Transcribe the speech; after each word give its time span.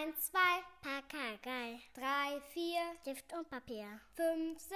1, 0.00 0.14
2, 0.32 0.38
Pakagei. 0.80 1.78
3, 1.94 2.40
4, 2.54 2.62
Stift 3.02 3.24
und 3.36 3.50
Papier. 3.50 3.84
5, 4.16 4.58
6, 4.58 4.72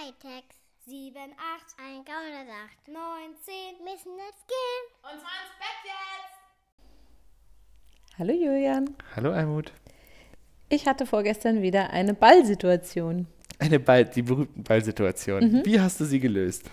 Hightech. 0.00 0.44
7, 0.86 1.16
8, 1.16 1.74
ein 1.84 2.04
Gaunersacht. 2.06 2.88
9, 2.88 2.96
10, 3.42 3.84
müssen 3.84 4.16
jetzt 4.16 4.48
gehen. 4.48 4.84
Und 5.02 5.20
zwar 5.20 5.36
ins 5.42 5.52
Bett 5.58 5.84
jetzt! 5.84 6.34
Hallo 8.18 8.32
Julian. 8.32 8.96
Hallo 9.14 9.32
Almut. 9.32 9.72
Ich 10.70 10.86
hatte 10.86 11.04
vorgestern 11.04 11.60
wieder 11.60 11.90
eine 11.90 12.14
Ballsituation. 12.14 13.26
Eine 13.58 13.80
Ball, 13.80 14.06
die 14.06 14.22
berühmten 14.22 14.62
Ballsituationen. 14.62 15.62
Wie 15.66 15.78
hast 15.78 16.00
du 16.00 16.06
sie 16.06 16.20
gelöst? 16.20 16.70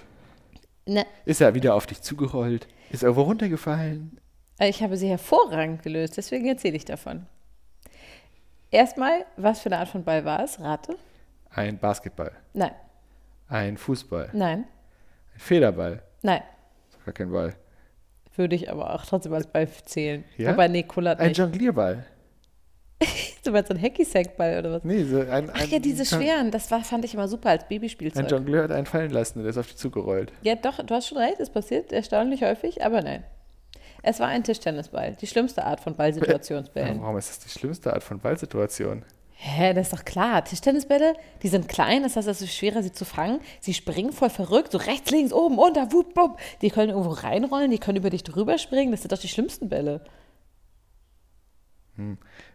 Ne, 0.86 1.06
Ist 1.26 1.42
er 1.42 1.54
wieder 1.56 1.76
auf 1.76 1.88
dich 1.88 2.02
zugerollt? 2.02 2.70
Ist 2.90 3.04
er 3.04 3.08
irgendwo 3.08 3.24
runtergefallen? 3.24 4.18
ich 4.60 4.82
habe 4.82 4.96
sie 4.96 5.10
hervorragend 5.10 5.84
gelöst, 5.84 6.16
deswegen 6.16 6.48
erzähle 6.48 6.78
ich 6.78 6.86
davon. 6.86 7.26
Erstmal, 8.72 9.26
was 9.38 9.60
für 9.60 9.68
eine 9.68 9.80
Art 9.80 9.90
von 9.90 10.04
Ball 10.04 10.24
war 10.26 10.44
es? 10.44 10.60
Rate? 10.60 10.96
Ein 11.54 11.78
Basketball, 11.78 12.32
Nein, 12.54 12.72
ein 13.50 13.76
Fußball, 13.78 14.30
nein, 14.34 14.66
ein 15.34 15.40
Federball. 15.40 16.02
nein. 16.22 16.42
Ist 16.90 16.98
doch 16.98 17.06
gar 17.06 17.14
kein 17.14 17.32
Ball. 17.32 17.54
Würde 18.38 18.56
ich 18.56 18.72
aber 18.72 18.94
auch 18.96 19.06
trotzdem 19.06 19.34
als 19.34 19.46
Ball 19.48 19.68
zählen. 19.86 20.24
Ja? 20.38 20.52
Aber 20.52 20.70
nee, 20.70 20.84
kullert 20.84 21.20
Ein 21.20 21.28
nicht. 21.30 21.38
Jonglierball. 21.38 22.06
Du 23.44 23.50
meinst 23.52 23.70
so 23.70 23.74
ein 23.74 23.82
Hacky-Sack-Ball 23.82 24.60
oder 24.60 24.72
was? 24.74 24.84
Nee, 24.84 25.04
so 25.04 25.20
ein, 25.20 25.50
Ach 25.52 25.60
ein, 25.60 25.70
ja, 25.72 25.80
diese 25.80 26.04
ein, 26.04 26.06
schweren, 26.06 26.52
das 26.52 26.70
war, 26.70 26.84
fand 26.84 27.04
ich 27.06 27.16
immer 27.16 27.28
super 27.28 27.50
als 27.50 27.64
Ein 27.64 27.70
Babyspielzeug. 27.70 28.30
Jongleur 28.30 28.66
hat 28.66 28.72
einen 28.72 28.86
fallen 28.86 29.10
lassen 29.10 29.40
und 29.40 29.46
der 29.46 29.50
ist 29.50 29.58
auf 29.58 29.66
dich 29.66 29.78
zugerollt. 29.78 30.32
Ja, 30.44 30.54
doch, 30.54 30.78
du 30.86 30.94
hast 30.94 31.08
schon 31.08 31.18
recht, 31.18 31.40
es 31.40 31.50
passiert 31.50 31.92
erstaunlich 31.92 32.44
häufig, 32.44 32.86
aber 32.86 33.02
nein. 33.02 33.24
Es 34.04 34.20
war 34.20 34.28
ein 34.28 34.44
Tischtennisball, 34.44 35.16
die 35.20 35.28
schlimmste 35.28 35.64
Art 35.66 35.80
von 35.80 35.96
Ballsituationsbällen. 35.96 37.02
Warum 37.02 37.18
ist 37.18 37.30
das 37.30 37.40
die 37.40 37.50
schlimmste 37.50 37.94
Art 37.94 38.04
von 38.04 38.20
Ballsituation? 38.20 39.04
Hä, 39.34 39.74
das 39.74 39.88
ist 39.88 39.94
doch 39.94 40.06
klar. 40.06 40.44
Tischtennisbälle, 40.44 41.14
die 41.42 41.48
sind 41.48 41.68
klein, 41.68 42.04
das 42.04 42.16
heißt, 42.16 42.28
es 42.28 42.42
ist 42.42 42.54
schwerer, 42.56 42.84
sie 42.84 42.92
zu 42.92 43.06
fangen. 43.06 43.40
Sie 43.60 43.74
springen 43.74 44.12
voll 44.12 44.30
verrückt, 44.30 44.72
so 44.72 44.78
rechts, 44.78 45.10
links, 45.10 45.34
oben, 45.34 45.58
unter, 45.58 45.92
wupp, 45.92 46.16
wupp. 46.16 46.38
Die 46.62 46.70
können 46.70 46.90
irgendwo 46.90 47.10
reinrollen, 47.12 47.72
die 47.72 47.80
können 47.80 47.98
über 47.98 48.12
dich 48.12 48.24
drüber 48.24 48.58
springen. 48.58 48.92
Das 48.92 49.02
sind 49.02 49.12
doch 49.12 49.18
die 49.18 49.28
schlimmsten 49.28 49.70
Bälle. 49.70 50.02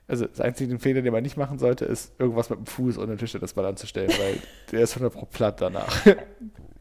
Also 0.08 0.26
das 0.26 0.40
einzige 0.40 0.78
Fehler, 0.78 1.02
den 1.02 1.12
man 1.12 1.22
nicht 1.22 1.36
machen 1.36 1.58
sollte, 1.58 1.84
ist 1.84 2.18
irgendwas 2.18 2.50
mit 2.50 2.58
dem 2.58 2.66
Fuß 2.66 2.96
unter 2.98 3.14
den 3.14 3.18
Tischtennisball 3.18 3.66
anzustellen, 3.66 4.10
weil 4.18 4.38
der 4.72 4.80
ist 4.80 4.92
100 4.96 5.12
pro 5.12 5.26
platt 5.26 5.60
danach. 5.60 6.04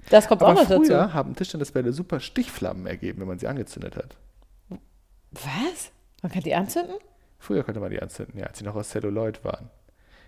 Das 0.10 0.28
kommt 0.28 0.42
Aber 0.42 0.52
auch 0.52 0.56
noch 0.56 0.68
früher 0.68 0.98
dazu. 1.00 1.14
haben 1.14 1.36
Tischtennisbälle 1.36 1.92
super 1.94 2.20
Stichflammen 2.20 2.86
ergeben, 2.88 3.22
wenn 3.22 3.28
man 3.28 3.40
sie 3.40 3.48
angezündet 3.48 3.96
hat. 3.96 4.16
Was? 5.44 5.92
Man 6.22 6.32
kann 6.32 6.42
die 6.44 6.56
anzünden? 6.56 6.96
Früher 7.40 7.64
konnte 7.64 7.80
man 7.80 7.92
die 7.92 8.02
anzünden, 8.02 8.40
ja, 8.40 8.48
als 8.48 8.58
sie 8.60 8.64
noch 8.66 8.76
aus 8.76 8.90
Celluloid 8.90 9.44
waren. 9.44 9.70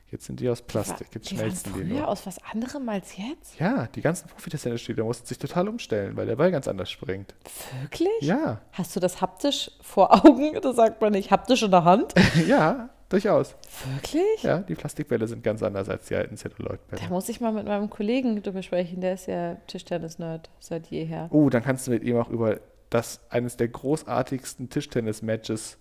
Jetzt 0.10 0.26
sind 0.26 0.40
die 0.40 0.48
aus 0.48 0.62
Plastik, 0.62 1.08
jetzt 1.14 1.30
die 1.32 1.38
waren 1.38 1.48
schmelzen 1.48 1.74
die 1.74 1.80
früher 1.82 2.00
nur. 2.00 2.08
aus 2.08 2.26
was 2.26 2.38
anderem 2.52 2.88
als 2.88 3.18
jetzt? 3.18 3.60
Ja, 3.60 3.88
die 3.88 4.02
ganzen 4.02 4.30
Profitennisspieler 4.30 5.04
mussten 5.04 5.26
sich 5.28 5.38
total 5.38 5.68
umstellen, 5.68 6.16
weil 6.16 6.26
der 6.26 6.38
Ball 6.38 6.50
ganz 6.50 6.68
anders 6.70 6.90
springt. 6.90 7.36
Wirklich? 7.82 8.08
Ja, 8.22 8.62
Hast 8.72 8.96
du 8.96 9.02
das 9.02 9.20
haptisch 9.20 9.70
vor 9.82 10.14
Augen? 10.26 10.58
Das 10.62 10.78
sagt 10.78 11.02
man 11.02 11.12
nicht. 11.12 11.30
Haptisch 11.32 11.62
in 11.64 11.72
der 11.72 11.84
Hand? 11.84 12.14
ja, 12.48 12.88
durchaus. 13.10 13.56
Wirklich? 13.96 14.44
Ja, 14.44 14.60
die 14.60 14.76
Plastikbälle 14.76 15.28
sind 15.28 15.44
ganz 15.44 15.62
anders 15.62 15.90
als 15.90 16.06
die 16.06 16.16
alten 16.16 16.36
Da 16.36 16.42
Celluloid-Bälle. 16.42 17.10
muss 17.10 17.28
ich 17.28 17.42
mal 17.42 17.52
mit 17.52 17.66
meinem 17.66 17.90
Kollegen 17.90 18.42
drüber 18.42 18.62
sprechen. 18.64 19.02
Der 19.02 19.16
ist 19.16 19.26
ja 19.28 19.56
Tischtennis-Nerd 19.68 20.50
seit 20.62 20.88
jeher. 20.88 21.28
Oh, 21.32 21.50
dann 21.50 21.64
kannst 21.64 21.86
du 21.88 21.92
mit 21.92 22.04
ihm 22.04 22.16
auch 22.16 22.30
über 22.30 22.60
das 22.90 23.20
eines 23.30 23.58
der 23.58 23.68
großartigsten 23.68 24.70
Tischtennis-Matches 24.70 25.78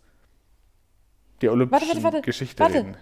der 1.43 1.53
olympischen 1.53 1.89
warte, 1.89 2.03
warte. 2.03 2.21
Geschichte 2.23 2.61
Warte. 2.61 2.75
reden. 2.79 2.97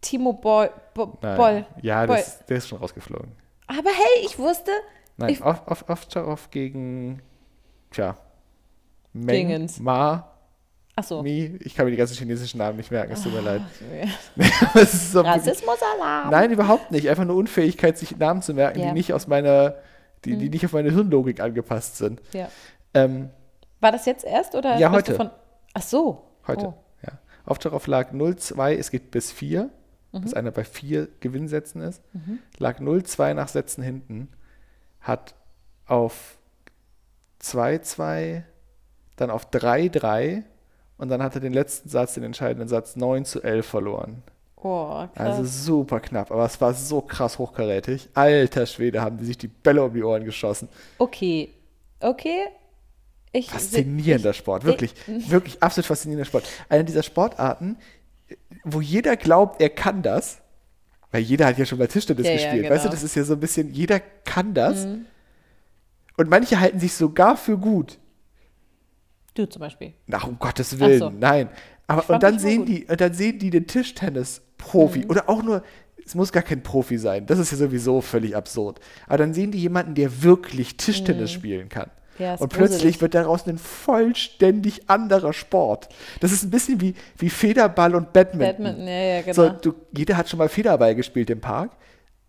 Timo 0.00 0.32
Boll. 0.32 0.70
Bo 0.94 1.18
Nein. 1.20 1.36
Boll. 1.36 1.66
Ja, 1.82 2.06
Boll. 2.06 2.16
das, 2.16 2.44
der 2.46 2.56
ist 2.58 2.68
schon 2.68 2.78
rausgeflogen. 2.78 3.32
Aber 3.66 3.90
hey, 3.90 4.24
ich 4.24 4.38
wusste. 4.38 4.70
Nein, 5.16 5.30
Ich- 5.30 5.42
auf, 5.42 5.66
auf, 5.68 5.88
Ovtcharov 5.88 6.50
gegen, 6.50 7.20
tja, 7.90 8.16
Meng, 9.12 9.48
Dingens. 9.48 9.78
Ma, 9.80 10.26
Achso. 10.96 11.22
Mi. 11.22 11.56
Ich 11.60 11.74
kann 11.74 11.84
mir 11.86 11.90
die 11.92 11.96
ganzen 11.96 12.16
chinesischen 12.16 12.58
Namen 12.58 12.76
nicht 12.76 12.90
merken, 12.90 13.12
es 13.12 13.22
tut 13.22 13.32
mir 13.32 13.40
leid. 13.40 13.62
So 14.86 15.20
Rassismus-Alarm. 15.22 16.30
Nein, 16.30 16.50
überhaupt 16.50 16.90
nicht. 16.90 17.08
Einfach 17.08 17.24
nur 17.24 17.36
Unfähigkeit, 17.36 17.96
sich 17.96 18.16
Namen 18.16 18.42
zu 18.42 18.54
merken, 18.54 18.80
Ja. 18.80 18.86
die 18.88 18.92
nicht 18.92 19.12
aus 19.12 19.26
meiner, 19.26 19.76
die, 20.24 20.34
Mhm. 20.34 20.38
die 20.40 20.50
nicht 20.50 20.64
auf 20.64 20.72
meine 20.72 20.90
Hirnlogik 20.90 21.40
angepasst 21.40 21.96
sind. 21.96 22.20
Ja. 22.32 22.48
Ähm, 22.92 23.30
War 23.80 23.92
das 23.92 24.06
jetzt 24.06 24.24
erst 24.24 24.54
oder? 24.54 24.76
Ja, 24.76 24.90
heute. 24.92 25.14
Von, 25.14 25.30
ach 25.74 25.82
so. 25.82 26.22
heute, 26.46 26.66
Oh. 26.68 26.74
ja. 27.02 27.12
Ovtcharov 27.46 27.86
lag 27.86 28.12
0-2, 28.12 28.74
es 28.76 28.90
geht 28.90 29.10
bis 29.10 29.32
4, 29.32 29.70
Mhm. 30.12 30.20
bis 30.22 30.34
einer 30.34 30.50
bei 30.50 30.64
4 30.64 31.08
Gewinnsätzen 31.20 31.80
ist. 31.82 32.02
Lag 32.58 32.78
0-2 32.80 33.32
nach 33.34 33.48
Sätzen 33.48 33.82
hinten, 33.82 34.28
hat 35.00 35.34
auf 35.86 36.36
2-2, 37.42 38.42
dann 39.16 39.30
auf 39.30 39.46
3-3 39.50 40.42
und 40.98 41.08
dann 41.08 41.22
hat 41.22 41.34
er 41.34 41.40
den 41.40 41.52
letzten 41.52 41.88
Satz, 41.88 42.14
den 42.14 42.24
entscheidenden 42.24 42.68
Satz 42.68 42.96
9 42.96 43.24
zu 43.24 43.42
11 43.42 43.66
verloren. 43.66 44.22
Oh, 44.56 45.06
krass. 45.14 45.38
Also 45.38 45.44
super 45.44 46.00
knapp, 46.00 46.30
aber 46.30 46.44
es 46.44 46.60
war 46.60 46.74
so 46.74 47.00
krass 47.00 47.38
hochkarätig. 47.38 48.10
Alter 48.12 48.66
Schwede, 48.66 49.00
haben 49.00 49.16
die 49.16 49.24
sich 49.24 49.38
die 49.38 49.48
Bälle 49.48 49.82
um 49.82 49.94
die 49.94 50.02
Ohren 50.02 50.24
geschossen. 50.24 50.68
okay. 50.98 51.50
Okay. 52.02 52.46
Ich, 53.32 53.48
Faszinierender 53.50 54.32
Sport, 54.32 54.64
wirklich, 54.64 54.94
wirklich 55.06 55.62
absolut 55.62 55.86
faszinierender 55.86 56.24
Sport. 56.24 56.48
Einer 56.68 56.82
dieser 56.82 57.02
Sportarten, 57.02 57.76
wo 58.64 58.80
jeder 58.80 59.16
glaubt, 59.16 59.60
er 59.60 59.70
kann 59.70 60.02
das, 60.02 60.40
weil 61.12 61.22
jeder 61.22 61.46
hat 61.46 61.58
ja 61.58 61.64
schon 61.64 61.78
mal 61.78 61.88
Tischtennis 61.88 62.26
Ja, 62.26 62.32
ja, 62.32 62.36
gespielt. 62.38 62.70
Weißt 62.70 62.84
du, 62.84 62.88
genau. 62.88 62.92
das 62.92 63.02
ist 63.02 63.14
ja 63.14 63.24
so 63.24 63.34
ein 63.34 63.40
bisschen, 63.40 63.72
jeder 63.72 64.00
kann 64.00 64.54
das. 64.54 64.86
Und 66.16 66.28
manche 66.28 66.60
halten 66.60 66.80
sich 66.80 66.94
sogar 66.94 67.36
für 67.36 67.56
gut. 67.56 67.98
Du 69.34 69.46
zum 69.46 69.60
Beispiel. 69.60 69.94
Nach 70.06 70.26
um 70.26 70.38
Gottes 70.38 70.78
Willen, 70.78 70.98
so. 70.98 71.10
nein. 71.10 71.48
Aber 71.86 72.08
und 72.14 72.22
dann 72.22 72.38
sehen 72.38 72.58
gut. 72.58 72.68
Mhm. 72.68 72.74
die, 72.74 72.84
und 72.86 73.00
dann 73.00 73.14
sehen 73.14 73.38
die 73.38 73.50
den 73.50 73.66
Tischtennis-Profi 73.66 75.06
oder 75.06 75.28
auch 75.28 75.42
nur, 75.42 75.62
es 76.04 76.14
muss 76.14 76.32
gar 76.32 76.42
kein 76.42 76.62
Profi 76.62 76.98
sein. 76.98 77.26
Das 77.26 77.38
ist 77.38 77.52
ja 77.52 77.58
sowieso 77.58 78.00
völlig 78.00 78.36
absurd. 78.36 78.80
Aber 79.06 79.18
dann 79.18 79.34
sehen 79.34 79.50
die 79.50 79.58
jemanden, 79.58 79.94
der 79.94 80.22
wirklich 80.22 80.76
Tischtennis 80.76 81.30
spielen 81.32 81.68
kann. 81.68 81.90
Ja, 82.20 82.34
und 82.34 82.48
plötzlich 82.52 82.78
gruselig. 82.80 83.00
wird 83.00 83.14
daraus 83.14 83.46
ein 83.46 83.58
vollständig 83.58 84.88
anderer 84.88 85.32
Sport. 85.32 85.88
Das 86.20 86.32
ist 86.32 86.42
ein 86.44 86.50
bisschen 86.50 86.80
wie, 86.80 86.94
wie 87.16 87.30
Federball 87.30 87.94
und 87.94 88.12
Badminton. 88.12 88.56
Badminton, 88.64 88.86
ja, 88.86 88.94
ja, 89.16 89.20
genau. 89.22 89.32
So, 89.34 89.48
du, 89.50 89.74
jeder 89.96 90.16
hat 90.16 90.28
schon 90.28 90.38
mal 90.38 90.48
Federball 90.48 90.94
gespielt 90.94 91.30
im 91.30 91.40
Park, 91.40 91.72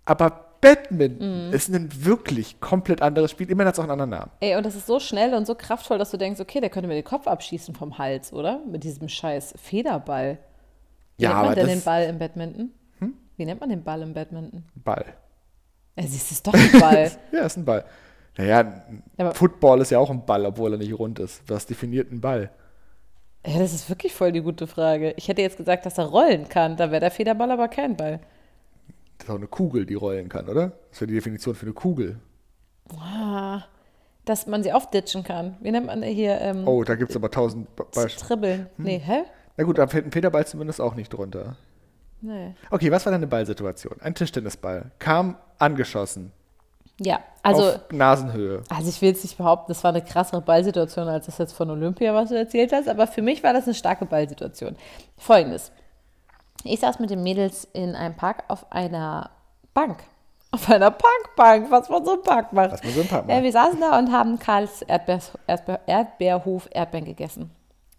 aber 0.06 0.48
Badminton 0.62 1.48
Mhm. 1.48 1.54
ist 1.54 1.70
ein 1.74 1.90
wirklich 2.06 2.60
komplett 2.62 3.02
anderes 3.02 3.32
Spiel. 3.32 3.50
Immerhin 3.50 3.68
hat 3.70 3.74
es 3.74 3.80
auch 3.80 3.84
einen 3.84 3.94
anderen 4.00 4.12
Namen. 4.12 4.32
Ey, 4.42 4.56
und 4.56 4.64
das 4.66 4.76
ist 4.76 4.86
so 4.86 5.00
schnell 5.00 5.34
und 5.34 5.48
so 5.48 5.56
kraftvoll, 5.56 5.98
dass 5.98 6.12
du 6.12 6.18
denkst, 6.18 6.40
okay, 6.40 6.62
der 6.62 6.70
könnte 6.70 6.88
mir 6.88 6.94
den 6.94 7.04
Kopf 7.04 7.26
abschießen 7.28 7.74
vom 7.74 7.98
Hals, 7.98 8.32
oder? 8.32 8.60
Mit 8.70 8.84
diesem 8.84 9.10
scheiß 9.10 9.56
Federball. 9.62 10.38
Wie 11.18 11.24
Ja, 11.24 11.34
nennt 11.34 11.46
man 11.48 11.56
denn 11.56 11.68
den 11.68 11.82
Ball 11.82 12.04
im 12.04 12.20
Badminton? 12.20 12.72
Wie 13.38 13.46
nennt 13.46 13.60
man 13.60 13.70
den 13.70 13.84
Ball 13.84 14.04
im 14.04 14.14
Badminton? 14.14 14.66
Ball. 14.76 15.04
Es 15.96 16.14
ist 16.32 16.46
doch 16.46 16.54
ein 16.54 16.80
Ball. 16.80 17.12
Ja, 17.32 17.46
ist 17.46 17.58
ein 17.58 17.66
Ball. 17.66 17.84
Naja, 18.38 18.84
Aber- 19.18 19.34
Football 19.36 19.82
ist 19.82 19.92
ja 19.92 20.00
auch 20.00 20.10
ein 20.10 20.26
Ball, 20.26 20.46
obwohl 20.46 20.74
er 20.74 20.78
nicht 20.78 20.98
rund 20.98 21.20
ist. 21.20 21.44
Was 21.48 21.66
definiert 21.66 22.12
ein 22.12 22.22
Ball? 22.22 22.50
ja, 23.46 23.58
das 23.60 23.74
ist 23.74 23.90
wirklich 23.90 24.14
voll 24.14 24.32
die 24.32 24.42
gute 24.42 24.68
Frage. 24.68 25.14
Ich 25.18 25.28
hätte 25.28 25.42
jetzt 25.42 25.58
gesagt, 25.58 25.86
dass 25.86 25.98
er 25.98 26.06
rollen 26.06 26.48
kann. 26.48 26.78
Da 26.78 26.92
wäre 26.92 27.00
der 27.02 27.12
Federball 27.12 27.50
aber 27.52 27.68
kein 27.68 27.98
Ball. 27.98 28.20
Das 29.18 29.28
ist 29.28 29.32
auch 29.32 29.38
eine 29.38 29.48
Kugel, 29.48 29.86
die 29.86 29.96
rollen 29.96 30.30
kann, 30.30 30.48
oder? 30.48 30.72
Das 30.92 31.02
wäre 31.02 31.08
die 31.10 31.16
Definition 31.16 31.56
für 31.56 31.66
eine 31.66 31.74
Kugel. 31.74 32.20
Ah, 33.00 33.64
dass 34.26 34.48
man 34.48 34.64
sie 34.64 34.72
aufditschen 34.74 35.24
kann. 35.24 35.58
Wie 35.62 35.72
nennt 35.72 35.88
man 35.88 36.04
hier? 36.04 36.40
Ähm, 36.42 36.68
Oh, 36.68 36.84
da 36.84 36.96
gibt 36.96 37.10
es 37.12 37.16
aber 37.16 37.30
tausend 37.32 37.76
Be- 37.76 37.86
Beispiele. 37.94 38.28
Tribbeln. 38.28 38.68
Nee, 38.78 39.00
hä? 39.00 39.24
Na 39.58 39.64
gut, 39.64 39.78
da 39.78 39.88
fällt 39.88 40.06
ein 40.06 40.12
Federball 40.12 40.46
zumindest 40.46 40.80
auch 40.82 40.96
nicht 40.96 41.10
drunter. 41.12 41.56
Nee. 42.22 42.54
Okay, 42.70 42.92
was 42.92 43.06
war 43.06 43.12
deine 43.12 43.28
Ballsituation? 43.28 44.00
Ein 44.02 44.14
Tischtennisball 44.14 44.92
kam 45.00 45.38
angeschossen 45.58 46.32
Ja, 47.04 47.20
also, 47.42 47.64
auf 47.64 47.80
Nasenhöhe. 47.92 48.62
also 48.70 48.88
ich 48.90 49.02
will 49.02 49.10
jetzt 49.10 49.24
nicht 49.24 49.36
behaupten, 49.38 49.72
das 49.72 49.84
war 49.84 49.90
eine 49.90 50.04
krassere 50.04 50.42
Ballsituation 50.42 51.08
als 51.08 51.26
das 51.26 51.40
jetzt 51.40 51.54
von 51.54 51.70
Olympia, 51.72 52.14
was 52.14 52.30
du 52.30 52.38
erzählt 52.38 52.72
hast, 52.72 52.88
aber 52.88 53.08
für 53.08 53.24
mich 53.24 53.42
war 53.44 53.54
das 53.54 53.64
eine 53.66 53.74
starke 53.74 54.06
Ballsituation. 54.06 54.76
Folgendes. 55.18 55.72
Ich 56.64 56.80
saß 56.80 57.00
mit 57.00 57.10
den 57.10 57.24
Mädels 57.24 57.68
in 57.74 57.96
einem 57.96 58.16
Park 58.16 58.44
auf 58.50 58.72
einer 58.72 59.32
Bank. 59.74 60.04
Auf 60.54 60.70
einer 60.70 60.92
Parkbank, 60.92 61.72
was 61.72 61.88
man 61.88 62.04
so 62.04 62.16
im 62.16 62.24
Park 62.24 62.52
macht. 62.52 62.74
Was 62.74 62.84
man 62.84 62.92
so 62.94 63.00
im 63.02 63.08
Park 63.08 63.26
Ja, 63.30 63.36
macht. 63.36 63.44
wir 63.46 63.52
saßen 63.54 63.80
da 63.80 63.98
und 63.98 64.12
haben 64.12 64.38
Karls 64.38 64.82
Erdbeer, 64.82 65.20
Erdbeer, 65.48 65.80
Erdbeerhof 65.88 66.68
Erdbeeren 66.72 67.06
gegessen. 67.06 67.52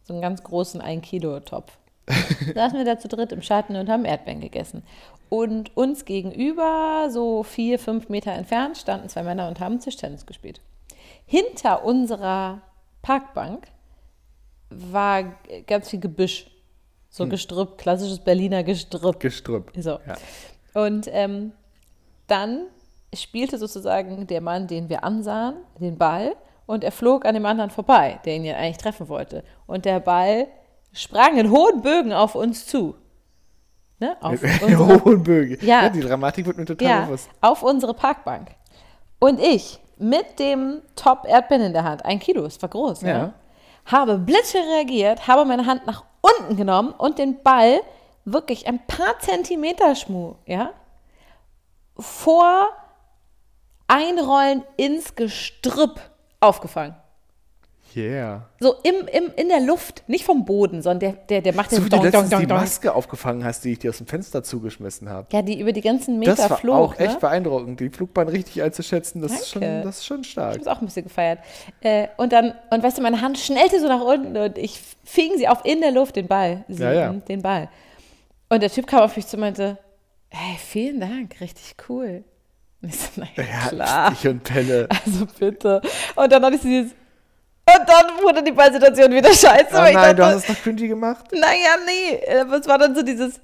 So 0.04 0.12
einen 0.12 0.20
ganz 0.20 0.42
großen 0.42 0.82
1-Kilo-Topf. 0.82 1.72
saßen 2.54 2.78
wir 2.78 2.84
da 2.84 2.98
zu 2.98 3.08
dritt 3.08 3.32
im 3.32 3.42
Schatten 3.42 3.76
und 3.76 3.88
haben 3.88 4.04
Erdbeeren 4.04 4.40
gegessen. 4.40 4.82
Und 5.28 5.76
uns 5.76 6.04
gegenüber, 6.04 7.08
so 7.10 7.42
vier, 7.42 7.78
fünf 7.78 8.08
Meter 8.08 8.32
entfernt, 8.32 8.76
standen 8.76 9.08
zwei 9.08 9.22
Männer 9.22 9.48
und 9.48 9.60
haben 9.60 9.80
Tischtennis 9.80 10.26
gespielt. 10.26 10.60
Hinter 11.26 11.84
unserer 11.84 12.60
Parkbank 13.00 13.68
war 14.68 15.36
ganz 15.66 15.90
viel 15.90 16.00
Gebüsch. 16.00 16.48
So 17.08 17.26
Gestrüpp, 17.28 17.76
klassisches 17.76 18.18
Berliner 18.20 18.62
Gestrüpp. 18.62 19.20
Gestrüpp. 19.20 19.72
So. 19.76 19.98
Ja. 20.06 20.16
Und 20.82 21.08
ähm, 21.10 21.52
dann 22.26 22.66
spielte 23.14 23.58
sozusagen 23.58 24.26
der 24.26 24.40
Mann, 24.40 24.66
den 24.66 24.88
wir 24.88 25.04
ansahen, 25.04 25.56
den 25.78 25.98
Ball 25.98 26.34
und 26.66 26.84
er 26.84 26.92
flog 26.92 27.26
an 27.26 27.34
dem 27.34 27.44
anderen 27.44 27.70
vorbei, 27.70 28.18
der 28.24 28.36
ihn 28.36 28.44
ja 28.44 28.56
eigentlich 28.56 28.78
treffen 28.78 29.08
wollte. 29.08 29.44
Und 29.66 29.84
der 29.84 30.00
Ball 30.00 30.48
sprang 30.92 31.36
in 31.38 31.50
hohen 31.50 31.82
Bögen 31.82 32.12
auf 32.12 32.34
uns 32.34 32.66
zu. 32.66 32.94
Ne? 33.98 34.16
Auf 34.20 34.40
unsere, 34.62 35.04
Hohen 35.04 35.22
Bögen. 35.22 35.64
Ja. 35.64 35.88
Die 35.88 36.00
Dramatik 36.00 36.46
wird 36.46 36.56
mir 36.56 36.64
total 36.64 36.88
ja, 36.88 37.00
bewusst. 37.04 37.28
auf 37.40 37.62
unsere 37.62 37.94
Parkbank. 37.94 38.48
Und 39.20 39.38
ich 39.40 39.78
mit 39.98 40.38
dem 40.40 40.82
Top 40.96 41.24
Erdbeeren 41.26 41.66
in 41.66 41.72
der 41.72 41.84
Hand, 41.84 42.04
ein 42.04 42.18
Kilo, 42.18 42.44
es 42.44 42.60
war 42.60 42.68
groß, 42.68 43.02
Ja. 43.02 43.08
ja. 43.08 43.32
habe 43.86 44.18
blitzschnell 44.18 44.68
reagiert, 44.74 45.28
habe 45.28 45.44
meine 45.44 45.66
Hand 45.66 45.86
nach 45.86 46.04
unten 46.20 46.56
genommen 46.56 46.90
und 46.98 47.18
den 47.18 47.42
Ball 47.42 47.80
wirklich 48.24 48.66
ein 48.66 48.84
paar 48.86 49.18
Zentimeter 49.20 49.94
Schmu, 49.94 50.34
ja, 50.46 50.72
vor 51.96 52.68
Einrollen 53.86 54.64
ins 54.76 55.14
Gestrüpp 55.14 56.00
aufgefangen. 56.40 56.96
Yeah. 57.96 58.48
So 58.60 58.74
im, 58.82 59.06
im, 59.12 59.30
in 59.36 59.48
der 59.48 59.60
Luft, 59.60 60.02
nicht 60.08 60.24
vom 60.24 60.44
Boden, 60.44 60.82
sondern 60.82 61.00
der, 61.00 61.12
der, 61.28 61.40
der 61.42 61.54
macht 61.54 61.70
So 61.70 61.78
den 61.80 61.88
Dong, 61.90 62.10
Dong, 62.10 62.24
die 62.24 62.30
Dong, 62.30 62.48
Dong. 62.48 62.58
Maske 62.58 62.94
aufgefangen 62.94 63.44
hast, 63.44 63.64
die 63.64 63.72
ich 63.72 63.78
dir 63.80 63.90
aus 63.90 63.98
dem 63.98 64.06
Fenster 64.06 64.42
zugeschmissen 64.42 65.08
habe. 65.08 65.26
Ja, 65.32 65.42
die 65.42 65.60
über 65.60 65.72
die 65.72 65.80
ganzen 65.80 66.18
Meter 66.18 66.34
Das 66.36 66.50
war 66.50 66.58
flog. 66.58 66.74
auch 66.74 66.98
ne? 66.98 67.06
echt 67.06 67.20
beeindruckend, 67.20 67.80
die 67.80 67.90
Flugbahn 67.90 68.28
richtig 68.28 68.62
einzuschätzen. 68.62 69.20
Das 69.22 69.32
ist, 69.32 69.50
schon, 69.50 69.60
das 69.62 69.98
ist 69.98 70.06
schon 70.06 70.20
Ich 70.22 70.30
stark. 70.30 70.52
habe 70.52 70.60
es 70.60 70.66
auch 70.66 70.80
ein 70.80 70.86
bisschen 70.86 71.04
gefeiert. 71.04 71.40
Äh, 71.80 72.08
und 72.16 72.32
dann, 72.32 72.54
und 72.70 72.82
weißt 72.82 72.98
du, 72.98 73.02
meine 73.02 73.20
Hand 73.20 73.38
schnellte 73.38 73.80
so 73.80 73.88
nach 73.88 74.00
unten 74.02 74.36
und 74.36 74.58
ich 74.58 74.80
fing 75.04 75.32
sie 75.36 75.48
auf 75.48 75.64
in 75.64 75.80
der 75.80 75.90
Luft, 75.90 76.16
den 76.16 76.28
Ball. 76.28 76.64
Sie, 76.68 76.82
Ja, 76.82 76.92
ja. 76.92 77.12
Den 77.12 77.42
Ball. 77.42 77.68
Und 78.48 78.62
der 78.62 78.70
Typ 78.70 78.86
kam 78.86 79.00
auf 79.00 79.16
mich 79.16 79.26
zu 79.26 79.36
und 79.36 79.40
meinte, 79.40 79.78
hey, 80.28 80.56
vielen 80.58 81.00
Dank, 81.00 81.40
richtig 81.40 81.74
cool. 81.88 82.24
Und 82.82 82.88
ich 82.88 82.98
so, 82.98 83.08
naja, 83.20 83.30
Ja, 83.36 83.68
klar. 83.68 84.12
ich 84.12 84.26
und 84.26 84.42
Pelle. 84.44 84.88
Also 85.04 85.26
bitte. 85.38 85.80
Und 86.16 86.32
dann 86.32 86.44
hatte 86.44 86.56
ich 86.56 86.62
dieses, 86.62 86.92
und 87.64 87.88
dann 87.88 88.22
wurde 88.22 88.42
die 88.42 88.52
Ballsituation 88.52 89.12
wieder 89.12 89.28
scheiße. 89.34 89.68
Oh 89.72 89.78
nein, 89.78 89.92
du 89.92 90.22
dachte, 90.22 90.24
hast 90.36 90.42
es 90.44 90.48
noch 90.48 90.62
cringy 90.62 90.88
gemacht? 90.88 91.26
naja, 91.32 91.76
nee. 91.86 92.20
Aber 92.40 92.56
es 92.58 92.66
war 92.66 92.78
dann 92.78 92.94
so 92.94 93.02
dieses, 93.02 93.40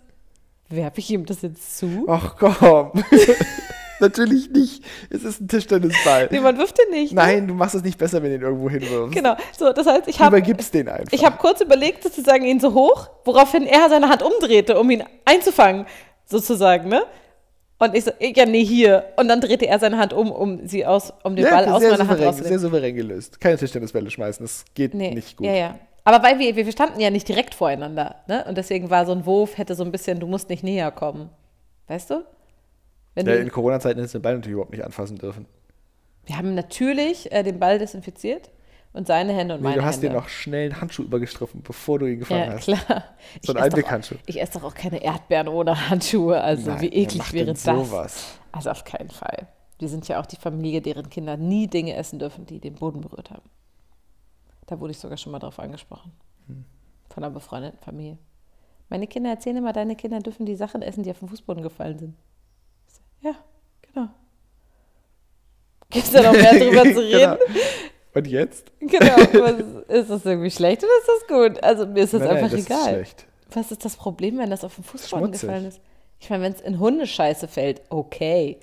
werfe 0.68 0.98
ich 1.00 1.10
ihm 1.10 1.24
das 1.26 1.42
jetzt 1.42 1.78
zu? 1.78 2.06
Ach 2.08 2.34
komm. 2.38 2.92
Natürlich 4.00 4.50
nicht. 4.50 4.84
Es 5.10 5.24
ist 5.24 5.40
ein 5.40 5.48
Tischtennisball. 5.48 6.28
Nee, 6.30 6.38
man 6.38 6.56
wirft 6.56 6.78
den 6.78 6.90
nicht. 6.90 7.12
Ne? 7.12 7.20
Nein, 7.20 7.48
du 7.48 7.54
machst 7.54 7.74
es 7.74 7.82
nicht 7.82 7.98
besser, 7.98 8.22
wenn 8.22 8.30
du 8.30 8.36
ihn 8.36 8.42
irgendwo 8.42 8.70
hinwirfst. 8.70 9.12
Genau. 9.12 9.36
So, 9.58 9.72
das 9.72 9.86
heißt, 9.86 10.06
ich 10.06 10.18
Du 10.18 10.24
habe 10.24 10.36
übergibst 10.38 10.72
den 10.72 10.88
einfach. 10.88 11.12
Ich 11.12 11.24
habe 11.24 11.36
kurz 11.38 11.60
überlegt, 11.60 12.04
sozusagen 12.04 12.44
ihn 12.44 12.60
so 12.60 12.74
hoch, 12.74 13.10
woraufhin 13.24 13.66
er 13.66 13.88
seine 13.88 14.08
Hand 14.08 14.22
umdrehte, 14.22 14.78
um 14.78 14.88
ihn 14.90 15.02
einzufangen, 15.24 15.86
sozusagen, 16.26 16.88
ne? 16.88 17.02
Und 17.80 17.94
ich 17.94 18.04
so, 18.04 18.10
ja, 18.20 18.44
nee, 18.44 18.64
hier. 18.64 19.04
Und 19.16 19.28
dann 19.28 19.40
drehte 19.40 19.66
er 19.68 19.78
seine 19.78 19.98
Hand 19.98 20.12
um, 20.12 20.32
um 20.32 20.66
sie 20.66 20.84
aus, 20.84 21.12
um 21.22 21.36
den 21.36 21.44
Ball 21.48 21.64
aus 21.66 21.80
meiner 21.82 21.90
Hand 21.90 22.00
souverän, 22.08 22.24
rauszunehmen. 22.24 22.48
sehr 22.48 22.58
souverän 22.58 22.94
gelöst. 22.96 23.40
Keine 23.40 23.56
Tischtennisbälle 23.56 24.10
schmeißen, 24.10 24.44
das 24.44 24.64
geht 24.74 24.94
Nee, 24.94 25.14
nicht 25.14 25.36
gut. 25.36 25.46
ja, 25.46 25.52
ja. 25.54 25.78
Aber 26.04 26.22
weil 26.26 26.38
wir, 26.38 26.56
wir 26.56 26.72
standen 26.72 26.98
ja 27.00 27.10
nicht 27.10 27.28
direkt 27.28 27.54
voreinander, 27.54 28.16
ne? 28.26 28.44
Und 28.48 28.56
deswegen 28.56 28.88
war 28.90 29.04
so 29.06 29.12
ein 29.12 29.26
Wurf, 29.26 29.58
hätte 29.58 29.74
so 29.74 29.84
ein 29.84 29.92
bisschen, 29.92 30.18
du 30.20 30.26
musst 30.26 30.48
nicht 30.48 30.64
näher 30.64 30.90
kommen. 30.90 31.28
Weißt 31.86 32.10
du? 32.10 32.24
Wenn 33.14 33.26
Ja, 33.26 33.34
du 33.34 33.40
in 33.40 33.50
Corona-Zeiten 33.50 33.98
hättest 33.98 34.14
du 34.14 34.18
den 34.18 34.22
Ball 34.22 34.34
natürlich 34.34 34.54
überhaupt 34.54 34.72
nicht 34.72 34.84
anfassen 34.84 35.16
dürfen. 35.18 35.46
wir 36.26 36.36
haben 36.38 36.54
natürlich 36.54 37.30
äh, 37.30 37.42
den 37.42 37.58
Ball 37.58 37.78
desinfiziert 37.78 38.50
und 38.92 39.06
seine 39.06 39.32
Hände 39.32 39.54
und 39.54 39.60
Nee, 39.60 39.68
meine 39.68 39.80
du 39.80 39.84
hast 39.84 39.96
Hände. 39.96 40.08
dir 40.08 40.14
noch 40.14 40.28
schnell 40.28 40.70
einen 40.70 40.80
Handschuh 40.80 41.02
übergestriffen, 41.02 41.62
bevor 41.62 41.98
du 41.98 42.06
ihn 42.06 42.20
gefangen 42.20 42.46
Ja, 42.46 42.52
hast. 42.54 42.64
klar. 42.64 43.04
So 43.42 43.52
ein 43.52 43.58
Einweghandschuh. 43.62 44.16
Ich 44.26 44.40
esse 44.40 44.58
doch 44.58 44.64
auch 44.64 44.74
keine 44.74 45.02
Erdbeeren 45.02 45.48
ohne 45.48 45.88
Handschuhe. 45.90 46.40
Also 46.40 46.70
Nein, 46.70 46.80
wie 46.80 46.88
eklig 46.88 47.32
wäre 47.32 47.46
das? 47.52 47.62
sowas? 47.62 48.38
Also 48.52 48.70
auf 48.70 48.84
keinen 48.84 49.10
Fall. 49.10 49.46
Wir 49.78 49.88
sind 49.88 50.08
ja 50.08 50.20
auch 50.20 50.26
die 50.26 50.36
Familie, 50.36 50.80
deren 50.82 51.08
Kinder 51.10 51.36
nie 51.36 51.66
Dinge 51.68 51.94
essen 51.94 52.18
dürfen, 52.18 52.46
die 52.46 52.58
den 52.58 52.74
Boden 52.74 53.00
berührt 53.00 53.30
haben. 53.30 53.48
Da 54.66 54.80
wurde 54.80 54.90
ich 54.90 54.98
sogar 54.98 55.16
schon 55.16 55.32
mal 55.32 55.38
drauf 55.38 55.58
angesprochen. 55.60 56.12
Hm. 56.46 56.64
Von 57.12 57.22
einer 57.24 57.32
befreundeten 57.32 57.78
Familie. 57.80 58.18
Meine 58.88 59.06
Kinder 59.06 59.30
erzählen 59.30 59.56
immer, 59.58 59.72
deine 59.72 59.96
Kinder 59.96 60.18
dürfen 60.20 60.46
die 60.46 60.56
Sachen 60.56 60.82
essen, 60.82 61.02
die 61.04 61.10
auf 61.10 61.18
den 61.18 61.28
Fußboden 61.28 61.62
gefallen 61.62 61.98
sind. 61.98 62.16
Ja, 63.20 63.34
genau. 63.82 64.08
Gibt 65.90 66.06
es 66.06 66.12
da 66.12 66.22
noch 66.22 66.32
mehr 66.32 66.58
drüber 66.58 66.82
zu 66.84 67.02
Genau. 67.08 67.36
Und 68.18 68.26
jetzt? 68.26 68.72
Genau. 68.80 69.16
Was, 69.16 69.54
ist 69.88 70.10
das 70.10 70.24
irgendwie 70.24 70.50
schlecht 70.50 70.82
oder 70.82 70.92
ist 70.98 71.08
das 71.08 71.28
gut? 71.28 71.62
Also 71.62 71.86
mir 71.86 72.02
ist 72.04 72.14
das 72.14 72.20
Nein, 72.20 72.28
nein, 72.28 72.36
einfach 72.38 72.50
das 72.50 72.60
ist 72.60 72.66
egal. 72.66 72.94
schlecht. 72.94 73.26
Was 73.52 73.70
ist 73.70 73.84
das 73.84 73.96
Problem, 73.96 74.38
wenn 74.38 74.50
das 74.50 74.64
auf 74.64 74.74
den 74.74 74.84
Fußboden 74.84 75.32
gefallen 75.32 75.66
ist? 75.66 75.80
Ich 76.20 76.28
meine, 76.28 76.44
wenn 76.44 76.52
es 76.52 76.60
in 76.60 76.78
Hundescheiße 76.78 77.48
fällt, 77.48 77.82
okay. 77.90 78.58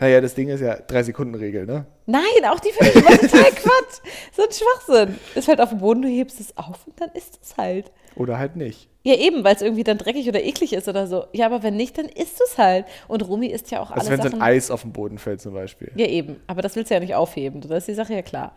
Naja, 0.00 0.20
das 0.20 0.34
Ding 0.34 0.48
ist 0.48 0.60
ja 0.60 0.76
Drei-Sekunden-Regel, 0.76 1.66
ne? 1.66 1.86
Nein, 2.06 2.22
auch 2.50 2.60
die 2.60 2.70
finde 2.70 2.90
ich 2.90 2.96
immer 2.96 3.18
total 3.18 3.50
Quatsch. 3.52 4.00
So 4.36 4.42
ein 4.42 4.48
Schwachsinn. 4.52 5.18
Es 5.34 5.44
fällt 5.44 5.60
auf 5.60 5.70
den 5.70 5.78
Boden, 5.78 6.02
du 6.02 6.08
hebst 6.08 6.40
es 6.40 6.56
auf 6.56 6.86
und 6.86 7.00
dann 7.00 7.10
ist 7.12 7.38
es 7.42 7.56
halt. 7.56 7.90
Oder 8.16 8.38
halt 8.38 8.56
nicht. 8.56 8.88
Ja, 9.04 9.14
eben, 9.14 9.44
weil 9.44 9.54
es 9.54 9.62
irgendwie 9.62 9.84
dann 9.84 9.98
dreckig 9.98 10.28
oder 10.28 10.42
eklig 10.42 10.72
ist 10.72 10.88
oder 10.88 11.06
so. 11.06 11.26
Ja, 11.32 11.46
aber 11.46 11.62
wenn 11.62 11.76
nicht, 11.76 11.96
dann 11.96 12.06
isst 12.06 12.40
es 12.46 12.58
halt. 12.58 12.86
Und 13.06 13.26
Rumi 13.26 13.46
isst 13.46 13.70
ja 13.70 13.80
auch 13.80 13.90
Also 13.90 14.08
alle 14.08 14.18
wenn 14.18 14.22
so 14.22 14.28
Sachen. 14.30 14.42
ein 14.42 14.48
Eis 14.56 14.70
auf 14.70 14.82
den 14.82 14.92
Boden 14.92 15.18
fällt 15.18 15.40
zum 15.40 15.54
Beispiel. 15.54 15.92
Ja, 15.96 16.06
eben. 16.06 16.36
Aber 16.46 16.60
das 16.62 16.76
willst 16.76 16.90
du 16.90 16.94
ja 16.94 17.00
nicht 17.00 17.14
aufheben. 17.14 17.60
Da 17.60 17.76
ist 17.76 17.88
die 17.88 17.94
Sache 17.94 18.14
ja 18.14 18.22
klar. 18.22 18.54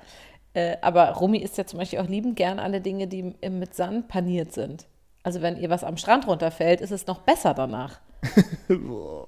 Äh, 0.54 0.78
aber 0.82 1.10
Rumi 1.12 1.38
isst 1.38 1.58
ja 1.58 1.66
zum 1.66 1.80
Beispiel 1.80 2.00
auch 2.00 2.08
liebend 2.08 2.36
gern 2.36 2.60
alle 2.60 2.82
Dinge, 2.82 3.08
die 3.08 3.24
mit 3.50 3.74
Sand 3.76 4.08
paniert 4.10 4.52
sind. 4.54 4.88
Also 5.24 5.42
wenn 5.42 5.56
ihr 5.58 5.70
was 5.70 5.84
am 5.84 5.96
Strand 5.98 6.28
runterfällt, 6.28 6.82
ist 6.82 6.92
es 6.92 7.08
noch 7.08 7.20
besser 7.20 7.54
danach. 7.54 8.02
Also 8.68 9.28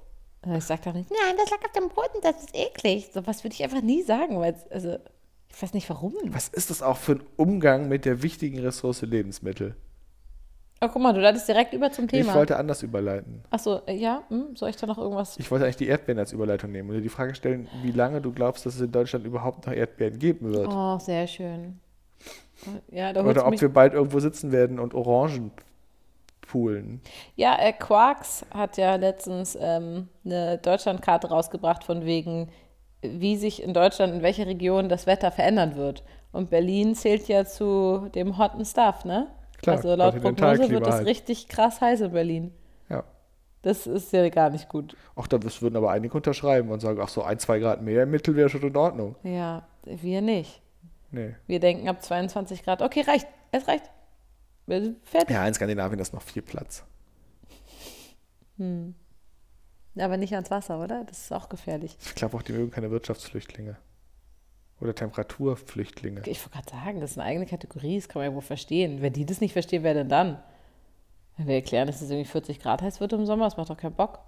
Ich 0.56 0.64
sage 0.64 0.82
doch 0.84 0.92
nicht, 0.92 1.10
nein, 1.10 1.36
das 1.36 1.50
lag 1.50 1.58
auf 1.64 1.72
dem 1.72 1.88
Boden, 1.88 2.20
das 2.22 2.36
ist 2.40 2.54
eklig. 2.54 3.10
So 3.12 3.26
was 3.26 3.44
würde 3.44 3.54
ich 3.54 3.62
einfach 3.62 3.82
nie 3.82 4.02
sagen, 4.02 4.38
weil 4.40 4.54
also 4.70 4.98
ich 5.48 5.62
weiß 5.62 5.72
nicht 5.74 5.88
warum. 5.88 6.14
Was 6.26 6.48
ist 6.48 6.70
das 6.70 6.82
auch 6.82 6.96
für 6.96 7.12
ein 7.12 7.22
Umgang 7.36 7.88
mit 7.88 8.04
der 8.04 8.22
wichtigen 8.22 8.58
Ressource 8.58 9.02
Lebensmittel? 9.02 9.76
Oh, 10.80 10.88
guck 10.92 11.00
mal, 11.00 11.12
du 11.14 11.20
leitest 11.20 11.48
direkt 11.48 11.72
über 11.72 11.90
zum 11.92 12.04
Ich 12.06 12.10
Thema. 12.10 12.34
wollte 12.34 12.56
anders 12.56 12.82
überleiten. 12.82 13.42
Achso, 13.50 13.80
äh, 13.86 13.94
ja, 13.94 14.24
hm, 14.28 14.54
soll 14.56 14.70
ich 14.70 14.76
da 14.76 14.86
noch 14.86 14.98
irgendwas? 14.98 15.38
Ich 15.38 15.50
wollte 15.50 15.64
eigentlich 15.64 15.76
die 15.76 15.86
Erdbeeren 15.86 16.18
als 16.18 16.32
Überleitung 16.32 16.72
nehmen 16.72 16.90
und 16.90 16.96
dir 16.96 17.00
die 17.00 17.08
Frage 17.08 17.34
stellen, 17.34 17.68
wie 17.82 17.92
lange 17.92 18.20
du 18.20 18.32
glaubst, 18.32 18.66
dass 18.66 18.74
es 18.74 18.80
in 18.80 18.92
Deutschland 18.92 19.24
überhaupt 19.24 19.66
noch 19.66 19.72
Erdbeeren 19.72 20.18
geben 20.18 20.52
wird. 20.52 20.68
Oh, 20.68 20.98
sehr 20.98 21.26
schön. 21.26 21.78
Ja, 22.90 23.10
Oder 23.10 23.46
ob 23.46 23.60
wir 23.60 23.68
bald 23.68 23.94
irgendwo 23.94 24.20
sitzen 24.20 24.52
werden 24.52 24.78
und 24.78 24.94
Orangen 24.94 25.52
poolen. 26.54 27.00
Ja, 27.34 27.58
äh, 27.58 27.72
Quarks 27.72 28.46
hat 28.54 28.76
ja 28.76 28.94
letztens 28.94 29.58
ähm, 29.60 30.08
eine 30.24 30.58
Deutschlandkarte 30.58 31.26
rausgebracht 31.26 31.82
von 31.82 32.04
wegen, 32.04 32.48
wie 33.02 33.36
sich 33.36 33.60
in 33.60 33.74
Deutschland 33.74 34.14
in 34.14 34.22
welcher 34.22 34.46
Region 34.46 34.88
das 34.88 35.08
Wetter 35.08 35.32
verändern 35.32 35.74
wird. 35.74 36.04
Und 36.30 36.50
Berlin 36.50 36.94
zählt 36.94 37.26
ja 37.26 37.44
zu 37.44 38.08
dem 38.14 38.38
hotten 38.38 38.64
Stuff, 38.64 39.04
ne? 39.04 39.26
Klar, 39.62 39.76
also 39.76 39.96
laut 39.96 40.20
Prognose 40.22 40.70
wird 40.70 40.86
es 40.86 40.94
halt. 40.94 41.06
richtig 41.08 41.48
krass 41.48 41.80
heiß 41.80 42.02
in 42.02 42.12
Berlin. 42.12 42.54
Ja. 42.88 43.02
Das 43.62 43.88
ist 43.88 44.12
ja 44.12 44.28
gar 44.28 44.50
nicht 44.50 44.68
gut. 44.68 44.96
Auch 45.16 45.26
da 45.26 45.38
das 45.38 45.60
würden 45.60 45.76
aber 45.76 45.90
einige 45.90 46.16
unterschreiben 46.16 46.70
und 46.70 46.78
sagen, 46.78 47.00
ach 47.02 47.08
so, 47.08 47.24
ein, 47.24 47.40
zwei 47.40 47.58
Grad 47.58 47.82
mehr 47.82 48.04
im 48.04 48.12
Mittel 48.12 48.36
wäre 48.36 48.48
schon 48.48 48.62
in 48.62 48.76
Ordnung. 48.76 49.16
Ja, 49.24 49.66
wir 49.84 50.22
nicht. 50.22 50.62
Nee. 51.10 51.34
Wir 51.48 51.58
denken 51.58 51.88
ab 51.88 52.00
22 52.00 52.62
Grad, 52.62 52.80
okay, 52.80 53.00
reicht, 53.00 53.26
es 53.50 53.66
reicht. 53.66 53.90
Fertig. 54.66 55.30
Ja, 55.30 55.46
in 55.46 55.54
Skandinavien 55.54 56.00
ist 56.00 56.14
noch 56.14 56.22
viel 56.22 56.42
Platz. 56.42 56.84
Aber 58.58 60.16
nicht 60.16 60.32
ans 60.34 60.50
Wasser, 60.50 60.80
oder? 60.82 61.04
Das 61.04 61.18
ist 61.18 61.32
auch 61.32 61.48
gefährlich. 61.48 61.96
Ich 62.04 62.14
glaube 62.14 62.36
auch, 62.36 62.42
die 62.42 62.52
mögen 62.52 62.70
keine 62.70 62.90
Wirtschaftsflüchtlinge. 62.90 63.76
Oder 64.80 64.94
Temperaturflüchtlinge. 64.94 66.22
Ich 66.26 66.40
wollte 66.40 66.50
gerade 66.50 66.70
sagen, 66.70 67.00
das 67.00 67.12
ist 67.12 67.18
eine 67.18 67.28
eigene 67.28 67.46
Kategorie, 67.46 67.96
das 67.96 68.08
kann 68.08 68.20
man 68.20 68.30
ja 68.30 68.34
wohl 68.34 68.42
verstehen. 68.42 69.02
Wenn 69.02 69.12
die 69.12 69.24
das 69.24 69.40
nicht 69.40 69.52
verstehen, 69.52 69.82
wer 69.82 69.94
denn 69.94 70.08
dann? 70.08 70.42
Wenn 71.36 71.46
wir 71.46 71.54
erklären, 71.54 71.86
dass 71.86 72.00
es 72.00 72.10
irgendwie 72.10 72.28
40 72.28 72.60
Grad 72.60 72.82
heiß 72.82 73.00
wird 73.00 73.12
im 73.12 73.26
Sommer, 73.26 73.44
das 73.44 73.56
macht 73.56 73.70
doch 73.70 73.76
keinen 73.76 73.94
Bock. 73.94 74.18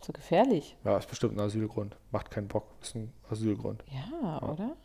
So 0.00 0.12
gefährlich. 0.12 0.76
Ja, 0.84 0.96
ist 0.98 1.08
bestimmt 1.08 1.36
ein 1.36 1.40
Asylgrund. 1.40 1.96
Macht 2.10 2.30
keinen 2.30 2.48
Bock. 2.48 2.66
Ist 2.80 2.96
ein 2.96 3.12
Asylgrund. 3.30 3.84
Ja, 3.90 4.42
oder? 4.42 4.76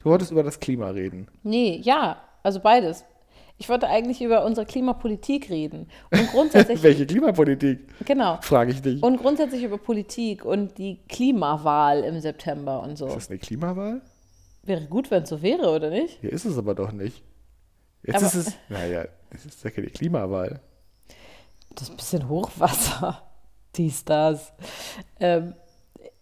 Du 0.00 0.10
wolltest 0.10 0.32
über 0.32 0.42
das 0.42 0.58
Klima 0.58 0.88
reden. 0.88 1.28
Nee, 1.42 1.76
ja, 1.76 2.20
also 2.42 2.58
beides. 2.58 3.04
Ich 3.62 3.68
wollte 3.68 3.86
eigentlich 3.86 4.20
über 4.20 4.44
unsere 4.44 4.66
Klimapolitik 4.66 5.48
reden. 5.48 5.88
Und 6.10 6.32
grundsätzlich, 6.32 6.82
Welche 6.82 7.06
Klimapolitik? 7.06 7.78
genau. 8.04 8.38
Frage 8.42 8.72
ich 8.72 8.82
dich. 8.82 9.00
Und 9.04 9.18
grundsätzlich 9.18 9.62
über 9.62 9.78
Politik 9.78 10.44
und 10.44 10.78
die 10.78 10.98
Klimawahl 11.08 12.02
im 12.02 12.18
September 12.18 12.82
und 12.82 12.98
so. 12.98 13.06
ist 13.06 13.14
das 13.14 13.30
eine 13.30 13.38
Klimawahl? 13.38 14.00
Wäre 14.64 14.80
gut, 14.86 15.12
wenn 15.12 15.22
es 15.22 15.28
so 15.28 15.42
wäre, 15.42 15.70
oder 15.70 15.90
nicht? 15.90 16.18
Hier 16.20 16.32
ist 16.32 16.44
es 16.44 16.58
aber 16.58 16.74
doch 16.74 16.90
nicht. 16.90 17.22
Jetzt 18.02 18.16
Aber- 18.16 18.26
ist 18.26 18.34
es, 18.34 18.52
naja, 18.68 19.04
es 19.30 19.46
ist 19.46 19.62
ja 19.62 19.70
keine 19.70 19.86
Klimawahl. 19.86 20.58
Das 21.76 21.84
ist 21.84 21.90
ein 21.90 21.96
bisschen 21.98 22.28
Hochwasser. 22.28 23.22
Dies, 23.76 24.04
das. 24.04 24.52
Ähm, 25.20 25.54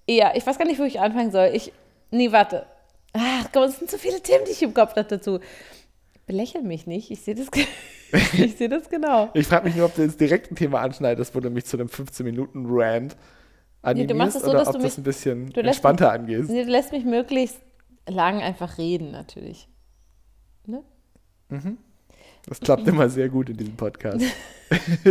ja, 0.06 0.32
ich 0.35 0.47
weiß 0.47 0.59
gar 0.59 0.66
nicht, 0.66 0.78
wo 0.78 0.85
ich 0.85 1.00
anfangen 1.00 1.30
soll. 1.32 1.52
Ich, 1.54 1.73
nee, 2.11 2.30
warte. 2.32 2.66
Ach 3.14 3.47
komm, 3.50 3.62
es 3.62 3.78
sind 3.78 3.90
so 3.90 3.97
viele 3.97 4.20
Themen, 4.20 4.44
die 4.47 4.52
ich 4.52 4.62
im 4.62 4.75
Kopf 4.75 4.90
habe 4.94 5.04
dazu. 5.09 5.40
Belächel 6.30 6.62
mich 6.62 6.87
nicht, 6.87 7.10
ich 7.10 7.22
sehe 7.22 7.34
das, 7.34 7.49
ich 8.34 8.56
sehe 8.56 8.68
das 8.68 8.88
genau. 8.88 9.30
Ich 9.34 9.49
frage 9.49 9.64
mich 9.66 9.75
nur, 9.75 9.87
ob 9.87 9.96
du 9.96 10.02
jetzt 10.02 10.20
direkt 10.20 10.52
ein 10.52 10.54
Thema 10.54 10.80
anschneidest, 10.80 11.34
wo 11.34 11.40
du 11.40 11.50
mich 11.50 11.64
zu 11.64 11.76
einem 11.76 11.88
15-Minuten-Rant 11.88 13.16
animierst 13.82 14.14
machst 14.16 14.37
es 14.37 14.42
so, 14.42 14.50
oder 14.50 14.60
dass 14.60 14.68
ob 14.68 14.75
du 14.75 14.78
das 14.82 14.92
mich- 14.92 14.99
ein 14.99 15.02
bisschen 15.04 15.50
du 15.52 15.60
entspannter 15.60 16.12
angehst. 16.12 16.49
Nee, 16.49 16.62
du 16.64 16.70
lässt 16.70 16.92
mich 16.92 17.04
möglichst 17.04 17.58
lang 18.08 18.40
einfach 18.42 18.78
reden, 18.78 19.10
natürlich. 19.10 19.68
Ne? 20.66 20.84
Das 22.46 22.60
klappt 22.60 22.87
immer 22.87 23.08
sehr 23.08 23.28
gut 23.28 23.50
in 23.50 23.56
diesem 23.56 23.75
Podcast. 23.76 24.25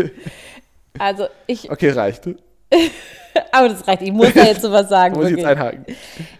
Also 0.97 1.27
ich, 1.47 1.69
Okay, 1.71 1.91
reicht. 1.91 2.27
aber 3.51 3.69
das 3.69 3.88
reicht, 3.88 4.01
ich 4.01 4.11
muss 4.11 4.33
da 4.33 4.43
jetzt 4.43 4.61
sowas 4.61 4.89
sagen. 4.89 5.15
Muss 5.15 5.29
ich 5.29 5.38
jetzt 5.38 5.45
einhaken. 5.45 5.85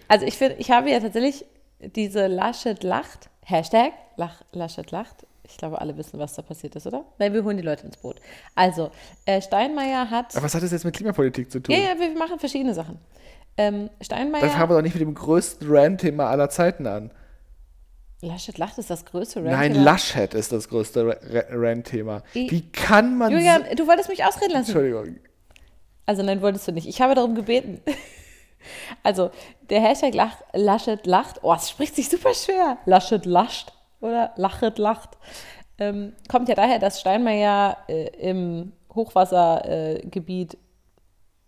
Also 0.07 0.25
ich 0.25 0.36
finde, 0.38 0.55
ich 0.57 0.71
habe 0.71 0.89
ja 0.89 1.00
tatsächlich 1.00 1.45
diese 1.79 2.27
Laschet 2.27 2.83
lacht, 2.83 3.29
Hashtag 3.50 3.94
Lach, 4.18 4.41
Laschet 4.51 4.89
lacht. 4.91 5.25
Ich 5.44 5.58
glaube, 5.58 5.82
alle 5.82 5.98
wissen, 5.98 6.20
was 6.20 6.36
da 6.36 6.41
passiert 6.44 6.75
ist, 6.75 6.86
oder? 6.86 7.06
Nein, 7.18 7.34
wir 7.34 7.44
holen 7.44 7.58
die 7.58 7.63
Leute 7.63 7.86
ins 7.88 7.98
Boot. 7.98 8.18
Also, 8.53 8.91
äh, 9.25 9.41
Steinmeier 9.41 10.10
hat. 10.12 10.36
Aber 10.36 10.46
was 10.46 10.53
hat 10.53 10.62
das 10.62 10.72
jetzt 10.72 10.86
mit 10.86 10.96
Klimapolitik 10.96 11.51
zu 11.51 11.60
tun? 11.60 11.74
ja, 11.74 11.82
ja, 11.94 12.00
wir 12.00 12.12
machen 12.12 12.38
verschiedene 12.38 12.74
Sachen. 12.75 13.00
Ähm, 13.58 13.89
Steinmeier. 14.01 14.41
Das 14.41 14.51
fangen 14.53 14.70
wir 14.70 14.75
doch 14.75 14.82
nicht 14.84 14.94
mit 14.94 15.01
dem 15.01 15.15
größten 15.15 15.68
Rant-Thema 15.70 16.29
aller 16.29 16.50
Zeiten 16.50 16.86
an. 16.86 17.12
Laschet 18.22 18.58
lacht 18.58 18.77
ist 18.77 18.89
das 18.89 19.06
größte 19.06 19.39
Nein, 19.41 19.53
Rant-Thema. 19.56 19.84
Laschet 19.86 20.34
ist 20.34 20.51
das 20.51 20.70
größte 20.70 21.08
Ra- 21.08 21.15
Ra- 21.32 21.46
Rant-Thema. 21.51 22.22
Wie 22.34 22.70
kann 22.72 23.18
man. 23.18 23.32
Julian, 23.32 23.63
so- 23.70 23.75
du 23.75 23.88
wolltest 23.88 24.10
mich 24.10 24.24
ausreden 24.24 24.51
lassen. 24.51 24.65
Entschuldigung. 24.72 25.15
Also 26.06 26.22
nein, 26.24 26.41
wolltest 26.41 26.68
du 26.68 26.72
nicht. 26.74 26.88
Ich 26.88 27.01
habe 27.01 27.15
darum 27.15 27.34
gebeten. 27.36 27.82
Also, 29.04 29.32
der 29.70 29.82
Hashtag 29.82 30.13
Lach, 30.13 30.36
Laschet 30.54 31.06
lacht, 31.06 31.44
oh, 31.44 31.54
es 31.54 31.70
spricht 31.70 31.96
sich 31.96 32.10
super 32.10 32.34
schwer. 32.34 32.78
Laschet 32.86 33.25
lascht 33.25 33.72
oder 34.01 34.32
Lachet 34.36 34.78
lacht. 34.78 35.18
Ähm, 35.78 36.13
kommt 36.28 36.50
ja 36.50 36.56
daher, 36.56 36.80
dass 36.80 37.00
Steinmeier 37.00 37.78
äh, 37.88 38.08
im 38.30 38.74
Hochwassergebiet 38.94 40.56
äh, 40.56 40.58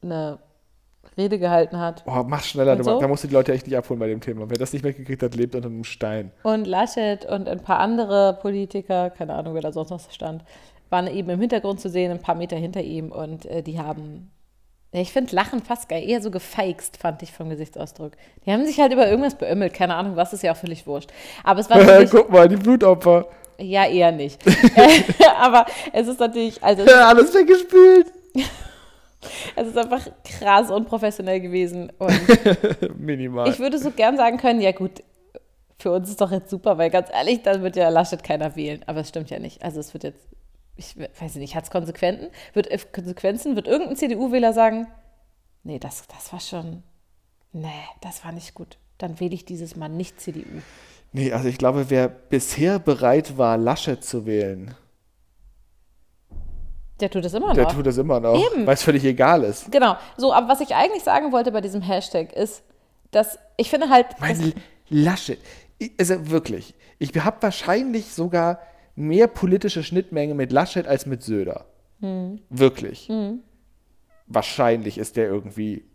eine 0.03 0.39
Rede 1.17 1.39
gehalten 1.39 1.77
hat. 1.77 2.03
Oh, 2.05 2.23
mach 2.25 2.43
schneller, 2.43 2.75
du, 2.75 2.83
so? 2.83 2.99
da 2.99 3.07
musst 3.07 3.23
du 3.23 3.27
die 3.27 3.33
Leute 3.33 3.51
echt 3.51 3.67
nicht 3.67 3.75
abholen 3.75 3.99
bei 3.99 4.07
dem 4.07 4.21
Thema. 4.21 4.49
Wer 4.49 4.57
das 4.57 4.71
nicht 4.71 4.83
mitgekriegt 4.83 5.21
hat, 5.21 5.35
lebt 5.35 5.55
unter 5.55 5.67
einem 5.67 5.83
Stein. 5.83 6.31
Und 6.43 6.65
Laschet 6.65 7.25
und 7.25 7.49
ein 7.49 7.59
paar 7.59 7.79
andere 7.79 8.37
Politiker, 8.41 9.09
keine 9.09 9.33
Ahnung, 9.33 9.53
wer 9.53 9.61
da 9.61 9.71
sonst 9.71 9.89
noch 9.89 10.11
stand, 10.11 10.43
waren 10.89 11.07
eben 11.07 11.29
im 11.29 11.39
Hintergrund 11.39 11.79
zu 11.79 11.89
sehen, 11.89 12.11
ein 12.11 12.21
paar 12.21 12.35
Meter 12.35 12.55
hinter 12.55 12.81
ihm. 12.81 13.11
Und 13.11 13.45
äh, 13.45 13.61
die 13.61 13.79
haben, 13.79 14.31
ich 14.93 15.11
finde 15.13 15.33
Lachen 15.35 15.61
fast 15.63 15.87
geil, 15.87 16.03
eher 16.07 16.21
so 16.21 16.31
gefeixt, 16.31 16.97
fand 16.97 17.23
ich 17.23 17.31
vom 17.31 17.49
Gesichtsausdruck. 17.49 18.11
Die 18.45 18.51
haben 18.51 18.65
sich 18.65 18.79
halt 18.79 18.91
über 18.91 19.07
irgendwas 19.07 19.35
beömmelt, 19.35 19.73
keine 19.73 19.95
Ahnung, 19.95 20.15
was 20.17 20.33
ist 20.33 20.43
ja 20.43 20.51
auch 20.51 20.57
völlig 20.57 20.85
wurscht. 20.85 21.09
Aber 21.43 21.59
es 21.61 21.69
war 21.69 21.77
natürlich, 21.83 22.11
Guck 22.11 22.29
mal, 22.29 22.47
die 22.49 22.57
Blutopfer. 22.57 23.27
ja, 23.57 23.85
eher 23.87 24.11
nicht. 24.11 24.41
Aber 25.39 25.65
es 25.93 26.07
ist 26.07 26.19
natürlich, 26.19 26.61
also 26.63 26.83
es 26.83 26.89
ist, 26.89 26.95
Alles 26.97 27.33
weggespült. 27.33 28.07
es 29.55 29.67
ist 29.67 29.77
einfach 29.77 30.05
krass 30.23 30.69
unprofessionell 30.71 31.39
gewesen. 31.39 31.91
Minimal. 32.97 33.49
Ich 33.49 33.59
würde 33.59 33.77
so 33.77 33.91
gern 33.91 34.17
sagen 34.17 34.37
können, 34.37 34.61
ja 34.61 34.71
gut, 34.71 35.03
für 35.79 35.91
uns 35.91 36.09
ist 36.09 36.21
doch 36.21 36.31
jetzt 36.31 36.49
super, 36.49 36.77
weil 36.77 36.89
ganz 36.89 37.07
ehrlich, 37.11 37.41
dann 37.43 37.63
wird 37.63 37.75
ja 37.75 37.89
Laschet 37.89 38.23
keiner 38.23 38.55
wählen. 38.55 38.81
Aber 38.87 38.99
es 38.99 39.09
stimmt 39.09 39.29
ja 39.29 39.39
nicht. 39.39 39.63
Also 39.63 39.79
es 39.79 39.93
wird 39.93 40.03
jetzt, 40.03 40.19
ich 40.75 40.95
weiß 40.97 41.35
nicht, 41.35 41.55
hat 41.55 41.65
es 41.65 41.69
Konsequenzen? 41.71 42.29
Wird 42.53 42.67
es 42.67 42.91
Konsequenzen? 42.91 43.55
Wird 43.55 43.67
irgendein 43.67 43.95
CDU-Wähler 43.97 44.53
sagen, 44.53 44.87
nee, 45.63 45.79
das, 45.79 46.07
das 46.07 46.31
war 46.33 46.39
schon, 46.39 46.83
nee, 47.51 47.67
das 48.01 48.23
war 48.25 48.31
nicht 48.31 48.53
gut. 48.53 48.77
Dann 48.97 49.19
wähle 49.19 49.33
ich 49.35 49.45
dieses 49.45 49.75
Mal 49.75 49.89
nicht 49.89 50.19
CDU. 50.21 50.61
nee, 51.11 51.31
also 51.33 51.47
ich 51.47 51.57
glaube, 51.57 51.89
wer 51.89 52.07
bisher 52.07 52.79
bereit 52.79 53.37
war, 53.37 53.57
Laschet 53.57 54.03
zu 54.03 54.25
wählen, 54.25 54.75
Der 56.99 57.09
tut 57.09 57.25
es 57.25 57.33
immer 57.33 57.53
der 57.53 57.63
noch. 57.65 57.73
tut 57.73 57.85
das 57.87 57.97
immer 57.97 58.19
noch, 58.19 58.33
weil 58.33 58.73
es 58.75 58.83
völlig 58.83 59.03
egal 59.03 59.43
ist. 59.43 59.71
Genau. 59.71 59.97
So, 60.17 60.33
aber 60.33 60.47
was 60.47 60.61
ich 60.61 60.75
eigentlich 60.75 61.03
sagen 61.03 61.31
wollte 61.31 61.51
bei 61.51 61.61
diesem 61.61 61.81
Hashtag 61.81 62.31
ist, 62.33 62.63
dass 63.09 63.39
ich 63.57 63.69
finde 63.69 63.89
halt, 63.89 64.07
dass, 64.11 64.19
Mein 64.19 64.53
Laschet, 64.89 65.39
also 65.99 66.29
wirklich, 66.29 66.75
ich 66.99 67.11
habe 67.15 67.37
wahrscheinlich 67.41 68.13
sogar 68.13 68.59
mehr 68.95 69.27
politische 69.27 69.83
Schnittmenge 69.83 70.33
mit 70.33 70.51
Laschet 70.51 70.87
als 70.87 71.05
mit 71.05 71.23
Söder. 71.23 71.65
Hm. 71.99 72.39
Wirklich. 72.49 73.09
Wahrscheinlich 74.27 74.97
ist 74.97 75.17
der 75.17 75.27
irgendwie. 75.27 75.85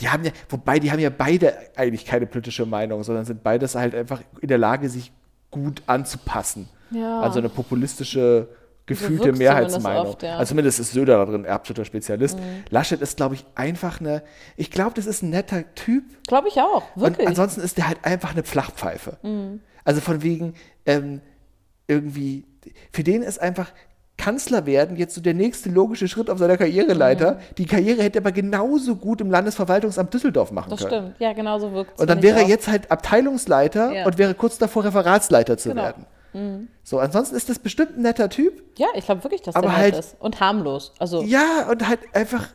Die 0.00 0.08
haben 0.08 0.24
ja, 0.24 0.32
wobei 0.48 0.78
die 0.78 0.92
haben 0.92 1.00
ja 1.00 1.10
beide 1.10 1.54
eigentlich 1.76 2.04
keine 2.04 2.26
politische 2.26 2.66
Meinung, 2.66 3.02
sondern 3.04 3.24
sind 3.24 3.42
beides 3.42 3.74
halt 3.74 3.94
einfach 3.94 4.22
in 4.40 4.48
der 4.48 4.58
Lage, 4.58 4.88
sich 4.88 5.12
gut 5.50 5.82
anzupassen. 5.86 6.68
Ja. 6.90 7.20
Also 7.20 7.38
eine 7.38 7.48
populistische, 7.48 8.48
gefühlte 8.86 9.32
Mehrheitsmeinung. 9.32 10.06
oft, 10.08 10.22
ja. 10.22 10.34
Mhm. 10.34 10.38
Also 10.40 10.50
zumindest 10.50 10.80
ist 10.80 10.92
Söder 10.92 11.18
da 11.18 11.24
drin 11.30 11.46
ein 11.46 11.50
absoluter 11.50 11.84
Spezialist. 11.84 12.38
Laschet 12.70 13.00
ist, 13.00 13.16
glaube 13.16 13.34
ich, 13.34 13.44
einfach 13.54 14.00
eine. 14.00 14.22
Ich 14.56 14.70
glaube, 14.70 14.92
das 14.94 15.06
ist 15.06 15.22
ein 15.22 15.30
netter 15.30 15.64
Typ. 15.74 16.04
glaube 16.26 16.48
ich 16.48 16.60
auch, 16.60 16.82
Und 16.96 17.02
wirklich. 17.02 17.24
Mhm. 17.24 17.28
ansonsten 17.28 17.60
ist 17.60 17.76
der 17.76 17.88
halt 17.88 17.98
einfach 18.02 18.32
eine 18.32 18.42
Flachpfeife. 18.44 19.18
Also 19.84 20.00
von 20.00 20.22
wegen 20.22 20.54
ähm, 20.86 21.20
irgendwie, 21.88 22.44
für 22.92 23.02
den 23.02 23.22
ist 23.22 23.40
einfach 23.40 23.72
Kanzler 24.18 24.66
werden 24.66 24.96
jetzt 24.96 25.14
so 25.14 25.20
der 25.20 25.32
nächste 25.34 25.70
logische 25.70 26.08
Schritt 26.08 26.28
auf 26.28 26.38
seiner 26.38 26.56
Karriereleiter. 26.56 27.34
Mhm. 27.34 27.38
Die 27.58 27.66
Karriere 27.66 28.02
hätte 28.02 28.18
er 28.18 28.22
aber 28.22 28.32
genauso 28.32 28.96
gut 28.96 29.20
im 29.20 29.30
Landesverwaltungsamt 29.30 30.12
Düsseldorf 30.12 30.50
machen 30.50 30.70
das 30.70 30.80
können. 30.80 30.90
stimmt. 31.12 31.20
Ja, 31.20 31.32
genau 31.34 31.58
so 31.60 31.72
wirkt 31.72 31.92
es. 31.94 32.00
Und 32.00 32.10
dann 32.10 32.20
wäre 32.20 32.40
er 32.40 32.48
jetzt 32.48 32.66
halt 32.66 32.90
Abteilungsleiter 32.90 33.92
Ja. 33.92 34.06
und 34.06 34.18
wäre 34.18 34.34
kurz 34.34 34.58
davor, 34.58 34.84
Referatsleiter 34.84 35.56
zu 35.56 35.68
Genau. 35.70 35.82
werden. 35.82 36.06
So, 36.84 36.98
ansonsten 36.98 37.34
ist 37.36 37.48
das 37.48 37.58
bestimmt 37.58 37.96
ein 37.96 38.02
netter 38.02 38.28
Typ. 38.28 38.62
Ja, 38.76 38.88
ich 38.94 39.04
glaube 39.06 39.24
wirklich, 39.24 39.42
dass 39.42 39.54
Aber 39.56 39.68
der 39.68 39.76
halt- 39.76 39.96
ist. 39.96 40.16
Und 40.20 40.40
harmlos. 40.40 40.92
Also, 40.98 41.22
Ja, 41.22 41.68
und 41.70 41.88
halt 41.88 42.00
einfach 42.12 42.48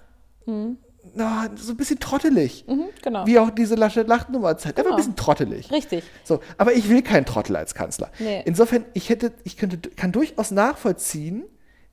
na, 1.15 1.49
so 1.55 1.71
ein 1.73 1.77
bisschen 1.77 1.99
trottelig. 1.99 2.65
mhm, 2.67 2.85
genau. 3.01 3.25
Wie 3.27 3.37
auch 3.39 3.49
diese 3.49 3.75
Laschet-Lacht-Nummer 3.75 4.57
zeigt. 4.57 4.77
Einfach 4.79 4.83
Genau. 4.91 4.95
ein 4.95 4.97
bisschen 4.97 5.15
trottelig. 5.15 5.71
Richtig. 5.71 6.03
So, 6.23 6.39
aber 6.57 6.73
ich 6.73 6.89
will 6.89 7.01
keinen 7.01 7.25
Trottel 7.25 7.55
als 7.55 7.75
Kanzler. 7.75 8.11
Nee. 8.19 8.41
Insofern, 8.45 8.85
ich 8.93 9.09
hätte, 9.09 9.31
ich 9.43 9.57
könnte, 9.57 9.77
kann 9.77 10.11
durchaus 10.11 10.51
nachvollziehen, 10.51 11.43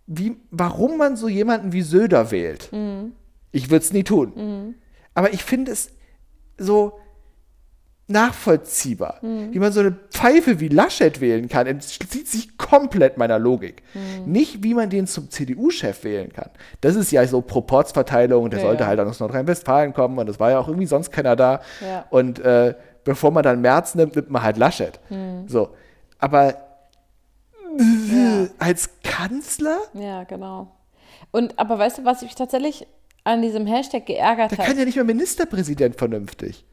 wie, 0.06 0.36
warum 0.50 0.96
man 0.98 1.16
so 1.16 1.28
jemanden 1.28 1.72
wie 1.72 1.82
Söder 1.82 2.30
wählt. 2.30 2.70
Mhm. 2.72 3.12
Ich 3.52 3.70
würde 3.70 3.84
es 3.84 3.92
nie 3.92 4.04
tun. 4.04 4.74
Aber 5.14 5.32
ich 5.32 5.42
finde 5.44 5.72
es 5.72 5.90
so 6.58 6.98
nachvollziehbar, 8.10 9.18
Mhm. 9.22 9.52
wie 9.54 9.58
man 9.58 9.72
so 9.72 9.80
eine 9.80 9.92
Pfeife 10.10 10.60
wie 10.60 10.68
Laschet 10.68 11.20
wählen 11.20 11.48
kann, 11.48 11.66
entzieht 11.66 12.28
sich 12.28 12.58
komplett 12.58 13.16
meiner 13.16 13.38
Logik. 13.38 13.82
Mhm. 13.94 14.30
Nicht, 14.32 14.62
wie 14.62 14.74
man 14.74 14.90
den 14.90 15.06
zum 15.06 15.30
CDU-Chef 15.30 16.04
wählen 16.04 16.32
kann. 16.32 16.50
Das 16.80 16.96
ist 16.96 17.10
ja 17.12 17.26
so 17.26 17.40
Proportsverteilung, 17.40 18.50
der 18.50 18.60
Ja, 18.60 18.66
sollte 18.66 18.82
ja. 18.82 18.88
halt 18.88 19.00
aus 19.00 19.20
Nordrhein-Westfalen 19.20 19.94
kommen 19.94 20.18
und 20.18 20.28
es 20.28 20.38
war 20.40 20.50
ja 20.50 20.58
auch 20.58 20.68
irgendwie 20.68 20.86
sonst 20.86 21.10
keiner 21.10 21.36
da. 21.36 21.60
Ja. 21.80 22.04
Und 22.10 22.38
äh, 22.40 22.74
bevor 23.04 23.30
man 23.30 23.42
dann 23.42 23.60
Merz 23.60 23.94
nimmt, 23.94 24.14
nimmt 24.16 24.30
man 24.30 24.42
halt 24.42 24.56
Laschet. 24.56 24.98
Mhm. 25.10 25.48
So. 25.48 25.70
Aber 26.18 26.54
als 28.58 28.90
Kanzler, 29.02 29.78
Ja, 29.94 30.24
genau. 30.24 30.72
Und 31.30 31.58
aber 31.58 31.78
weißt 31.78 31.98
du, 31.98 32.04
was 32.04 32.22
mich 32.22 32.34
tatsächlich 32.34 32.86
an 33.24 33.42
diesem 33.42 33.66
Hashtag 33.66 34.06
geärgert 34.06 34.52
hat? 34.52 34.66
kann 34.66 34.76
ja 34.78 34.84
nicht 34.84 34.96
mehr 34.96 35.04
Ministerpräsident 35.04 35.96
vernünftig. 35.96 36.64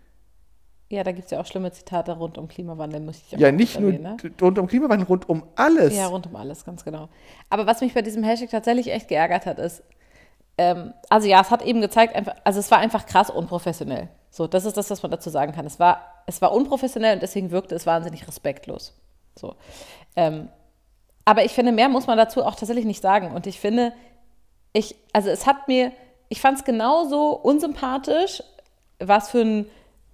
Ja, 0.89 1.03
da 1.03 1.12
gibt 1.12 1.25
es 1.25 1.32
ja 1.32 1.41
auch 1.41 1.46
schlimme 1.46 1.72
Zitate 1.72 2.13
rund 2.13 2.38
um 2.38 2.48
Klimawandel, 2.48 3.01
muss 3.01 3.17
ich 3.27 3.36
auch 3.36 3.39
Ja, 3.39 3.51
nicht 3.51 3.79
nur 3.79 3.91
ne? 3.91 4.15
rund 4.41 4.58
um 4.58 4.67
Klimawandel, 4.67 5.06
rund 5.08 5.27
um 5.27 5.44
alles. 5.56 5.96
Ja, 5.96 6.08
rund 6.08 6.27
um 6.27 6.36
alles, 6.38 6.63
ganz 6.63 6.86
genau. 6.86 7.10
Aber 7.50 7.65
was 7.67 7.82
mich 7.82 7.94
bei 7.94 8.01
diesem 8.01 8.24
Hashtag 8.24 8.50
tatsächlich 8.50 8.91
echt 8.91 9.10
geärgert 9.10 9.46
hat, 9.46 9.60
ist, 9.60 9.84
ähm, 10.58 10.94
also 11.10 11.27
ja, 11.27 11.41
es 11.41 11.51
hat 11.51 11.62
eben 11.62 11.82
gezeigt, 11.82 12.15
einfach, 12.15 12.36
also 12.46 12.60
es 12.60 12.72
war 12.72 12.79
einfach 12.79 13.06
krass 13.06 13.29
unprofessionell. 13.29 14.08
So, 14.29 14.48
das 14.48 14.65
ist 14.65 14.77
das, 14.77 14.89
was 14.89 15.01
man 15.01 15.12
dazu 15.12 15.29
sagen 15.29 15.51
kann. 15.51 15.65
Es 15.65 15.79
war, 15.79 16.24
es 16.25 16.41
war 16.41 16.53
unprofessionell 16.53 17.15
und 17.15 17.22
deswegen 17.22 17.51
wirkte 17.51 17.75
es 17.75 17.86
wahnsinnig 17.86 18.27
respektlos. 18.27 18.94
So. 19.36 19.56
Ähm, 20.15 20.48
aber 21.25 21.44
ich 21.44 21.51
finde, 21.51 21.74
mehr 21.74 21.89
muss 21.89 22.08
man 22.08 22.17
dazu 22.17 22.46
auch 22.46 22.56
tatsächlich 22.56 22.86
nicht 22.86 23.01
sagen. 23.01 23.34
Und 23.34 23.48
ich 23.48 23.60
finde, 23.60 23.91
ich, 24.72 24.96
also 25.12 25.29
es 25.29 25.46
hat 25.46 25.67
mir, 25.67 25.91
ich 26.29 26.39
fand 26.39 26.60
es 26.60 26.63
genauso 26.63 27.32
unsympathisch, 27.32 28.41
was 29.00 29.29
für, 29.29 29.41
ein, 29.41 29.65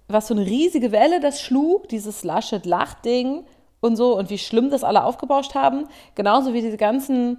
was 0.08 0.28
für 0.28 0.34
eine 0.34 0.46
riesige 0.46 0.92
Welle 0.92 1.20
das 1.20 1.40
schlug, 1.40 1.88
dieses 1.88 2.24
Laschet-Lach-Ding 2.24 3.44
und 3.80 3.96
so, 3.96 4.16
und 4.16 4.30
wie 4.30 4.38
schlimm 4.38 4.70
das 4.70 4.84
alle 4.84 5.04
aufgebauscht 5.04 5.54
haben. 5.54 5.86
Genauso 6.14 6.52
wie 6.52 6.62
diese 6.62 6.76
ganzen 6.76 7.38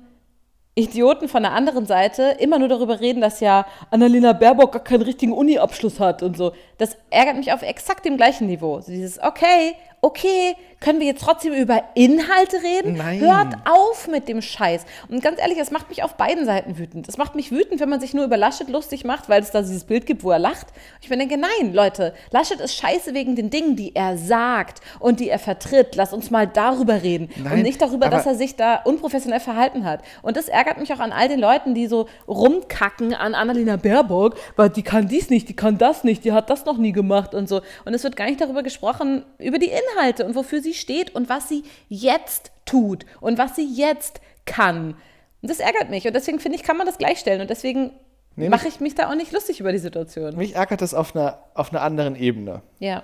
Idioten 0.77 1.29
von 1.29 1.43
der 1.43 1.53
anderen 1.53 1.85
Seite 1.85 2.35
immer 2.39 2.59
nur 2.59 2.67
darüber 2.67 2.99
reden, 2.99 3.21
dass 3.21 3.39
ja 3.39 3.65
Annalena 3.91 4.33
Baerbock 4.33 4.73
gar 4.73 4.83
keinen 4.83 5.03
richtigen 5.03 5.31
Uni-Abschluss 5.31 6.01
hat 6.01 6.21
und 6.21 6.35
so. 6.35 6.51
Das 6.77 6.97
ärgert 7.09 7.37
mich 7.37 7.53
auf 7.53 7.61
exakt 7.61 8.03
dem 8.03 8.17
gleichen 8.17 8.47
Niveau. 8.47 8.81
So 8.81 8.91
dieses, 8.91 9.21
okay, 9.23 9.75
okay, 10.01 10.55
können 10.85 10.99
wir 10.99 11.07
jetzt 11.07 11.23
trotzdem 11.23 11.51
über 11.51 11.81
Inhalte 11.95 12.57
reden? 12.57 12.97
Nein. 12.97 13.19
Hört 13.19 13.55
auf 13.65 14.07
mit 14.07 14.27
dem 14.27 14.43
Scheiß. 14.43 14.85
Und 15.09 15.23
ganz 15.23 15.41
ehrlich, 15.41 15.57
es 15.57 15.71
macht 15.71 15.89
mich 15.89 16.03
auf 16.03 16.13
beiden 16.13 16.45
Seiten 16.45 16.77
wütend. 16.77 17.09
Es 17.09 17.17
macht 17.17 17.33
mich 17.33 17.51
wütend, 17.51 17.79
wenn 17.79 17.89
man 17.89 17.99
sich 17.99 18.13
nur 18.13 18.23
über 18.23 18.37
Laschet 18.37 18.69
lustig 18.69 19.03
macht, 19.03 19.27
weil 19.27 19.41
es 19.41 19.49
da 19.49 19.61
dieses 19.61 19.85
Bild 19.85 20.05
gibt, 20.05 20.23
wo 20.23 20.29
er 20.29 20.37
lacht. 20.37 20.67
Ich 21.01 21.09
mir 21.09 21.17
denke, 21.17 21.37
nein, 21.37 21.73
Leute, 21.73 22.13
Laschet 22.29 22.59
ist 22.59 22.75
scheiße 22.75 23.15
wegen 23.15 23.35
den 23.35 23.49
Dingen, 23.49 23.75
die 23.75 23.95
er 23.95 24.15
sagt 24.19 24.81
und 24.99 25.19
die 25.19 25.27
er 25.27 25.39
vertritt. 25.39 25.95
Lass 25.95 26.13
uns 26.13 26.29
mal 26.29 26.45
darüber 26.45 27.01
reden 27.01 27.29
Nein, 27.35 27.53
und 27.53 27.61
nicht 27.63 27.81
darüber, 27.81 28.09
dass 28.09 28.27
er 28.27 28.35
sich 28.35 28.55
da 28.55 28.75
unprofessionell 28.75 29.39
verhalten 29.39 29.85
hat. 29.85 30.01
Und 30.21 30.37
das 30.37 30.49
ärgert 30.49 30.77
mich 30.77 30.93
auch 30.93 30.99
an 30.99 31.11
all 31.11 31.27
den 31.27 31.39
Leuten, 31.39 31.73
die 31.73 31.87
so 31.87 32.07
rumkacken 32.27 33.15
an 33.15 33.33
Annalena 33.33 33.77
Baerbock, 33.77 34.35
weil 34.55 34.69
die 34.69 34.83
kann 34.83 35.07
dies 35.07 35.31
nicht, 35.31 35.49
die 35.49 35.55
kann 35.55 35.79
das 35.79 36.03
nicht, 36.03 36.23
die 36.25 36.31
hat 36.31 36.51
das 36.51 36.65
noch 36.65 36.77
nie 36.77 36.91
gemacht 36.91 37.33
und 37.33 37.49
so. 37.49 37.61
Und 37.85 37.95
es 37.95 38.03
wird 38.03 38.15
gar 38.15 38.27
nicht 38.27 38.39
darüber 38.39 38.61
gesprochen, 38.61 39.25
über 39.39 39.57
die 39.57 39.71
Inhalte 39.71 40.27
und 40.27 40.35
wofür 40.35 40.61
sie 40.61 40.74
steht 40.79 41.13
und 41.15 41.29
was 41.29 41.49
sie 41.49 41.63
jetzt 41.89 42.51
tut 42.65 43.05
und 43.21 43.37
was 43.37 43.55
sie 43.55 43.67
jetzt 43.67 44.21
kann. 44.45 44.95
Und 45.41 45.51
das 45.51 45.59
ärgert 45.59 45.89
mich. 45.89 46.07
Und 46.07 46.13
deswegen 46.13 46.39
finde 46.39 46.57
ich, 46.57 46.63
kann 46.63 46.77
man 46.77 46.87
das 46.87 46.97
gleichstellen. 46.97 47.41
Und 47.41 47.49
deswegen 47.49 47.91
Nee, 48.35 48.49
mache 48.49 48.67
ich 48.67 48.79
mich 48.79 48.95
da 48.95 49.09
auch 49.09 49.15
nicht 49.15 49.31
lustig 49.31 49.59
über 49.59 49.71
die 49.71 49.77
Situation. 49.77 50.35
Mich 50.35 50.55
ärgert 50.55 50.81
das 50.81 50.93
auf 50.93 51.15
einer, 51.15 51.39
auf 51.53 51.71
einer 51.71 51.81
anderen 51.81 52.15
Ebene. 52.15 52.61
Ja. 52.79 53.03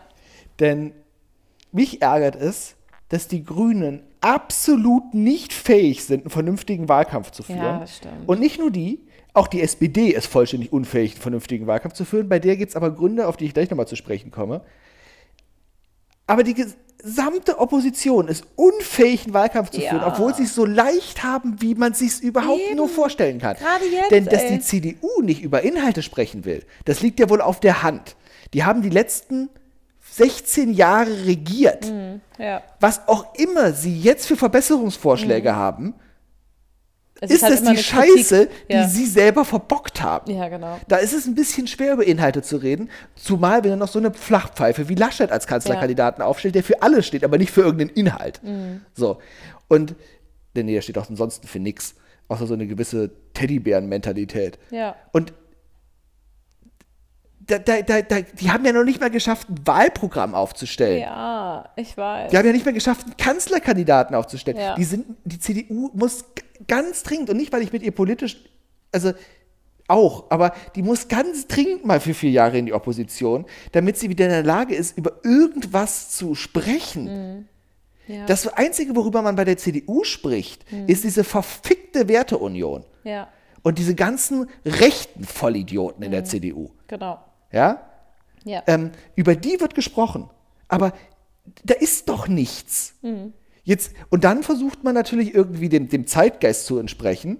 Denn 0.59 0.93
mich 1.71 2.01
ärgert 2.01 2.35
es, 2.35 2.75
dass 3.09 3.27
die 3.27 3.43
Grünen 3.43 4.03
absolut 4.19 5.13
nicht 5.13 5.53
fähig 5.53 6.03
sind, 6.03 6.21
einen 6.21 6.29
vernünftigen 6.29 6.89
Wahlkampf 6.89 7.31
zu 7.31 7.43
führen. 7.43 7.59
Ja, 7.59 7.79
das 7.79 7.97
stimmt. 7.97 8.27
Und 8.27 8.39
nicht 8.39 8.59
nur 8.59 8.71
die, 8.71 8.99
auch 9.33 9.47
die 9.47 9.61
SPD 9.61 10.09
ist 10.09 10.27
vollständig 10.27 10.73
unfähig, 10.73 11.13
einen 11.13 11.21
vernünftigen 11.21 11.67
Wahlkampf 11.67 11.93
zu 11.93 12.03
führen. 12.03 12.27
Bei 12.27 12.39
der 12.39 12.57
gibt 12.57 12.71
es 12.71 12.75
aber 12.75 12.91
Gründe, 12.91 13.27
auf 13.27 13.37
die 13.37 13.45
ich 13.45 13.53
gleich 13.53 13.69
nochmal 13.69 13.87
zu 13.87 13.95
sprechen 13.95 14.31
komme. 14.31 14.61
Aber 16.27 16.43
die 16.43 16.53
gesamte 17.03 17.59
Opposition 17.59 18.27
ist 18.27 18.45
unfähig, 18.55 19.25
einen 19.25 19.33
Wahlkampf 19.33 19.69
zu 19.71 19.81
Ja. 19.81 19.89
führen, 19.91 20.03
obwohl 20.03 20.33
sie 20.35 20.43
es 20.43 20.55
so 20.55 20.65
leicht 20.65 21.23
haben, 21.23 21.55
wie 21.59 21.75
man 21.75 21.93
sich 21.93 22.21
überhaupt 22.21 22.59
Eben. 22.61 22.77
nur 22.77 22.89
vorstellen 22.89 23.39
kann. 23.39 23.55
Gerade 23.57 23.85
jetzt, 23.85 24.11
Denn 24.11 24.25
dass 24.25 24.43
ey. 24.43 24.57
die 24.57 24.59
CDU 24.61 25.21
nicht 25.21 25.41
über 25.41 25.61
Inhalte 25.63 26.01
sprechen 26.01 26.45
will, 26.45 26.63
das 26.85 27.01
liegt 27.01 27.19
ja 27.19 27.29
wohl 27.29 27.41
auf 27.41 27.59
der 27.59 27.83
Hand. 27.83 28.15
Die 28.53 28.63
haben 28.63 28.81
die 28.81 28.89
letzten 28.89 29.49
16 30.13 30.73
Jahre 30.73 31.25
regiert. 31.25 31.89
Mhm. 31.89 32.21
Ja. 32.37 32.61
Was 32.79 33.07
auch 33.07 33.33
immer 33.35 33.71
sie 33.73 33.97
jetzt 33.97 34.27
für 34.27 34.35
Verbesserungsvorschläge 34.35 35.55
haben, 35.55 35.93
Es 37.23 37.29
ist 37.29 37.43
halt 37.43 37.53
das 37.53 37.61
die. 37.61 37.77
Scheiße, 37.77 38.49
ja. 38.67 38.83
die 38.83 38.89
sie 38.89 39.05
selber 39.05 39.45
verbockt 39.45 40.01
haben. 40.01 40.31
Ja, 40.31 40.49
genau. 40.49 40.79
Da 40.87 40.97
ist 40.97 41.13
es 41.13 41.27
ein 41.27 41.35
bisschen 41.35 41.67
schwer, 41.67 41.93
über 41.93 42.05
Inhalte 42.05 42.41
zu 42.41 42.57
reden, 42.57 42.89
zumal 43.15 43.63
wenn 43.63 43.69
er 43.69 43.77
noch 43.77 43.87
so 43.87 43.99
eine 43.99 44.11
Flachpfeife 44.11 44.89
wie 44.89 44.95
Laschet 44.95 45.31
als 45.31 45.45
Kanzlerkandidaten 45.45 46.23
aufstellt, 46.23 46.55
der 46.55 46.63
für 46.63 46.81
alles 46.81 47.05
steht, 47.05 47.23
aber 47.23 47.37
nicht 47.37 47.51
für 47.51 47.61
irgendeinen 47.61 47.91
Inhalt. 47.91 48.41
Mhm. 48.43 48.81
So. 48.95 49.19
Und, 49.67 49.93
denn 50.55 50.65
nee, 50.65 50.73
der 50.73 50.81
steht 50.81 50.97
auch 50.97 51.07
ansonsten 51.07 51.47
für 51.47 51.59
nichts, 51.59 51.93
außer 52.27 52.47
so 52.47 52.55
eine 52.55 52.65
gewisse 52.65 53.11
Teddybären-Mentalität. 53.35 54.57
Ja. 54.71 54.95
Und 55.11 55.31
da, 57.45 57.59
da, 57.59 58.01
da, 58.01 58.21
die 58.21 58.51
haben 58.51 58.65
ja 58.65 58.71
noch 58.71 58.83
nicht 58.83 58.99
mal 58.99 59.11
geschafft, 59.11 59.47
ein 59.49 59.59
Wahlprogramm 59.65 60.33
aufzustellen. 60.33 61.01
Ja, 61.01 61.69
ich 61.75 61.95
weiß. 61.95 62.31
Die 62.31 62.37
haben 62.37 62.45
ja 62.45 62.51
nicht 62.51 62.65
mehr 62.65 62.73
geschafft, 62.73 63.05
einen 63.05 63.17
Kanzlerkandidaten 63.17 64.15
aufzustellen. 64.15 64.57
Ja. 64.57 64.75
Die, 64.75 64.83
sind, 64.83 65.05
die 65.23 65.39
CDU 65.39 65.91
muss 65.93 66.25
ganz 66.67 67.03
dringend, 67.03 67.29
und 67.29 67.37
nicht, 67.37 67.51
weil 67.53 67.61
ich 67.61 67.71
mit 67.73 67.83
ihr 67.83 67.91
politisch, 67.91 68.37
also 68.91 69.13
auch, 69.87 70.29
aber 70.29 70.53
die 70.75 70.83
muss 70.83 71.07
ganz 71.07 71.47
dringend 71.47 71.85
mal 71.85 71.99
für 71.99 72.13
vier 72.13 72.31
Jahre 72.31 72.57
in 72.57 72.65
die 72.65 72.73
Opposition, 72.73 73.45
damit 73.73 73.97
sie 73.97 74.09
wieder 74.09 74.25
in 74.25 74.31
der 74.31 74.43
Lage 74.43 74.73
ist, 74.75 74.97
über 74.97 75.19
irgendwas 75.23 76.11
zu 76.11 76.33
sprechen. 76.35 77.47
ja. 78.07 78.25
Das 78.25 78.47
Einzige, 78.47 78.95
worüber 78.95 79.21
man 79.21 79.35
bei 79.35 79.43
der 79.43 79.57
CDU 79.57 80.03
spricht, 80.03 80.65
ist 80.87 81.03
diese 81.03 81.23
verfickte 81.23 82.07
Werteunion. 82.07 82.85
ja, 83.03 83.27
Und 83.63 83.77
diese 83.79 83.95
ganzen 83.95 84.49
rechten 84.65 85.23
Vollidioten 85.25 86.03
in 86.03 86.11
der 86.11 86.23
CDU. 86.25 86.69
genau. 86.87 87.19
Ja? 87.51 87.81
Ja. 88.45 88.63
Ähm, 88.67 88.91
über 89.15 89.35
die 89.35 89.59
wird 89.59 89.75
gesprochen. 89.75 90.29
Aber 90.67 90.93
da 91.63 91.73
ist 91.73 92.07
doch 92.07 92.27
nichts. 92.27 92.93
Mhm. 93.01 93.33
Jetzt, 93.63 93.93
und 94.09 94.23
dann 94.23 94.43
versucht 94.43 94.83
man 94.83 94.93
natürlich 94.95 95.33
irgendwie 95.35 95.69
dem, 95.69 95.87
dem 95.89 96.07
Zeitgeist 96.07 96.65
zu 96.65 96.79
entsprechen 96.79 97.37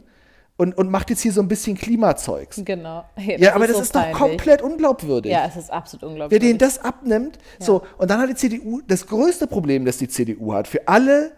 und, 0.58 0.78
und 0.78 0.92
macht 0.92 1.10
jetzt 1.10 1.22
hier 1.22 1.32
so 1.32 1.42
ein 1.42 1.48
bisschen 1.48 1.76
Klimazeugs. 1.78 2.62
Genau. 2.64 3.04
Ja, 3.38 3.56
aber 3.56 3.66
das 3.68 3.78
so 3.78 3.82
ist 3.84 3.96
doch 3.96 4.12
komplett 4.12 4.62
unglaubwürdig. 4.62 5.32
Ja, 5.32 5.46
es 5.48 5.56
ist 5.56 5.72
absolut 5.72 6.04
unglaublich. 6.04 6.40
Wer 6.40 6.48
denen 6.48 6.60
das 6.60 6.78
abnimmt, 6.80 7.40
so, 7.60 7.82
und 7.98 8.12
dann 8.12 8.20
hat 8.20 8.30
die 8.30 8.36
CDU, 8.36 8.82
das 8.88 9.08
größte 9.08 9.48
Problem, 9.48 9.86
das 9.86 9.98
die 9.98 10.08
CDU 10.08 10.54
hat, 10.54 10.68
für 10.68 10.88
alle 10.88 11.32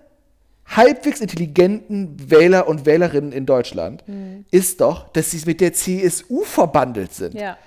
halbwegs 0.65 1.19
intelligenten 1.19 2.29
Wähler 2.29 2.67
und 2.67 2.85
Wählerinnen 2.85 3.31
in 3.31 3.45
Deutschland, 3.45 4.03
Mhm. 4.07 4.45
ist 4.51 4.79
doch, 4.81 5.09
dass 5.09 5.31
sie 5.31 5.41
mit 5.45 5.59
der 5.61 5.73
CSU 5.73 6.43
verbandelt 6.43 7.13
sind. 7.13 7.33
Ja. 7.35 7.57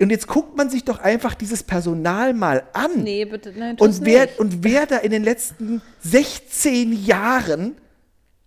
Und 0.00 0.10
jetzt 0.10 0.26
guckt 0.26 0.56
man 0.56 0.70
sich 0.70 0.84
doch 0.84 0.98
einfach 0.98 1.34
dieses 1.34 1.62
Personal 1.62 2.34
mal 2.34 2.64
an. 2.72 3.02
Nee, 3.02 3.24
bitte, 3.24 3.52
nein, 3.56 3.76
und, 3.78 4.04
wer, 4.04 4.26
nicht. 4.26 4.38
und 4.38 4.64
wer 4.64 4.86
da 4.86 4.98
in 4.98 5.10
den 5.10 5.22
letzten 5.22 5.80
16 6.00 6.92
Jahren 7.04 7.76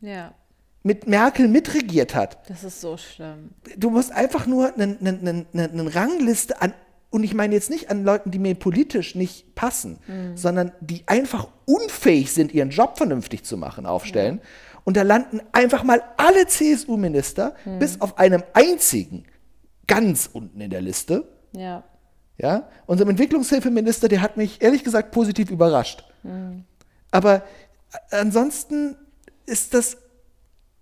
Ja, 0.01 0.33
mit 0.83 1.07
Merkel 1.07 1.47
mitregiert 1.47 2.15
hat. 2.15 2.49
das 2.49 2.63
ist 2.63 2.79
so 2.81 2.95
schlimm. 2.97 3.49
Du 3.77 3.89
musst 3.89 4.11
einfach 4.11 4.45
nur 4.45 4.73
eine, 4.73 4.97
eine, 4.99 5.45
eine, 5.53 5.69
eine 5.71 5.95
Rangliste 5.95 6.61
an, 6.61 6.73
und 7.09 7.23
ich 7.23 7.33
meine 7.33 7.55
jetzt 7.55 7.69
nicht 7.69 7.89
an 7.89 8.03
Leuten, 8.03 8.31
die 8.31 8.39
mir 8.39 8.53
politisch 8.55 9.15
nicht 9.15 9.55
passen, 9.55 9.97
sondern 10.35 10.73
die 10.81 11.03
einfach 11.07 11.47
unfähig 11.65 12.31
sind, 12.33 12.53
ihren 12.53 12.69
Job 12.69 12.97
vernünftig 12.97 13.43
zu 13.43 13.57
machen, 13.57 13.85
aufstellen. 13.85 14.41
Und 14.83 14.97
da 14.97 15.01
landen 15.03 15.41
einfach 15.53 15.83
mal 15.83 16.01
alle 16.17 16.47
CSU-Minister, 16.47 17.55
bis 17.79 18.01
auf 18.01 18.17
einem 18.19 18.43
einzigen, 18.53 19.23
ganz 19.87 20.29
unten 20.31 20.59
in 20.61 20.69
der 20.69 20.81
Liste. 20.81 21.27
Ja. 21.53 21.83
Ja, 22.39 22.69
unserem 22.85 23.09
Entwicklungshilfeminister, 23.09 24.07
der 24.07 24.21
hat 24.21 24.37
mich 24.37 24.61
ehrlich 24.61 24.83
gesagt 24.83 25.11
positiv 25.11 25.49
überrascht. 25.49 26.03
Aber 27.09 27.41
ansonsten 28.11 28.95
ist 29.45 29.73
das, 29.73 29.97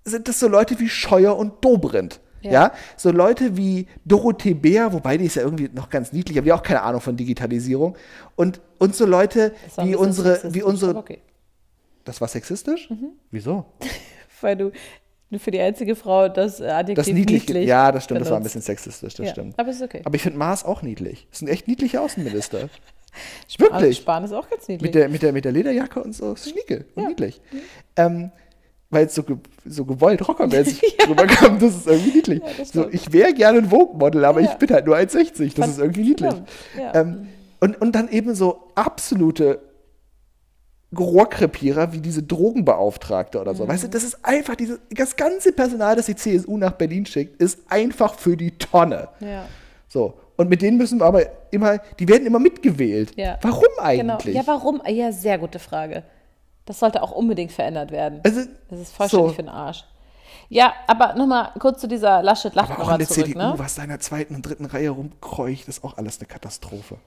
sind 0.04 0.28
das 0.28 0.40
so 0.40 0.48
Leute 0.48 0.80
wie 0.80 0.90
Scheuer 0.90 1.38
und 1.38 1.64
Dobrindt. 1.64 2.20
Ja. 2.42 2.52
Ja. 2.52 2.74
so 2.96 3.10
Leute 3.10 3.58
wie 3.58 3.88
Dorothee 4.04 4.54
Bär, 4.54 4.94
wobei 4.94 5.18
die 5.18 5.26
ist 5.26 5.36
ja 5.36 5.42
irgendwie 5.42 5.70
noch 5.74 5.90
ganz 5.90 6.14
niedlich, 6.14 6.38
aber 6.38 6.46
die 6.46 6.54
auch 6.54 6.62
keine 6.62 6.84
Ahnung 6.84 7.02
von 7.02 7.18
Digitalisierung. 7.18 7.98
Und, 8.36 8.62
und 8.78 8.96
so 8.96 9.06
Leute 9.06 9.54
wie 9.78 9.96
unsere, 9.96 10.54
wie 10.54 10.62
unsere. 10.62 10.96
Okay. 10.96 11.22
Das 12.04 12.22
war 12.22 12.28
sexistisch? 12.28 12.88
Wieso? 13.32 13.66
Weil 14.42 14.58
du 14.58 14.72
für 15.40 15.52
die 15.52 15.60
einzige 15.60 15.96
Frau 15.96 16.28
das 16.30 16.60
äh, 16.60 16.66
Adjektiv 16.66 16.96
Das 16.96 17.08
niedlich. 17.14 17.48
niedlich 17.48 17.68
ja, 17.68 17.92
das 17.92 18.04
stimmt, 18.06 18.22
das 18.22 18.30
war 18.30 18.38
ein 18.38 18.44
benutzt. 18.44 18.56
bisschen 18.56 18.62
sexistisch, 18.76 19.14
das 19.16 19.26
ja. 19.28 19.32
stimmt. 19.32 19.54
Aber 19.58 19.70
ist 19.70 19.82
okay. 19.82 20.02
Aber 20.04 20.16
ich 20.16 20.22
finde 20.22 20.38
Maas 20.40 20.64
auch 20.66 20.82
niedlich. 20.82 21.28
Ist 21.32 21.42
ein 21.42 21.48
echt 21.48 21.68
niedlicher 21.68 22.02
Außenminister. 22.02 22.70
Spahn, 23.48 23.72
wirklich. 23.72 23.98
Spahn 23.98 24.24
ist 24.26 24.34
auch 24.34 24.50
ganz 24.50 24.68
niedlich. 24.68 24.82
Mit 24.90 24.96
der, 24.96 25.10
mit, 25.10 25.22
der, 25.22 25.32
mit 25.34 25.46
der 25.46 25.52
Lederjacke 25.54 26.04
und 26.04 26.14
so. 26.14 26.34
Ist 26.34 26.50
schnieke 26.50 26.86
und 26.96 27.04
Ja. 27.04 27.10
niedlich. 27.10 27.42
Ähm, 27.96 28.32
weil 28.90 29.06
es 29.08 29.16
so, 29.16 29.24
ge, 29.24 29.38
so 29.66 29.84
gewollt 29.86 30.28
rockermäßig 30.28 30.82
rüberkam, 31.10 31.58
das 31.60 31.76
ist 31.76 31.88
irgendwie 31.88 32.12
niedlich. 32.18 32.40
Ja, 32.44 32.50
das 32.58 32.70
so, 32.70 32.88
ich 32.90 33.12
wäre 33.14 33.34
gerne 33.34 33.60
ein 33.60 33.70
Vogue-Model, 33.70 34.24
aber 34.26 34.42
Ja. 34.42 34.52
ich 34.52 34.56
bin 34.58 34.70
halt 34.70 34.86
nur 34.86 34.96
1,60. 34.96 35.46
Das 35.46 35.54
Fand- 35.56 35.72
ist 35.72 35.80
irgendwie 35.80 36.04
niedlich. 36.04 36.34
Ja. 36.78 36.94
Ähm, 36.96 37.28
und, 37.62 37.82
und 37.82 37.94
dann 37.94 38.10
eben 38.10 38.36
so 38.36 38.64
absolute 38.76 39.60
Rohrkrepierer 40.98 41.92
wie 41.94 42.00
diese 42.00 42.24
Drogenbeauftragte 42.24 43.40
oder 43.40 43.54
so. 43.56 43.64
Mhm. 43.66 43.70
Weißt 43.70 43.84
du, 43.86 43.88
das 43.90 44.04
ist 44.04 44.18
einfach, 44.24 44.56
diese, 44.56 44.80
das 44.92 45.16
ganze 45.16 45.52
Personal, 45.52 45.96
das 45.96 46.06
die 46.08 46.16
CSU 46.16 46.58
nach 46.58 46.74
Berlin 46.74 47.06
schickt, 47.06 47.42
ist 47.42 47.60
einfach 47.70 48.16
für 48.16 48.36
die 48.38 48.58
Tonne. 48.58 49.10
ja. 49.20 49.46
So. 49.88 50.16
Und 50.38 50.50
mit 50.50 50.62
denen 50.62 50.76
müssen 50.78 51.00
wir 51.00 51.06
aber 51.06 51.22
immer, 51.52 51.78
die 51.98 52.10
werden 52.10 52.28
immer 52.28 52.40
mitgewählt. 52.40 53.14
Ja. 53.16 53.38
Warum 53.42 53.64
Genau. 53.78 53.82
eigentlich? 54.18 54.36
Ja, 54.36 54.42
warum? 54.46 54.82
Ja, 54.86 55.14
sehr 55.14 55.38
gute 55.38 55.60
Frage. 55.60 56.04
Das 56.66 56.80
sollte 56.80 57.02
auch 57.02 57.12
unbedingt 57.12 57.54
verändert 57.54 57.92
werden. 57.92 58.20
Also, 58.26 58.42
Das 58.70 58.80
ist 58.82 58.94
vollständig 58.94 59.30
so. 59.30 59.36
für 59.36 59.44
den 59.44 59.50
Arsch. 59.50 59.86
Ja, 60.50 60.74
aber 60.88 61.14
nochmal 61.16 61.52
kurz 61.60 61.80
zu 61.80 61.88
dieser 61.88 62.10
Aber 62.10 62.18
auch 62.18 62.20
in 62.20 62.26
Laschet-Lachnummer 62.26 62.98
der 62.98 63.08
zurück. 63.08 63.28
CDU, 63.28 63.40
Ne? 63.40 63.54
was 63.56 63.76
da 63.76 63.84
in 63.84 63.90
der 63.90 64.00
zweiten 64.02 64.36
und 64.36 64.42
dritten 64.42 64.66
Reihe 64.66 64.90
rumkreucht, 64.90 65.70
ist 65.70 65.82
auch 65.86 65.96
alles 65.96 66.20
eine 66.20 66.28
Katastrophe. 66.28 66.98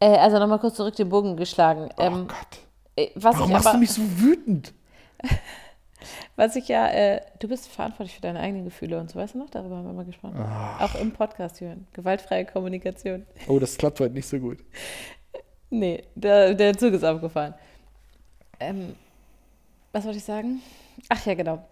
Äh, 0.00 0.16
also 0.16 0.38
nochmal 0.38 0.58
kurz 0.58 0.76
zurück 0.76 0.96
den 0.96 1.10
Bogen 1.10 1.36
geschlagen. 1.36 1.90
oh 1.98 2.02
Ähm, 2.02 2.28
Gott. 2.28 2.60
Äh, 2.98 3.10
was, 3.14 3.36
Warum 3.36 3.48
ich 3.48 3.52
machst 3.52 3.66
aber, 3.66 3.76
du 3.76 3.80
mich 3.80 3.90
so 3.90 4.02
wütend? 4.20 4.74
was 6.36 6.56
ich 6.56 6.68
ja, 6.68 6.88
äh, 6.88 7.20
du 7.38 7.48
bist 7.48 7.68
verantwortlich 7.68 8.16
für 8.16 8.22
deine 8.22 8.40
eigenen 8.40 8.64
Gefühle 8.64 8.98
und 8.98 9.10
so, 9.10 9.18
weißt 9.18 9.34
du 9.34 9.38
noch? 9.38 9.50
Darüber 9.50 9.76
haben 9.76 9.86
wir 9.86 9.92
mal 9.92 10.04
gesprochen. 10.04 10.36
Ah. 10.38 10.84
Auch 10.84 10.94
im 10.94 11.12
Podcast, 11.12 11.60
Jürgen. 11.60 11.86
Gewaltfreie 11.92 12.44
Kommunikation. 12.44 13.26
Oh, 13.46 13.58
das 13.58 13.76
klappt 13.76 14.00
heute 14.00 14.14
nicht 14.14 14.28
so 14.28 14.38
gut. 14.38 14.58
Nee, 15.70 16.02
der, 16.14 16.54
der 16.54 16.78
Zug 16.78 16.94
ist 16.94 17.04
abgefahren. 17.04 17.52
Ähm, 18.58 18.94
was 19.92 20.02
wollte 20.06 20.16
ich 20.16 20.24
sagen? 20.24 20.62
Ach 21.10 21.26
ja, 21.26 21.34
genau. 21.34 21.62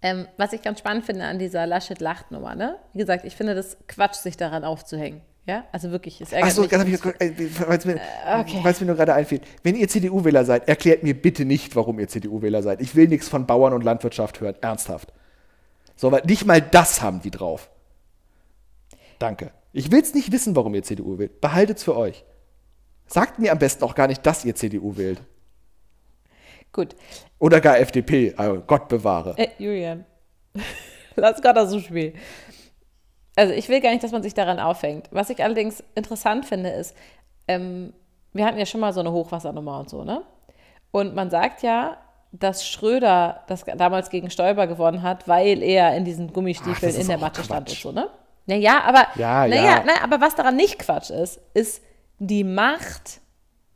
Ähm, 0.00 0.28
was 0.36 0.52
ich 0.52 0.62
ganz 0.62 0.78
spannend 0.78 1.04
finde 1.04 1.24
an 1.24 1.40
dieser 1.40 1.66
Laschet-Lacht-Nummer, 1.66 2.54
ne? 2.54 2.78
Wie 2.92 2.98
gesagt, 2.98 3.24
ich 3.24 3.34
finde 3.34 3.56
das 3.56 3.76
Quatsch, 3.88 4.14
sich 4.14 4.36
daran 4.36 4.62
aufzuhängen. 4.62 5.22
Ja, 5.46 5.64
also 5.72 5.90
wirklich, 5.90 6.20
es 6.22 6.30
Ach 6.30 6.36
ärgert 6.38 6.52
so, 6.52 6.62
mich. 6.62 6.72
äh, 6.72 7.32
weil 7.68 7.78
es 7.78 7.84
mir, 7.84 8.00
okay. 8.40 8.60
weil's 8.62 8.80
mir 8.80 8.86
nur 8.86 8.96
gerade 8.96 9.12
einfiel. 9.12 9.42
Wenn 9.62 9.76
ihr 9.76 9.88
CDU-Wähler 9.88 10.44
seid, 10.46 10.68
erklärt 10.68 11.02
mir 11.02 11.14
bitte 11.14 11.44
nicht, 11.44 11.76
warum 11.76 11.98
ihr 11.98 12.08
CDU-Wähler 12.08 12.62
seid. 12.62 12.80
Ich 12.80 12.96
will 12.96 13.08
nichts 13.08 13.28
von 13.28 13.46
Bauern 13.46 13.74
und 13.74 13.84
Landwirtschaft 13.84 14.40
hören. 14.40 14.56
Ernsthaft. 14.62 15.12
So, 15.96 16.10
weil 16.10 16.22
nicht 16.24 16.46
mal 16.46 16.62
das 16.62 17.02
haben 17.02 17.20
die 17.20 17.30
drauf. 17.30 17.68
Danke. 19.18 19.50
Ich 19.72 19.90
will 19.90 20.00
es 20.00 20.14
nicht 20.14 20.32
wissen, 20.32 20.56
warum 20.56 20.74
ihr 20.74 20.82
CDU 20.82 21.18
wählt. 21.18 21.40
Behaltet's 21.40 21.84
für 21.84 21.96
euch. 21.96 22.24
Sagt 23.06 23.38
mir 23.38 23.52
am 23.52 23.58
besten 23.58 23.84
auch 23.84 23.94
gar 23.94 24.06
nicht, 24.06 24.24
dass 24.24 24.44
ihr 24.44 24.54
CDU 24.54 24.96
wählt. 24.96 25.20
Gut. 26.72 26.96
Oder 27.38 27.60
gar 27.60 27.78
FDP. 27.78 28.34
Also 28.36 28.62
Gott 28.66 28.88
bewahre. 28.88 29.34
Äh, 29.36 29.48
Julian, 29.58 30.06
lass 31.16 31.42
Gott 31.42 31.56
aus 31.58 31.70
dem 31.70 31.80
Spiel. 31.80 32.14
Also 33.36 33.52
ich 33.52 33.68
will 33.68 33.80
gar 33.80 33.90
nicht, 33.90 34.04
dass 34.04 34.12
man 34.12 34.22
sich 34.22 34.34
daran 34.34 34.60
aufhängt. 34.60 35.08
Was 35.10 35.30
ich 35.30 35.42
allerdings 35.42 35.82
interessant 35.94 36.46
finde, 36.46 36.70
ist, 36.70 36.94
ähm, 37.48 37.92
wir 38.32 38.44
hatten 38.44 38.58
ja 38.58 38.66
schon 38.66 38.80
mal 38.80 38.92
so 38.92 39.00
eine 39.00 39.12
Hochwassernummer 39.12 39.80
und 39.80 39.90
so, 39.90 40.04
ne? 40.04 40.22
Und 40.90 41.14
man 41.14 41.30
sagt 41.30 41.62
ja, 41.62 41.96
dass 42.30 42.66
Schröder 42.66 43.42
das 43.46 43.64
damals 43.64 44.10
gegen 44.10 44.30
Stoiber 44.30 44.66
gewonnen 44.66 45.02
hat, 45.02 45.26
weil 45.28 45.62
er 45.62 45.96
in 45.96 46.04
diesen 46.04 46.28
Ach, 46.30 46.34
Gummistiefeln 46.34 46.90
ist 46.90 47.00
in 47.00 47.08
der 47.08 47.18
Matte 47.18 47.42
stand 47.42 47.60
und 47.60 47.66
Quatsch. 47.66 47.82
so, 47.82 47.92
ne? 47.92 48.08
Naja, 48.46 48.82
aber, 48.84 49.06
Ja, 49.14 49.46
naja, 49.46 49.64
ja. 49.64 49.84
Na, 49.86 50.02
aber 50.02 50.20
was 50.20 50.34
daran 50.34 50.56
nicht 50.56 50.78
Quatsch 50.78 51.10
ist, 51.10 51.40
ist 51.54 51.82
die 52.18 52.44
Macht 52.44 53.20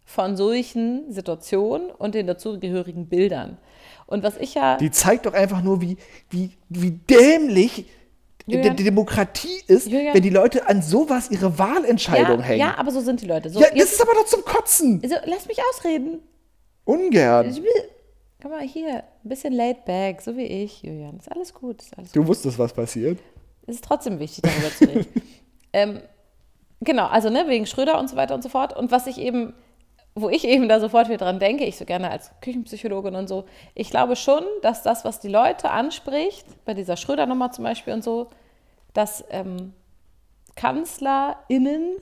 von 0.04 0.36
solchen 0.36 1.12
Situationen 1.12 1.90
und 1.90 2.14
den 2.14 2.26
dazugehörigen 2.26 3.08
Bildern. 3.08 3.58
Und 4.06 4.22
was 4.22 4.36
ich 4.38 4.54
ja. 4.54 4.76
Die 4.76 4.90
zeigt 4.90 5.26
doch 5.26 5.34
einfach 5.34 5.62
nur, 5.62 5.80
wie, 5.80 5.96
wie, 6.30 6.56
wie 6.68 6.92
dämlich 6.92 7.86
Julian. 8.56 8.76
die 8.76 8.84
Demokratie 8.84 9.62
ist, 9.66 9.86
Julian. 9.88 10.14
wenn 10.14 10.22
die 10.22 10.30
Leute 10.30 10.68
an 10.68 10.82
sowas 10.82 11.30
ihre 11.30 11.58
Wahlentscheidung 11.58 12.40
ja, 12.40 12.44
hängen. 12.44 12.60
ja, 12.60 12.78
aber 12.78 12.90
so 12.90 13.00
sind 13.00 13.20
die 13.20 13.26
Leute. 13.26 13.50
So, 13.50 13.60
Ja, 13.60 13.66
das 13.68 13.78
jetzt, 13.78 13.92
ist 13.92 14.02
aber 14.02 14.14
doch 14.14 14.26
zum 14.26 14.44
Kotzen. 14.44 15.00
also, 15.02 15.16
lass 15.26 15.46
mich 15.46 15.58
ausreden. 15.70 16.20
Ungern. 16.84 17.50
Ich 17.50 17.62
komm 18.40 18.52
mal 18.52 18.62
hier, 18.62 19.02
ein 19.24 19.28
bisschen 19.28 19.52
laid 19.52 19.84
back, 19.84 20.22
so 20.22 20.36
wie 20.36 20.44
ich, 20.44 20.82
Julian. 20.82 21.18
Ist 21.18 21.30
alles 21.30 21.52
gut, 21.52 21.82
ist 21.82 21.96
alles 21.98 22.12
gut. 22.12 22.16
Du 22.16 22.26
wusstest, 22.26 22.58
was 22.58 22.72
passiert. 22.72 23.18
Es 23.66 23.76
ist 23.76 23.84
trotzdem 23.84 24.18
wichtig, 24.18 24.42
darüber 24.42 24.74
zu 24.74 24.84
reden. 24.84 25.22
ähm, 25.74 26.00
genau, 26.80 27.06
also 27.06 27.28
ne, 27.28 27.44
wegen 27.48 27.66
Schröder 27.66 27.98
und 27.98 28.08
so 28.08 28.16
weiter 28.16 28.34
und 28.34 28.42
so 28.42 28.48
fort. 28.48 28.74
Und 28.74 28.90
was 28.90 29.06
ich 29.06 29.18
eben, 29.18 29.52
wo 30.20 30.28
ich 30.28 30.44
eben 30.44 30.68
da 30.68 30.80
sofort 30.80 31.08
wieder 31.08 31.18
dran 31.18 31.38
denke, 31.38 31.64
ich 31.64 31.76
so 31.76 31.84
gerne 31.84 32.10
als 32.10 32.30
Küchenpsychologin 32.40 33.14
und 33.14 33.28
so, 33.28 33.44
ich 33.74 33.90
glaube 33.90 34.16
schon, 34.16 34.44
dass 34.62 34.82
das, 34.82 35.04
was 35.04 35.20
die 35.20 35.28
Leute 35.28 35.70
anspricht, 35.70 36.46
bei 36.64 36.74
dieser 36.74 36.96
Schröder-Nummer 36.96 37.52
zum 37.52 37.64
Beispiel 37.64 37.92
und 37.92 38.04
so, 38.04 38.28
dass 38.94 39.24
ähm, 39.30 39.74
KanzlerInnen, 40.56 41.96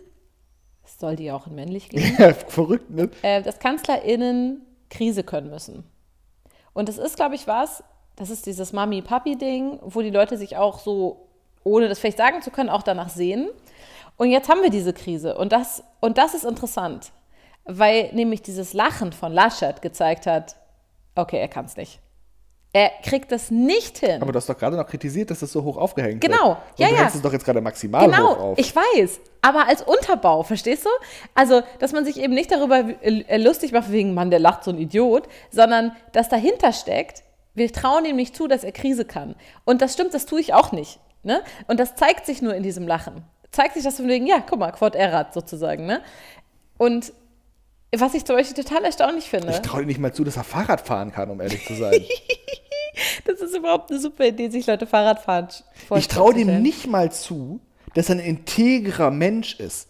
es 0.84 0.98
soll 0.98 1.16
die 1.16 1.24
ja 1.24 1.36
auch 1.36 1.46
in 1.46 1.54
männlich 1.54 1.88
geben, 1.90 2.34
Verrückt, 2.48 2.90
ne? 2.90 3.10
äh, 3.22 3.42
dass 3.42 3.58
KanzlerInnen 3.58 4.62
Krise 4.88 5.22
können 5.22 5.50
müssen. 5.50 5.84
Und 6.72 6.88
das 6.88 6.98
ist, 6.98 7.16
glaube 7.16 7.34
ich, 7.34 7.46
was, 7.46 7.82
das 8.16 8.30
ist 8.30 8.46
dieses 8.46 8.72
Mami-Papi-Ding, 8.72 9.80
wo 9.82 10.00
die 10.00 10.10
Leute 10.10 10.38
sich 10.38 10.56
auch 10.56 10.78
so, 10.78 11.28
ohne 11.64 11.88
das 11.88 11.98
vielleicht 11.98 12.18
sagen 12.18 12.42
zu 12.42 12.50
können, 12.50 12.70
auch 12.70 12.82
danach 12.82 13.08
sehen. 13.08 13.48
Und 14.16 14.30
jetzt 14.30 14.48
haben 14.48 14.62
wir 14.62 14.70
diese 14.70 14.92
Krise. 14.92 15.36
Und 15.36 15.52
das, 15.52 15.82
und 16.00 16.18
das 16.18 16.34
ist 16.34 16.44
interessant, 16.44 17.12
weil 17.66 18.10
nämlich 18.12 18.42
dieses 18.42 18.72
Lachen 18.72 19.12
von 19.12 19.32
Laschet 19.32 19.82
gezeigt 19.82 20.26
hat, 20.26 20.56
okay, 21.14 21.38
er 21.38 21.48
kann 21.48 21.64
es 21.64 21.76
nicht. 21.76 22.00
Er 22.72 22.90
kriegt 23.02 23.32
das 23.32 23.50
nicht 23.50 23.98
hin. 23.98 24.20
Aber 24.20 24.32
du 24.32 24.36
hast 24.36 24.50
doch 24.50 24.58
gerade 24.58 24.76
noch 24.76 24.86
kritisiert, 24.86 25.30
dass 25.30 25.40
das 25.40 25.50
so 25.50 25.64
hoch 25.64 25.78
aufgehängt 25.78 26.22
wird. 26.22 26.30
Genau. 26.30 26.58
Ja, 26.76 26.88
du 26.88 26.94
ja. 26.94 27.00
hängst 27.00 27.16
es 27.16 27.22
doch 27.22 27.32
jetzt 27.32 27.44
gerade 27.44 27.62
maximal 27.62 28.02
hoch 28.02 28.12
Genau, 28.12 28.32
auf. 28.34 28.58
ich 28.58 28.74
weiß. 28.76 29.18
Aber 29.40 29.66
als 29.66 29.80
Unterbau, 29.80 30.42
verstehst 30.42 30.84
du? 30.84 30.90
Also, 31.34 31.62
dass 31.78 31.92
man 31.92 32.04
sich 32.04 32.18
eben 32.18 32.34
nicht 32.34 32.52
darüber 32.52 32.84
äh, 33.00 33.38
lustig 33.38 33.72
macht, 33.72 33.90
wegen, 33.90 34.12
Mann, 34.12 34.30
der 34.30 34.40
lacht 34.40 34.64
so 34.64 34.72
ein 34.72 34.78
Idiot, 34.78 35.26
sondern 35.50 35.92
dass 36.12 36.28
dahinter 36.28 36.72
steckt, 36.74 37.22
wir 37.54 37.72
trauen 37.72 38.04
ihm 38.04 38.16
nicht 38.16 38.36
zu, 38.36 38.46
dass 38.46 38.62
er 38.62 38.72
Krise 38.72 39.06
kann. 39.06 39.36
Und 39.64 39.80
das 39.80 39.94
stimmt, 39.94 40.12
das 40.12 40.26
tue 40.26 40.40
ich 40.40 40.52
auch 40.52 40.72
nicht. 40.72 41.00
Ne? 41.22 41.42
Und 41.68 41.80
das 41.80 41.96
zeigt 41.96 42.26
sich 42.26 42.42
nur 42.42 42.54
in 42.54 42.62
diesem 42.62 42.86
Lachen. 42.86 43.24
Zeigt 43.52 43.74
sich 43.74 43.84
das 43.84 43.96
von 43.96 44.06
wegen, 44.08 44.26
ja, 44.26 44.44
guck 44.46 44.58
mal, 44.58 44.72
Quod 44.72 44.94
erat 44.94 45.32
sozusagen. 45.32 45.86
Ne? 45.86 46.02
Und 46.76 47.14
was 47.96 48.14
ich 48.14 48.24
zum 48.24 48.36
Beispiel 48.36 48.62
total 48.62 48.84
erstaunlich 48.84 49.24
finde, 49.24 49.50
ich 49.50 49.60
traue 49.60 49.84
nicht 49.84 49.98
mal 49.98 50.12
zu, 50.12 50.24
dass 50.24 50.36
er 50.36 50.44
Fahrrad 50.44 50.80
fahren 50.86 51.12
kann, 51.12 51.30
um 51.30 51.40
ehrlich 51.40 51.64
zu 51.66 51.74
sein. 51.74 52.04
das 53.24 53.40
ist 53.40 53.56
überhaupt 53.56 53.90
eine 53.90 54.00
super 54.00 54.26
Idee, 54.26 54.48
sich 54.48 54.66
Leute 54.66 54.86
Fahrrad 54.86 55.20
fahren 55.20 55.48
ich 55.96 56.08
traue 56.08 56.34
dem 56.34 56.62
nicht 56.62 56.86
mal 56.86 57.12
zu, 57.12 57.60
dass 57.94 58.08
er 58.08 58.16
ein 58.16 58.20
integrer 58.20 59.10
Mensch 59.10 59.58
ist. 59.58 59.88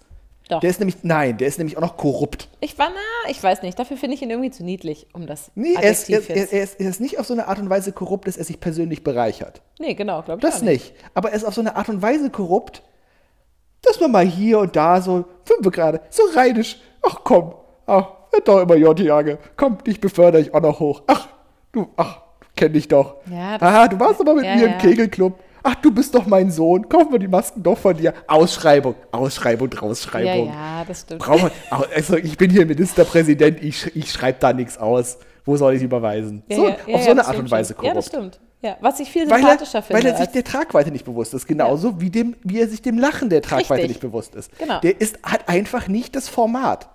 Doch. 0.49 0.61
Der 0.61 0.71
ist 0.71 0.79
nämlich, 0.79 0.99
nein, 1.03 1.39
der 1.39 1.49
ist 1.49 1.59
nämlich 1.59 1.77
auch 1.77 1.81
noch 1.81 1.97
korrupt. 1.97 2.49
Ich 2.61 2.79
war, 2.79 2.89
na, 2.91 3.31
ich 3.31 3.43
weiß 3.43 3.63
nicht. 3.63 3.77
Dafür 3.79 3.97
finde 3.97 4.15
ich 4.15 4.23
ihn 4.23 4.31
irgendwie 4.31 4.53
zu 4.53 4.63
niedlich, 4.63 5.09
um 5.13 5.27
das 5.27 5.51
Nee, 5.57 5.75
er 5.75 5.91
ist, 5.91 6.09
er, 6.09 6.21
er, 6.31 6.53
er, 6.53 6.63
ist, 6.63 6.79
er 6.79 6.89
ist 6.89 7.01
nicht 7.01 7.19
auf 7.19 7.27
so 7.27 7.35
eine 7.35 7.49
Art 7.49 7.59
und 7.59 7.69
Weise 7.69 7.91
korrupt, 7.91 8.29
dass 8.29 8.37
er 8.37 8.45
sich 8.45 8.61
persönlich 8.61 9.03
bereichert. 9.03 9.61
Nee, 9.81 9.95
genau, 9.95 10.23
glaube 10.23 10.39
ich 10.39 10.43
Das 10.43 10.61
auch 10.61 10.65
nicht. 10.65 10.93
nicht. 10.93 11.05
Aber 11.15 11.31
er 11.31 11.37
ist 11.37 11.45
auf 11.45 11.55
so 11.55 11.63
eine 11.63 11.75
Art 11.75 11.89
und 11.89 12.01
Weise 12.01 12.31
korrupt, 12.31 12.83
dass 13.83 13.99
man 13.99 14.13
mal 14.13 14.25
hier 14.25 14.61
und 14.61 14.77
da 14.77 15.01
so, 15.01 15.25
fünf 15.45 15.69
gerade, 15.75 16.01
so 16.11 16.23
rheinisch, 16.35 16.77
ach 17.03 17.19
komm, 17.25 17.55
ach, 17.87 18.07
wird 18.33 18.49
doch 18.49 18.61
immer 18.61 18.75
J-Jage, 18.77 19.39
komm, 19.57 19.79
dich 19.85 20.01
befördere 20.01 20.43
ich 20.43 20.53
auch 20.55 20.61
noch 20.61 20.79
hoch. 20.81 21.03
Ach, 21.07 21.29
du, 21.73 21.89
ach, 21.97 22.21
kenn 22.55 22.73
dich 22.73 22.89
doch. 22.89 23.17
Ja, 23.31 23.57
Aha, 23.61 23.89
du 23.89 23.99
warst 23.99 24.21
aber 24.21 24.35
mit 24.35 24.45
Ja, 24.45 24.57
mir 24.57 24.65
im 24.67 24.71
ja. 24.73 24.79
Kegelclub. 24.79 25.39
Ach, 25.63 25.75
du 25.77 25.91
bist 25.91 26.15
doch 26.15 26.27
mein 26.27 26.51
Sohn. 26.51 26.89
Kaufen 26.89 27.11
wir 27.11 27.19
die 27.19 27.27
Masken 27.27 27.61
doch 27.63 27.77
von 27.77 27.97
dir. 27.97 28.15
Ausschreibung, 28.29 28.95
Ausschreibung, 29.11 29.69
Ja, 29.73 29.81
Rausschreibung. 29.81 30.47
ja, 30.49 30.85
das 30.87 31.01
stimmt. 31.01 31.21
Brauchen 31.23 31.51
wir, 31.71 31.87
also 31.95 32.17
ich 32.17 32.37
bin 32.39 32.51
hier 32.51 32.65
Ministerpräsident, 32.67 33.61
ich, 33.63 33.95
ich 33.97 34.13
schreibe 34.13 34.39
da 34.39 34.53
nichts 34.53 34.79
aus. 34.79 35.19
Wo 35.45 35.57
soll 35.57 35.75
ich 35.75 35.83
überweisen? 35.83 36.43
Ja, 36.49 36.57
so, 36.57 36.69
ja, 36.69 36.77
ja, 36.87 36.95
auf 36.95 37.01
so 37.01 37.07
ja, 37.07 37.11
eine 37.13 37.27
Art 37.27 37.39
und 37.39 37.51
Weise 37.51 37.75
schon. 37.75 37.85
Ja, 37.85 37.95
das 37.95 38.11
korrupt. 38.11 38.35
stimmt. 38.37 38.47
Ja, 38.63 38.77
was 38.81 38.99
ich 39.01 39.11
viel 39.11 39.29
Weil 39.31 39.39
sympathischer 39.41 39.79
er, 39.79 39.83
finde. 39.83 40.03
weil 40.05 40.11
er 40.13 40.17
sich 40.19 40.29
der 40.29 40.45
Tragweite 40.45 40.91
nicht 40.91 41.05
bewusst 41.05 41.35
ist. 41.35 41.47
Genauso 41.47 42.01
wie, 42.01 42.11
dem, 42.11 42.37
wie 42.43 42.61
er 42.61 42.69
sich 42.69 42.81
dem 42.83 42.99
Lachen 42.99 43.29
der 43.29 43.43
Tragweite 43.43 43.75
Richtig. 43.75 43.89
nicht 43.89 44.01
bewusst 44.01 44.35
ist. 44.35 44.57
Genau. 44.59 44.81
Der 44.81 45.01
ist, 45.01 45.19
hat 45.23 45.49
einfach 45.49 45.89
nicht 45.89 46.17
das 46.17 46.29
Format. 46.29 46.89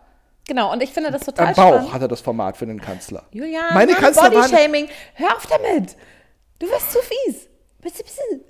Genau, 0.48 0.72
und 0.72 0.82
ich 0.82 0.92
finde 0.92 1.12
das 1.12 1.24
total 1.24 1.48
Am 1.48 1.54
Bauch 1.56 1.74
spannend. 1.74 1.94
hat 1.94 2.02
er 2.02 2.08
das 2.08 2.22
Format 2.22 2.58
für 2.58 2.66
den 2.66 2.80
Kanzler. 2.82 3.24
Julian, 3.32 3.74
Meine 3.74 3.94
Kanzler 3.94 4.30
Bodyshaming. 4.30 4.88
Hör 5.14 5.36
auf 5.36 5.48
damit. 5.48 5.96
Du 6.60 6.68
wirst 6.68 6.92
zu 6.92 7.00
fies. 7.00 7.50
Bitte, 7.82 8.04
bitte. 8.04 8.46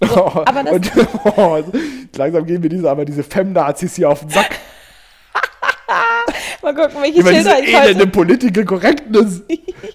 aber 0.46 0.64
das- 0.64 0.72
und, 0.72 0.92
oh, 1.36 1.62
langsam 2.16 2.46
gehen 2.46 2.60
mir 2.60 2.68
diese, 2.68 2.90
aber 2.90 3.04
diese 3.04 3.22
Femnazis 3.22 3.96
hier 3.96 4.08
auf 4.08 4.20
den 4.20 4.30
Sack. 4.30 4.58
Mal 6.62 6.74
gucken, 6.74 7.02
welche 7.02 7.22
diese 7.22 7.34
Schilder 7.34 7.58
ich 7.62 7.76
heute... 7.76 8.06
Political 8.06 8.64
Correctness. 8.64 9.42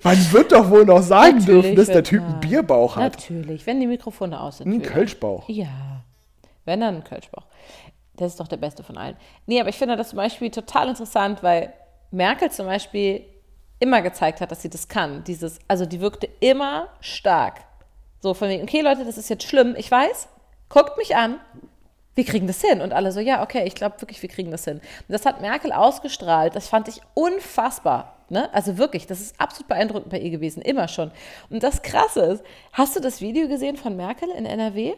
Man 0.03 0.31
wird 0.31 0.51
doch 0.51 0.69
wohl 0.69 0.85
noch 0.85 1.01
sagen 1.01 1.37
Natürlich 1.37 1.61
dürfen, 1.61 1.75
dass 1.75 1.87
der 1.87 2.03
Typ 2.03 2.23
einen 2.23 2.39
Bierbauch 2.39 2.95
hat. 2.95 3.13
Natürlich, 3.13 3.65
wenn 3.65 3.79
die 3.79 3.87
Mikrofone 3.87 4.39
aus 4.39 4.57
sind. 4.57 4.71
Ein. 4.71 4.81
Kölschbauch. 4.81 5.47
Ja, 5.47 6.03
wenn 6.65 6.81
dann 6.81 6.95
ein 6.97 7.03
Kölschbauch. 7.03 7.45
Das 8.17 8.34
ist 8.34 8.39
doch 8.39 8.47
der 8.47 8.58
beste 8.58 8.84
von 8.84 8.97
allen. 8.97 9.17
Nee, 9.45 9.60
aber 9.60 9.69
ich 9.69 9.78
finde 9.78 9.95
das 9.95 10.10
zum 10.10 10.17
Beispiel 10.17 10.51
total 10.51 10.89
interessant, 10.89 11.43
weil 11.43 11.73
Merkel 12.12 12.51
zum 12.51 12.65
Beispiel 12.65 13.25
immer 13.80 14.01
gezeigt 14.01 14.41
hat, 14.41 14.51
dass 14.51 14.62
sie 14.62 14.69
das 14.69 14.88
kann. 14.88 15.23
Dieses, 15.25 15.60
also 15.67 15.86
die 15.86 16.01
wirkte 16.01 16.30
immer 16.39 16.89
stark. 17.01 17.62
So 18.21 18.34
von 18.34 18.49
wegen, 18.49 18.63
okay 18.63 18.82
Leute, 18.82 19.06
das 19.06 19.17
ist 19.17 19.30
jetzt 19.30 19.43
schlimm, 19.43 19.75
ich 19.78 19.91
weiß, 19.91 20.30
guckt 20.69 20.97
mich 20.97 21.15
an, 21.15 21.39
wir 22.15 22.23
kriegen 22.23 22.47
das 22.47 22.62
hin. 22.62 22.82
Und 22.82 22.93
alle 22.93 23.12
so, 23.12 23.19
ja, 23.19 23.43
okay, 23.43 23.63
ich 23.65 23.75
glaube 23.75 24.01
wirklich, 24.01 24.21
wir 24.21 24.30
kriegen 24.30 24.51
das 24.51 24.63
hin. 24.65 24.75
Und 24.78 25.10
das 25.10 25.25
hat 25.25 25.41
Merkel 25.41 25.71
ausgestrahlt, 25.71 26.56
das 26.56 26.67
fand 26.67 26.88
ich 26.88 27.01
unfassbar. 27.13 28.15
Ne? 28.30 28.51
Also 28.54 28.78
wirklich, 28.78 29.06
das 29.06 29.21
ist 29.21 29.39
absolut 29.39 29.67
beeindruckend 29.67 30.10
bei 30.10 30.19
ihr 30.19 30.32
gewesen, 30.32 30.62
immer 30.62 30.88
schon. 30.88 31.12
Und 31.49 31.62
das 31.62 31.84
Krasse 31.84 32.21
ist, 32.21 32.43
hast 32.73 32.95
du 32.95 32.99
das 32.99 33.21
Video 33.21 33.47
gesehen 33.47 33.78
von 33.78 33.95
Merkel 33.95 34.30
in 34.30 34.45
NRW? 34.45 34.93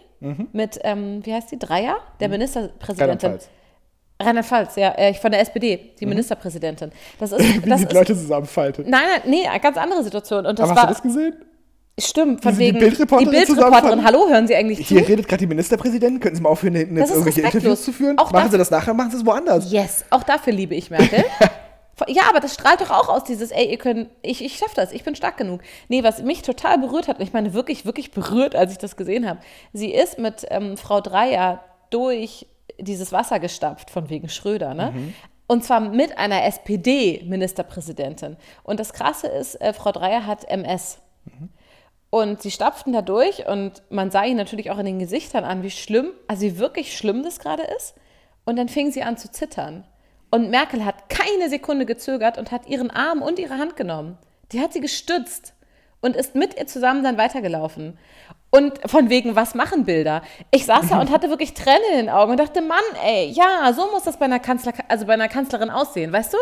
Mit, 0.54 0.80
ähm, 0.84 1.26
wie 1.26 1.34
heißt 1.34 1.52
die, 1.52 1.60
Dreier? 1.60 1.98
Der 2.20 2.30
Ministerpräsidentin. 2.30 3.32
Rheinland-Pfalz. 3.32 3.50
Rheinland-Pfalz, 4.20 4.76
ja, 4.78 4.94
äh, 4.98 5.14
von 5.14 5.32
der 5.32 5.42
SPD, 5.42 5.94
die 6.00 6.06
Ministerpräsidentin. 6.06 6.92
Das 7.20 7.32
ist, 7.34 7.66
Wie 7.66 7.70
das 7.70 7.82
die 7.82 7.88
ist 7.88 7.94
Leute 7.94 8.16
zusammenfalten. 8.16 8.90
Nein, 8.90 9.04
nein, 9.12 9.22
nee, 9.30 9.60
ganz 9.60 9.78
andere 9.78 10.04
Situation. 10.04 10.46
Und 10.46 10.58
das 10.58 10.70
Aber 10.70 10.72
hast 10.72 10.78
war, 10.78 10.88
du 10.88 10.94
das 10.94 11.02
gesehen? 11.04 11.36
Stimmt, 12.00 12.44
von 12.44 12.54
sie 12.54 12.60
die 12.60 12.68
wegen, 12.70 12.80
Bildreporterin 12.80 13.32
die 13.32 13.46
Bildreporterin, 13.46 14.04
hallo, 14.04 14.28
hören 14.30 14.48
Sie 14.48 14.56
eigentlich 14.56 14.86
zu? 14.88 14.96
Hier 14.96 15.08
redet 15.08 15.28
gerade 15.28 15.40
die 15.40 15.48
Ministerpräsidentin. 15.48 16.20
Könnten 16.20 16.38
Sie 16.38 16.42
mal 16.44 16.50
aufhören, 16.50 16.76
hinten 16.76 16.98
jetzt 16.98 17.10
irgendwelche. 17.12 17.42
Interviews 17.42 17.84
zu 17.84 17.92
führen? 17.92 18.18
Auch 18.18 18.32
machen 18.32 18.52
Sie 18.52 18.58
das 18.58 18.70
nachher, 18.70 18.94
machen 18.94 19.12
Sie 19.12 19.18
es 19.18 19.26
woanders. 19.26 19.72
Yes, 19.72 20.06
auch 20.10 20.24
dafür 20.24 20.54
liebe 20.54 20.76
ich 20.76 20.90
Merkel. 20.90 21.26
ja, 22.08 22.24
aber 22.30 22.40
das 22.40 22.54
strahlt 22.54 22.82
doch 22.82 22.92
auch 22.92 23.10
aus, 23.10 23.24
dieses, 23.24 23.52
ey, 23.52 23.72
ihr 23.72 23.78
könnt, 23.78 24.10
ich, 24.22 24.44
ich 24.44 24.58
schaff 24.58 24.74
das, 24.74 24.92
ich 24.92 25.04
bin 25.04 25.16
stark 25.16 25.38
genug. 25.38 25.62
Nee, 25.88 26.04
was 26.04 26.22
mich 26.22 26.44
total 26.44 26.78
berührt 26.78 27.08
hat, 27.08 27.18
und 27.18 27.24
ich 27.24 27.34
meine 27.34 27.54
wirklich, 27.54 27.86
wirklich 27.86 28.12
berührt, 28.12 28.56
als 28.56 28.72
ich 28.72 28.78
das 28.78 28.96
gesehen 28.96 29.28
habe, 29.28 29.40
sie 29.74 29.92
ist 29.92 30.20
mit 30.20 30.46
ähm, 30.50 30.78
Frau 30.78 31.02
Dreier 31.02 31.64
durch 31.90 32.46
dieses 32.80 33.12
Wasser 33.12 33.40
gestapft, 33.40 33.90
von 33.90 34.10
wegen 34.10 34.30
Schröder, 34.30 34.74
ne? 34.76 34.94
Und 35.48 35.64
zwar 35.64 35.80
mit 35.80 36.18
einer 36.18 36.44
SPD-Ministerpräsidentin. 36.44 38.36
Und 38.64 38.82
das 38.82 38.92
Krasse 38.92 39.28
ist, 39.28 39.56
äh, 39.62 39.72
Frau 39.72 39.94
Dreier 39.94 40.28
hat 40.28 40.44
MS. 40.50 41.00
Und 42.10 42.42
sie 42.42 42.52
stapften 42.52 42.94
da 42.94 43.02
durch 43.02 43.48
und 43.48 43.84
man 43.90 44.12
sah 44.12 44.24
ihnen 44.24 44.38
natürlich 44.38 44.72
auch 44.72 44.78
in 44.78 44.86
den 44.86 45.00
Gesichtern 45.00 45.44
an, 45.44 45.64
wie 45.64 45.72
schlimm, 45.72 46.12
also 46.28 46.44
wie 46.44 46.58
wirklich 46.58 46.98
schlimm 46.98 47.24
das 47.24 47.40
gerade 47.40 47.64
ist. 47.78 47.96
Und 48.46 48.56
dann 48.56 48.70
fing 48.70 48.92
sie 48.92 49.04
an 49.04 49.18
zu 49.18 49.30
zittern. 49.30 49.86
Und 50.32 50.50
Merkel 50.50 50.86
hat 50.86 51.10
keine 51.10 51.50
Sekunde 51.50 51.86
gezögert 51.86 52.38
und 52.38 52.52
hat 52.52 52.68
ihren 52.68 52.92
Arm 52.92 53.22
und 53.22 53.40
ihre 53.40 53.58
Hand 53.58 53.76
genommen. 53.76 54.18
Die 54.52 54.62
hat 54.62 54.72
sie 54.74 54.82
gestützt 54.82 55.54
und 56.02 56.16
ist 56.16 56.36
mit 56.36 56.58
ihr 56.58 56.68
zusammen 56.68 57.04
dann 57.04 57.18
weitergelaufen. 57.18 57.98
Und 58.50 58.80
von 58.90 59.10
wegen, 59.10 59.36
was 59.36 59.56
machen 59.56 59.84
Bilder? 59.84 60.22
Ich 60.52 60.66
saß 60.66 60.90
da 60.90 61.02
und 61.02 61.12
hatte 61.12 61.30
wirklich 61.30 61.54
Tränen 61.54 61.84
in 61.92 61.98
den 61.98 62.10
Augen 62.10 62.32
und 62.32 62.40
dachte, 62.40 62.62
Mann, 62.62 62.80
ey, 63.04 63.28
ja, 63.28 63.72
so 63.74 63.92
muss 63.92 64.04
das 64.04 64.18
bei 64.18 64.26
einer, 64.26 64.40
Kanzler, 64.40 64.74
also 64.88 65.06
bei 65.06 65.14
einer 65.14 65.28
Kanzlerin 65.28 65.70
aussehen, 65.70 66.14
weißt 66.14 66.34
du? 66.34 66.38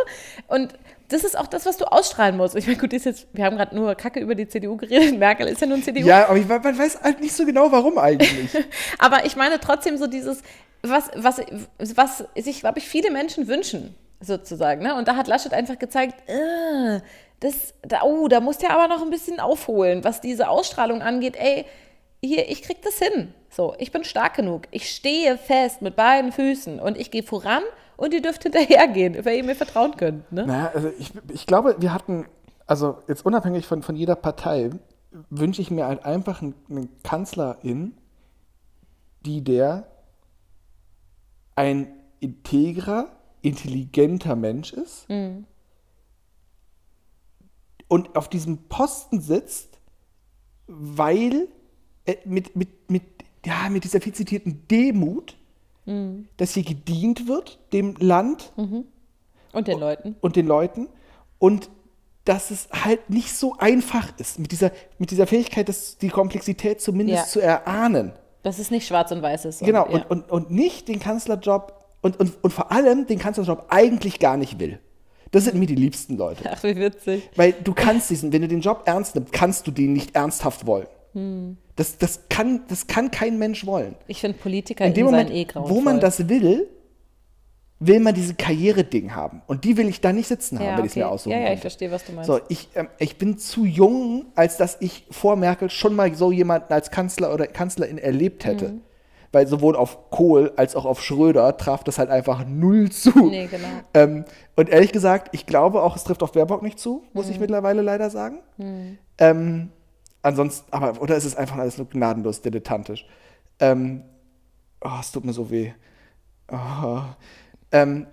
Und 0.48 0.74
das 1.10 1.24
ist 1.24 1.38
auch 1.38 1.48
das, 1.48 1.66
was 1.66 1.78
du 1.78 1.86
ausstrahlen 1.86 2.38
musst. 2.38 2.56
Ich 2.56 2.66
meine, 2.66 2.80
gut, 2.80 2.94
ist 2.94 3.06
jetzt, 3.06 3.28
wir 3.34 3.46
haben 3.46 3.58
gerade 3.58 3.76
nur 3.76 3.96
Kacke 3.96 4.20
über 4.20 4.36
die 4.36 4.48
CDU 4.48 4.76
geredet. 4.76 5.20
Merkel 5.20 5.48
ist 5.48 5.62
ja 5.62 5.68
nun 5.68 5.84
CDU. 5.84 6.06
Ja, 6.06 6.28
aber 6.28 6.38
ich, 6.38 6.48
man 6.48 6.64
weiß 6.64 7.02
halt 7.02 7.22
nicht 7.22 7.34
so 7.34 7.46
genau, 7.46 7.72
warum 7.72 7.98
eigentlich. 7.98 8.50
aber 9.00 9.26
ich 9.26 9.36
meine 9.36 9.60
trotzdem 9.60 9.98
so 9.98 10.08
dieses, 10.08 10.42
was, 10.82 11.12
was, 11.16 11.42
was 11.78 12.24
sich, 12.36 12.60
glaube 12.60 12.80
ich, 12.80 12.88
viele 12.88 13.12
Menschen 13.12 13.48
wünschen, 13.48 13.96
sozusagen. 14.20 14.82
Ne? 14.82 14.96
Und 14.96 15.08
da 15.08 15.16
hat 15.16 15.28
Laschet 15.28 15.54
einfach 15.54 15.78
gezeigt, 15.78 16.16
äh, 16.28 17.02
das, 17.40 17.74
da, 17.84 18.02
oh, 18.04 18.28
da 18.28 18.40
musst 18.40 18.62
du 18.62 18.68
ja 18.68 18.74
aber 18.74 18.88
noch 18.88 19.04
ein 19.04 19.12
bisschen 19.12 19.40
aufholen, 19.40 20.04
was 20.04 20.22
diese 20.22 20.50
Ausstrahlung 20.50 21.02
angeht. 21.02 21.36
Ey, 21.36 21.66
hier, 22.24 22.50
ich 22.50 22.64
krieg 22.64 22.82
das 22.82 22.98
hin. 22.98 23.34
So, 23.50 23.76
ich 23.78 23.92
bin 23.92 24.04
stark 24.04 24.36
genug. 24.36 24.64
Ich 24.72 24.90
stehe 24.90 25.38
fest 25.38 25.82
mit 25.82 25.96
beiden 25.96 26.32
Füßen 26.32 26.80
und 26.80 26.98
ich 26.98 27.12
gehe 27.12 27.24
voran 27.24 27.64
und 27.98 28.14
ihr 28.14 28.22
dürft 28.22 28.44
hinterhergehen, 28.44 29.26
weil 29.26 29.38
ihr 29.38 29.44
mir 29.44 29.56
vertrauen 29.56 29.96
könnt. 29.98 30.32
Ne? 30.32 30.46
Naja, 30.46 30.72
also 30.74 30.90
ich, 31.00 31.12
ich 31.32 31.46
glaube, 31.48 31.76
wir 31.80 31.94
hatten, 31.94 32.26
also 32.66 33.00
jetzt 33.08 33.26
unabhängig 33.26 33.66
von, 33.66 33.82
von 33.84 33.96
jeder 33.96 34.16
Partei, 34.16 34.70
wünsche 35.30 35.62
ich 35.62 35.72
mir 35.72 35.86
halt 35.88 36.04
einfach 36.06 36.42
eine, 36.42 36.90
Kanzlerin, 37.04 37.94
die 39.26 39.44
der 39.44 39.88
ein 41.56 41.88
integrer, 42.20 43.08
intelligenter 43.42 44.36
Mensch 44.36 44.74
ist 44.74 45.10
Mhm. 45.10 45.46
und 47.88 48.16
auf 48.16 48.30
diesem 48.30 48.68
Posten 48.68 49.22
sitzt, 49.22 49.80
weil 50.68 51.48
äh, 52.06 52.18
mit, 52.26 52.56
mit, 52.56 52.90
mit, 52.90 53.04
ja, 53.46 53.70
mit 53.70 53.84
dieser 53.84 54.02
viel 54.02 54.14
zitierten 54.14 54.68
Demut, 54.68 55.38
Mhm. 55.86 56.28
dass 56.38 56.54
hier 56.54 56.64
gedient 56.64 57.28
wird, 57.28 57.60
dem 57.74 57.96
Land 58.00 58.52
Und 58.56 59.68
den 59.68 59.80
Leuten. 59.80 60.16
und 60.22 60.36
den 60.36 60.48
Leuten 60.48 60.88
und 61.40 61.70
dass 62.26 62.50
es 62.50 62.68
halt 62.72 63.10
nicht 63.10 63.34
so 63.36 63.56
einfach 63.60 64.12
ist, 64.18 64.40
mit 64.40 64.52
dieser, 64.52 64.72
mit 64.98 65.12
dieser 65.12 65.28
Fähigkeit, 65.28 65.70
das, 65.70 65.98
die 66.00 66.10
Komplexität 66.10 66.82
zumindest 66.82 67.26
Ja. 67.26 67.28
zu 67.28 67.40
erahnen. 67.40 68.14
Dass 68.42 68.58
es 68.58 68.72
nicht 68.72 68.88
schwarz 68.88 69.12
und 69.12 69.22
weiß 69.22 69.46
ist. 69.46 69.60
Genau, 69.64 69.86
und, 69.86 69.92
ja. 70.00 70.06
und, 70.08 70.30
und, 70.30 70.32
und 70.32 70.52
nicht 70.52 70.88
den 70.88 71.00
Kanzlerjob 71.00 71.86
und, 72.02 72.20
und, 72.20 72.34
und 72.44 72.52
vor 72.52 72.72
allem 72.72 73.06
den 73.06 73.20
Kanzlerjob 73.20 73.66
eigentlich 73.70 74.20
gar 74.20 74.38
nicht 74.38 74.60
will. 74.60 74.80
Das 75.32 75.44
sind 75.46 75.56
mir 75.58 75.66
die 75.68 75.76
liebsten 75.76 76.18
Leute. 76.18 76.50
Ach, 76.52 76.64
wie 76.64 76.76
witzig. 76.76 77.30
Weil 77.36 77.54
du 77.54 77.74
kannst 77.74 78.10
diesen, 78.10 78.32
wenn 78.34 78.42
du 78.42 78.48
den 78.48 78.62
Job 78.62 78.84
ernst 78.86 79.16
nimmst, 79.16 79.34
kannst 79.34 79.68
du 79.68 79.72
den 79.72 79.94
nicht 79.94 80.16
ernsthaft 80.16 80.66
wollen. 80.66 80.88
Hm. 81.14 81.58
Das, 81.76 81.98
das, 81.98 82.22
kann, 82.30 82.62
das 82.70 82.88
kann 82.88 83.12
kein 83.12 83.38
Mensch 83.38 83.66
wollen. 83.66 83.96
Ich 84.08 84.22
finde 84.22 84.38
Politiker 84.38 84.86
In 84.86 84.94
dem 84.94 85.06
Moment, 85.06 85.30
eh 85.32 85.44
grauenvoll. 85.44 85.76
wo 85.76 85.82
man 85.82 86.00
das 86.00 86.30
will, 86.30 86.68
will 87.80 88.00
man 88.00 88.14
diese 88.16 88.34
Karriere-Ding 88.34 89.14
haben. 89.14 89.42
Und 89.48 89.66
die 89.66 89.76
will 89.76 89.90
ich 89.90 90.00
da 90.00 90.14
nicht 90.14 90.28
sitzen 90.28 90.58
haben, 90.60 90.66
ja, 90.68 90.78
wenn 90.78 90.86
ich 90.86 90.92
es 90.92 90.98
okay. 90.98 91.00
mir 91.06 91.10
aussuchen 91.10 91.32
Ja, 91.34 91.40
ja, 91.40 91.54
ich 91.54 91.60
verstehe, 91.60 91.92
was 91.92 92.06
du 92.06 92.14
meinst. 92.14 92.28
So, 92.28 92.40
ich, 92.48 92.70
ähm, 92.76 92.88
ich 92.98 93.18
bin 93.18 93.38
zu 93.38 93.66
jung, 93.66 94.28
als 94.36 94.56
dass 94.56 94.78
ich 94.80 95.06
vor 95.12 95.36
Merkel 95.36 95.70
schon 95.70 95.96
mal 95.96 96.14
so 96.16 96.32
jemanden 96.32 96.72
als 96.72 96.92
Kanzler 96.92 97.34
oder 97.34 97.46
Kanzlerin 97.48 97.98
erlebt 97.98 98.46
hätte. 98.46 98.70
Mhm. 98.70 98.82
Weil 99.34 99.48
sowohl 99.48 99.76
auf 99.76 100.12
Kohl 100.12 100.54
als 100.56 100.78
auch 100.78 100.86
auf 100.86 101.04
Schröder 101.04 101.58
traf 101.58 101.84
das 101.84 101.98
halt 102.00 102.10
einfach 102.10 102.46
null 102.48 102.90
zu. 102.90 103.12
Nee, 103.30 103.48
genau. 103.52 103.68
Ähm, 103.94 104.24
und 104.56 104.70
ehrlich 104.70 104.94
gesagt, 104.94 105.28
ich 105.34 105.46
glaube 105.46 105.84
auch, 105.84 105.98
es 105.98 106.06
trifft 106.06 106.24
auf 106.24 106.32
Baerbock 106.32 106.64
nicht 106.64 106.80
zu, 106.80 107.04
muss 107.12 107.26
Mhm. 107.26 107.32
ich 107.34 107.40
mittlerweile 107.42 107.82
leider 107.82 108.10
sagen. 108.10 108.38
Ähm, 109.18 109.70
ansonsten, 110.26 110.72
aber, 110.74 111.02
oder 111.02 111.16
ist 111.16 111.26
es 111.26 111.36
einfach 111.36 111.58
alles 111.58 111.78
nur 111.78 111.88
gnadenlos 111.90 112.42
dilettantisch? 112.42 113.06
Ähm, 113.60 114.04
oh, 114.82 114.90
es 115.00 115.12
tut 115.12 115.24
mir 115.26 115.34
so 115.34 115.50
weh. 115.50 115.72
Oh. 116.52 117.02
Ähm, 117.72 118.08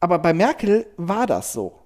aber 0.00 0.18
bei 0.18 0.32
Merkel 0.32 0.86
war 0.96 1.26
das 1.26 1.52
so. 1.52 1.78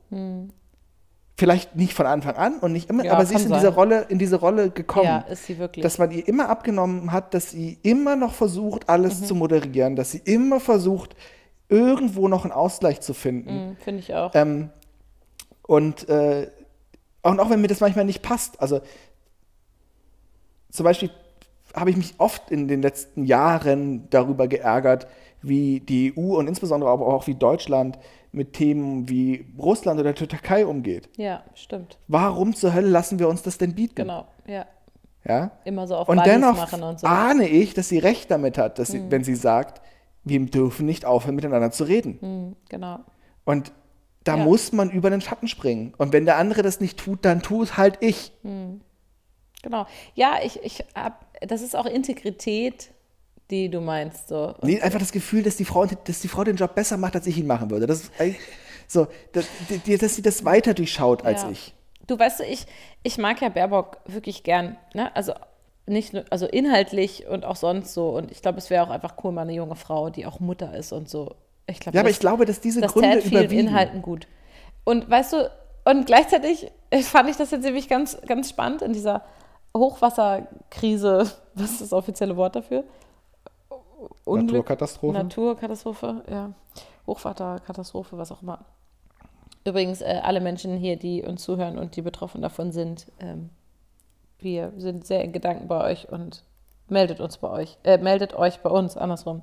Vielleicht 1.39 1.77
nicht 1.77 1.93
von 1.93 2.07
Anfang 2.07 2.37
an 2.37 2.59
und 2.61 2.73
nicht 2.73 2.89
immer, 2.89 3.05
Ja, 3.05 3.13
aber 3.13 3.27
sie 3.27 3.35
ist 3.35 3.43
in 3.43 3.49
sein. 3.51 3.59
diese 3.59 3.75
Rolle, 3.75 4.07
in 4.09 4.19
diese 4.19 4.37
Rolle 4.37 4.71
gekommen 4.71 5.05
Ja, 5.07 5.19
ist 5.19 5.45
sie 5.45 5.59
wirklich. 5.59 5.83
dass 5.83 5.99
man 5.99 6.11
ihr 6.11 6.27
immer 6.27 6.49
abgenommen 6.49 7.13
hat, 7.13 7.35
dass 7.35 7.51
sie 7.51 7.79
immer 7.83 8.17
noch 8.17 8.33
versucht, 8.33 8.89
alles 8.89 9.21
Mhm. 9.21 9.25
zu 9.27 9.35
moderieren, 9.35 9.97
dass 9.97 10.13
sie 10.13 10.23
immer 10.25 10.61
versucht, 10.61 11.15
irgendwo 11.69 12.29
noch 12.29 12.45
einen 12.45 12.53
Ausgleich 12.53 13.01
zu 13.03 13.13
finden. 13.13 13.51
Hm, 13.51 13.77
Finde 13.85 14.01
ich 14.01 14.15
auch. 14.15 14.31
Ähm, 14.35 14.71
und, 15.67 16.09
äh, 16.09 16.51
und 17.31 17.41
auch 17.41 17.51
wenn 17.51 17.61
mir 17.61 17.69
das 17.69 17.81
manchmal 17.81 18.05
nicht 18.05 18.23
passt, 18.23 18.61
also 18.61 18.81
zum 20.71 20.85
Beispiel 20.85 21.11
habe 21.75 21.91
ich 21.91 21.97
mich 21.97 22.15
oft 22.19 22.51
in 22.51 22.69
den 22.69 22.83
letzten 22.83 23.25
Jahren 23.25 24.09
darüber 24.11 24.49
geärgert, 24.49 25.07
wie 25.43 25.81
die 25.81 26.15
EU 26.17 26.37
und 26.39 26.49
insbesondere 26.49 26.91
aber 26.91 27.07
auch 27.07 27.27
wie 27.27 27.35
Deutschland 27.35 27.99
mit 28.33 28.53
Themen 28.55 29.09
wie 29.09 29.47
Russland 29.59 30.01
oder 30.01 30.13
der 30.13 30.29
Türkei 30.29 30.67
umgeht. 30.67 31.09
ja, 31.17 31.43
stimmt. 31.55 31.99
Warum 32.09 32.55
zur 32.55 32.75
Hölle 32.75 32.89
lassen 32.89 33.19
wir 33.19 33.29
uns 33.29 33.43
das 33.43 33.59
denn 33.59 33.75
bieten? 33.75 33.95
Genau. 33.95 34.27
Ja. 34.47 34.67
Ja? 35.25 35.51
Immer 35.65 35.87
so 35.87 35.97
auf 35.97 36.09
Und 36.09 36.17
Buddies 36.17 36.33
dennoch 36.35 36.57
machen 36.57 36.83
und 36.83 37.01
so. 37.01 37.07
ahne 37.07 37.49
ich, 37.49 37.75
dass 37.75 37.89
sie 37.89 37.99
recht 37.99 38.31
damit 38.31 38.59
hat, 38.59 38.79
dass 38.79 38.89
sie, 38.89 39.01
Mhm. 39.01 39.11
wenn 39.11 39.25
sie 39.25 39.35
sagt, 39.35 39.81
wir 40.25 40.41
dürfen 40.47 40.87
nicht 40.87 41.05
aufhören, 41.05 41.35
miteinander 41.37 41.71
zu 41.71 41.85
reden. 41.85 42.19
Hm, 42.21 42.57
genau. 42.69 42.99
Und 43.45 43.73
da 44.27 44.37
Ja. 44.37 44.45
muss 44.45 44.73
man 44.73 44.91
über 44.91 45.09
den 45.11 45.21
Schatten 45.21 45.49
springen. 45.49 45.95
Und 45.99 46.13
wenn 46.13 46.25
der 46.25 46.37
andere 46.37 46.63
das 46.63 46.81
nicht 46.81 46.99
tut, 46.99 47.25
dann 47.25 47.43
tu 47.43 47.63
es 47.63 47.77
halt 47.77 47.99
ich. 48.01 48.33
Genau. 49.63 49.87
Ja, 50.15 50.39
ich, 50.45 50.63
ich 50.63 50.85
hab, 50.95 51.25
das 51.47 51.63
ist 51.63 51.77
auch 51.77 51.87
Integrität, 51.87 52.91
die 53.51 53.69
du 53.69 53.81
meinst. 53.81 54.29
So. 54.29 54.49
Und 54.61 54.65
Nee, 54.65 54.81
einfach 54.81 54.99
das 54.99 55.13
Gefühl, 55.13 55.43
dass 55.43 55.57
die, 55.57 55.65
Frau, 55.65 55.87
dass 55.87 56.21
die 56.21 56.29
Frau 56.29 56.45
den 56.45 56.57
Job 56.57 56.75
besser 56.75 56.97
macht, 56.97 57.15
als 57.15 57.27
ich 57.27 57.39
ihn 57.39 57.47
machen 57.47 57.71
würde. 57.71 57.87
Das 57.87 58.01
ist 58.03 58.13
so, 58.89 59.07
dass, 59.33 59.47
dass 60.01 60.15
sie 60.17 60.23
das 60.23 60.45
weiter 60.45 60.75
durchschaut 60.75 61.25
als 61.25 61.43
Ja. 61.43 61.51
ich. 61.51 61.75
Du 62.07 62.19
weißt, 62.19 62.41
du, 62.41 62.45
ich, 62.45 62.67
ich 63.03 63.19
mag 63.19 63.41
ja 63.41 63.49
Baerbock 63.49 63.99
wirklich 64.07 64.45
gern. 64.45 64.77
Ne? 64.95 65.15
Also 65.17 65.33
nicht 65.87 66.13
nur, 66.13 66.25
also 66.31 66.47
inhaltlich 66.47 67.27
und 67.27 67.45
auch 67.45 67.57
sonst 67.57 67.95
so. 67.95 68.11
Und 68.11 68.31
ich 68.31 68.43
glaube, 68.43 68.59
es 68.59 68.71
wäre 68.71 68.85
auch 68.85 68.91
einfach 68.91 69.15
cool, 69.25 69.33
mal 69.33 69.43
eine 69.43 69.55
junge 69.55 69.77
Frau, 69.77 70.11
die 70.11 70.27
auch 70.27 70.39
Mutter 70.41 70.77
ist 70.77 70.93
und 70.93 71.09
so. 71.09 71.35
Ich 71.69 71.81
glaube, 71.81 71.97
Ja, 71.97 72.01
aber 72.03 72.09
das- 72.09 72.17
ich 72.17 72.21
glaube, 72.21 72.45
dass 72.47 72.61
diese 72.61 72.81
das 72.81 72.93
Gründe 72.93 73.11
täte 73.17 73.29
vielen 73.29 73.43
überwiegen. 73.45 73.69
Inhalten 73.69 74.03
gut. 74.03 74.27
Und 74.85 75.09
weißt 75.11 75.33
du, 75.33 75.51
und 75.85 76.07
gleichzeitig 76.07 76.71
fand 77.03 77.29
ich 77.29 77.37
das 77.37 77.51
jetzt 77.51 77.65
nämlich 77.65 77.89
ganz, 77.89 78.19
ganz 78.27 78.49
spannend 78.51 78.83
in 78.83 78.93
dieser 78.93 79.23
Hochwasserkrise. 79.77 81.31
Was 81.55 81.71
ist 81.73 81.81
das 81.81 81.93
offizielle 81.93 82.37
Wort 82.37 82.57
dafür? 82.57 82.85
Unglück, 84.25 84.49
Naturkatastrophe. 84.53 85.13
Naturkatastrophe, 85.19 86.23
ja. 86.31 86.53
Hochwasserkatastrophe, 87.07 88.19
was 88.19 88.31
auch 88.33 88.43
immer. 88.43 88.65
Übrigens, 89.65 90.01
äh, 90.03 90.21
alle 90.23 90.41
Menschen 90.41 90.77
hier, 90.77 90.97
die 90.97 91.23
uns 91.23 91.43
zuhören 91.45 91.79
und 91.79 91.97
die 91.97 92.03
betroffen 92.03 92.43
davon 92.43 92.73
sind, 92.73 93.07
ähm, 93.21 93.51
wir 94.39 94.73
sind 94.77 95.07
sehr 95.07 95.23
in 95.25 95.33
Gedanken 95.33 95.67
bei 95.69 95.83
euch 95.85 96.09
und 96.11 96.43
meldet 96.89 97.21
uns 97.21 97.39
bei 97.39 97.51
euch, 97.51 97.79
äh, 97.85 97.99
meldet 97.99 98.35
euch 98.35 98.61
bei 98.61 98.71
uns 98.71 98.97
andersrum, 98.97 99.43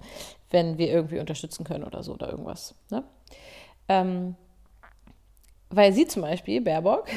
wenn 0.50 0.78
wir 0.78 0.88
irgendwie 0.88 1.20
unterstützen 1.20 1.64
können 1.64 1.84
oder 1.84 2.04
so 2.04 2.14
oder 2.14 2.30
irgendwas. 2.30 2.76
Ne? 2.90 3.04
Ähm, 3.90 4.36
weil 5.70 5.94
sie 5.94 6.08
zum 6.08 6.22
Beispiel, 6.22 6.62
Baerbock, 6.62 7.08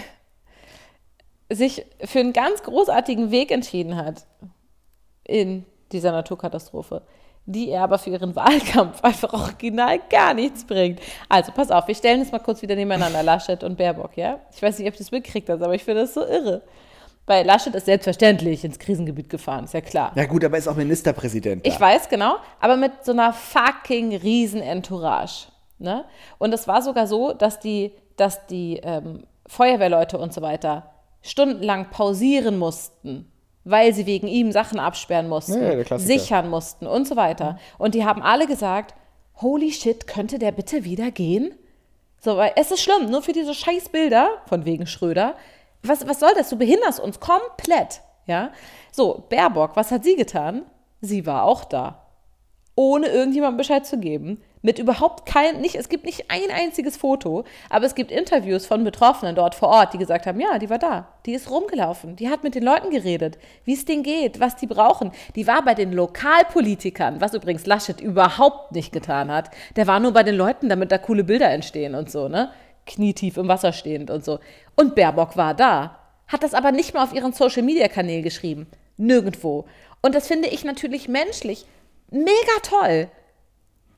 sich 1.51 1.87
für 2.05 2.21
einen 2.21 2.33
ganz 2.33 2.63
großartigen 2.63 3.31
Weg 3.31 3.51
entschieden 3.51 3.97
hat 3.97 4.27
in 5.25 5.65
dieser 5.93 6.11
Naturkatastrophe, 6.13 7.03
die 7.45 7.69
er 7.71 7.83
aber 7.83 7.99
für 7.99 8.11
ihren 8.11 8.35
Wahlkampf 8.37 9.03
einfach 9.05 9.33
original 9.33 10.01
gar 10.11 10.35
nichts 10.35 10.65
bringt. 10.65 11.01
Also 11.29 11.53
pass 11.53 11.71
auf, 11.71 11.87
wir 11.87 11.95
stellen 11.95 12.21
es 12.21 12.33
mal 12.33 12.41
kurz 12.41 12.63
wieder 12.63 12.75
nebeneinander, 12.75 13.23
Laschet 13.23 13.63
und 13.63 13.77
Baerbock, 13.77 14.17
ja? 14.17 14.41
Ich 14.53 14.63
weiß 14.63 14.79
nicht, 14.79 14.89
ob 14.89 14.97
du 14.97 15.03
es 15.03 15.13
mitgekriegt 15.13 15.49
hast, 15.49 15.63
aber 15.63 15.75
ich 15.75 15.85
finde 15.85 16.03
das 16.03 16.15
so 16.15 16.25
irre. 16.27 16.63
Weil 17.27 17.45
Laschet 17.45 17.75
ist 17.75 17.87
selbstverständlich 17.87 18.65
ins 18.65 18.79
Krisengebiet 18.79 19.29
gefahren, 19.29 19.65
ist 19.65 19.75
ja 19.75 19.81
klar. 19.81 20.13
Ja 20.15 20.27
gut, 20.27 20.45
aber 20.45 20.55
er 20.55 20.59
ist 20.61 20.69
auch 20.69 20.77
Ministerpräsident. 20.77 21.67
Da. 21.67 21.71
Ich 21.71 21.79
weiß, 21.79 22.09
genau, 22.09 22.37
aber 22.61 22.77
mit 22.77 23.05
so 23.05 23.13
einer 23.13 23.33
fucking 23.33 24.15
riesen 24.17 24.63
Entourage. 24.63 25.49
Ne? 25.79 26.05
Und 26.39 26.55
es 26.55 26.69
war 26.69 26.83
sogar 26.83 27.07
so, 27.07 27.33
dass 27.33 27.59
die, 27.59 27.93
dass 28.17 28.47
die 28.47 28.81
ähm, 28.83 29.25
Feuerwehrleute 29.47 30.19
und 30.19 30.33
so 30.33 30.41
weiter 30.41 30.91
stundenlang 31.21 31.91
pausieren 31.91 32.59
mussten, 32.59 33.31
weil 33.65 33.93
sie 33.93 34.07
wegen 34.07 34.29
ihm 34.29 34.53
Sachen 34.53 34.79
absperren 34.79 35.29
mussten, 35.29 35.61
Ja, 35.61 35.99
sichern 35.99 36.49
mussten 36.49 36.87
und 36.87 37.09
so 37.09 37.17
weiter. 37.17 37.59
Und 37.79 37.97
die 37.97 38.05
haben 38.05 38.23
alle 38.23 38.47
gesagt, 38.47 38.95
holy 39.43 39.73
shit, 39.73 40.07
könnte 40.07 40.39
der 40.39 40.53
bitte 40.53 40.85
wieder 40.85 41.11
gehen? 41.11 41.53
So, 42.21 42.37
weil 42.37 42.53
es 42.57 42.71
ist 42.71 42.81
schlimm, 42.83 43.11
nur 43.11 43.23
für 43.23 43.33
diese 43.33 43.55
scheiß 43.55 43.89
Bilder, 43.91 44.29
von 44.47 44.65
wegen 44.65 44.87
Schröder. 44.87 45.35
Was, 45.87 46.07
was 46.07 46.21
soll 46.21 46.33
das? 46.37 46.49
Du 46.51 46.57
behinderst 46.57 47.01
uns 47.01 47.21
komplett. 47.21 48.01
Ja? 48.27 48.51
So, 48.93 49.25
Baerbock, 49.29 49.77
was 49.77 49.91
hat 49.91 50.05
sie 50.05 50.17
getan? 50.17 50.63
Sie 51.01 51.27
war 51.27 51.45
auch 51.45 51.65
da. 51.65 52.03
ohne 52.77 53.07
irgendjemandem 53.09 53.57
Bescheid 53.57 53.87
zu 53.87 53.99
geben. 53.99 54.41
Mit 54.61 54.79
überhaupt 54.79 55.27
kein, 55.27 55.61
nicht, 55.61 55.77
es 55.77 55.89
gibt 55.89 56.05
nicht 56.05 56.31
ein 56.31 56.51
einziges 56.53 56.97
Foto, 56.97 57.45
aber 57.71 57.87
es 57.87 57.95
gibt 57.95 58.11
Interviews 58.11 58.67
von 58.67 58.85
Betroffenen 58.85 59.35
dort 59.35 59.55
vor 59.55 59.69
Ort, 59.69 59.95
die 59.95 59.99
gesagt 59.99 60.27
haben, 60.27 60.41
ja, 60.41 60.59
die 60.59 60.69
war 60.69 60.79
da, 60.79 61.09
die 61.25 61.35
ist 61.35 61.51
rumgelaufen, 61.51 62.17
die 62.17 62.29
hat 62.29 62.43
mit 62.43 62.55
den 62.55 62.65
Leuten 62.65 62.91
geredet, 62.91 63.39
wie 63.65 63.75
es 63.75 63.85
denen 63.85 64.03
geht, 64.03 64.41
was 64.41 64.57
die 64.57 64.67
brauchen. 64.67 65.13
Die 65.37 65.47
war 65.47 65.65
bei 65.65 65.75
den 65.75 65.93
Lokalpolitikern, 65.93 67.21
was 67.21 67.35
übrigens 67.35 67.65
Laschet 67.65 68.01
überhaupt 68.01 68.73
nicht 68.73 68.93
getan 68.93 69.31
hat. 69.31 69.51
Der 69.77 69.87
war 69.87 70.01
nur 70.01 70.13
bei 70.13 70.25
den 70.25 70.35
Leuten, 70.35 70.69
damit 70.69 70.91
da 70.91 70.99
coole 70.99 71.25
Bilder 71.25 71.51
entstehen 71.51 71.95
und 71.95 72.11
so, 72.11 72.29
ne? 72.29 72.51
Knietief 72.87 73.37
im 73.37 73.49
Wasser 73.49 73.73
stehend 73.73 74.11
und 74.11 74.25
so. 74.25 74.39
Und 74.77 74.95
Baerbock 74.95 75.37
war 75.37 75.55
da, 75.55 75.99
hat 76.29 76.43
das 76.43 76.55
aber 76.55 76.71
nicht 76.73 76.95
mal 76.95 77.03
auf 77.03 77.13
ihren 77.15 77.33
Social-Media-Kanälen 77.33 78.23
geschrieben. 78.23 78.67
Nirgendwo. 78.97 79.67
Und 80.03 80.15
das 80.15 80.27
finde 80.27 80.49
ich 80.49 80.65
natürlich 80.65 81.09
menschlich 81.09 81.67
mega 82.11 82.31
toll. 82.63 83.09